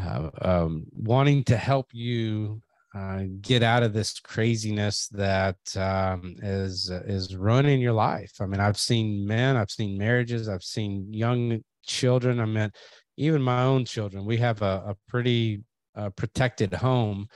[0.00, 2.62] uh, um, wanting to help you
[2.94, 8.32] uh, get out of this craziness that um, is is running your life.
[8.40, 12.40] I mean, I've seen men, I've seen marriages, I've seen young children.
[12.40, 12.70] I mean,
[13.16, 15.62] even my own children, we have a, a pretty
[15.96, 17.26] uh, protected home.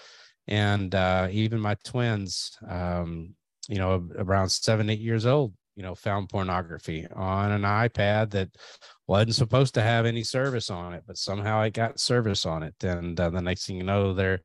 [0.48, 3.34] And uh, even my twins, um,
[3.68, 8.50] you know, around seven, eight years old, you know, found pornography on an iPad that
[9.06, 12.74] wasn't supposed to have any service on it, but somehow it got service on it.
[12.82, 14.40] And uh, the next thing you know, they're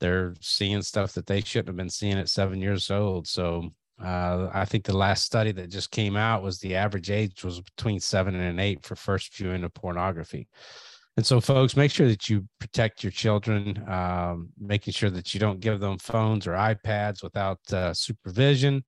[0.00, 3.26] they're seeing stuff that they shouldn't have been seeing at seven years old.
[3.26, 3.70] So
[4.02, 7.60] uh, I think the last study that just came out was the average age was
[7.60, 10.48] between seven and eight for first viewing of pornography.
[11.16, 15.38] And so, folks, make sure that you protect your children, um, making sure that you
[15.38, 18.84] don't give them phones or iPads without uh, supervision.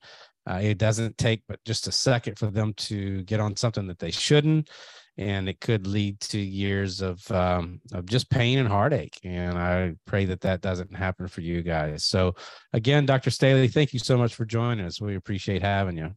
[0.48, 3.98] Uh, it doesn't take but just a second for them to get on something that
[3.98, 4.70] they shouldn't.
[5.19, 9.19] and it could lead to years of um, of just pain and heartache.
[9.24, 12.05] And I pray that that doesn't happen for you guys.
[12.05, 12.35] So,
[12.73, 13.31] again, Dr.
[13.31, 15.01] Staley, thank you so much for joining us.
[15.01, 16.11] We appreciate having you.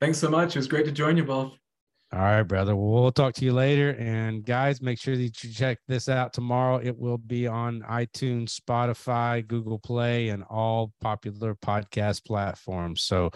[0.00, 0.56] Thanks so much.
[0.56, 1.52] It was great to join you both.
[2.12, 2.76] All right, brother.
[2.76, 3.90] Well, we'll talk to you later.
[3.98, 6.80] And guys, make sure that you check this out tomorrow.
[6.82, 13.02] It will be on iTunes, Spotify, Google Play, and all popular podcast platforms.
[13.02, 13.32] So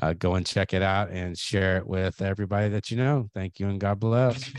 [0.00, 3.28] uh, go and check it out and share it with everybody that you know.
[3.34, 4.52] Thank you and God bless.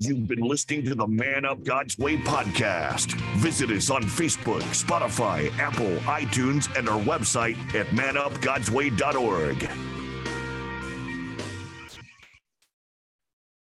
[0.00, 3.12] You've been listening to the Man Up God's Way podcast.
[3.36, 9.91] Visit us on Facebook, Spotify, Apple, iTunes, and our website at manupgodsway.org.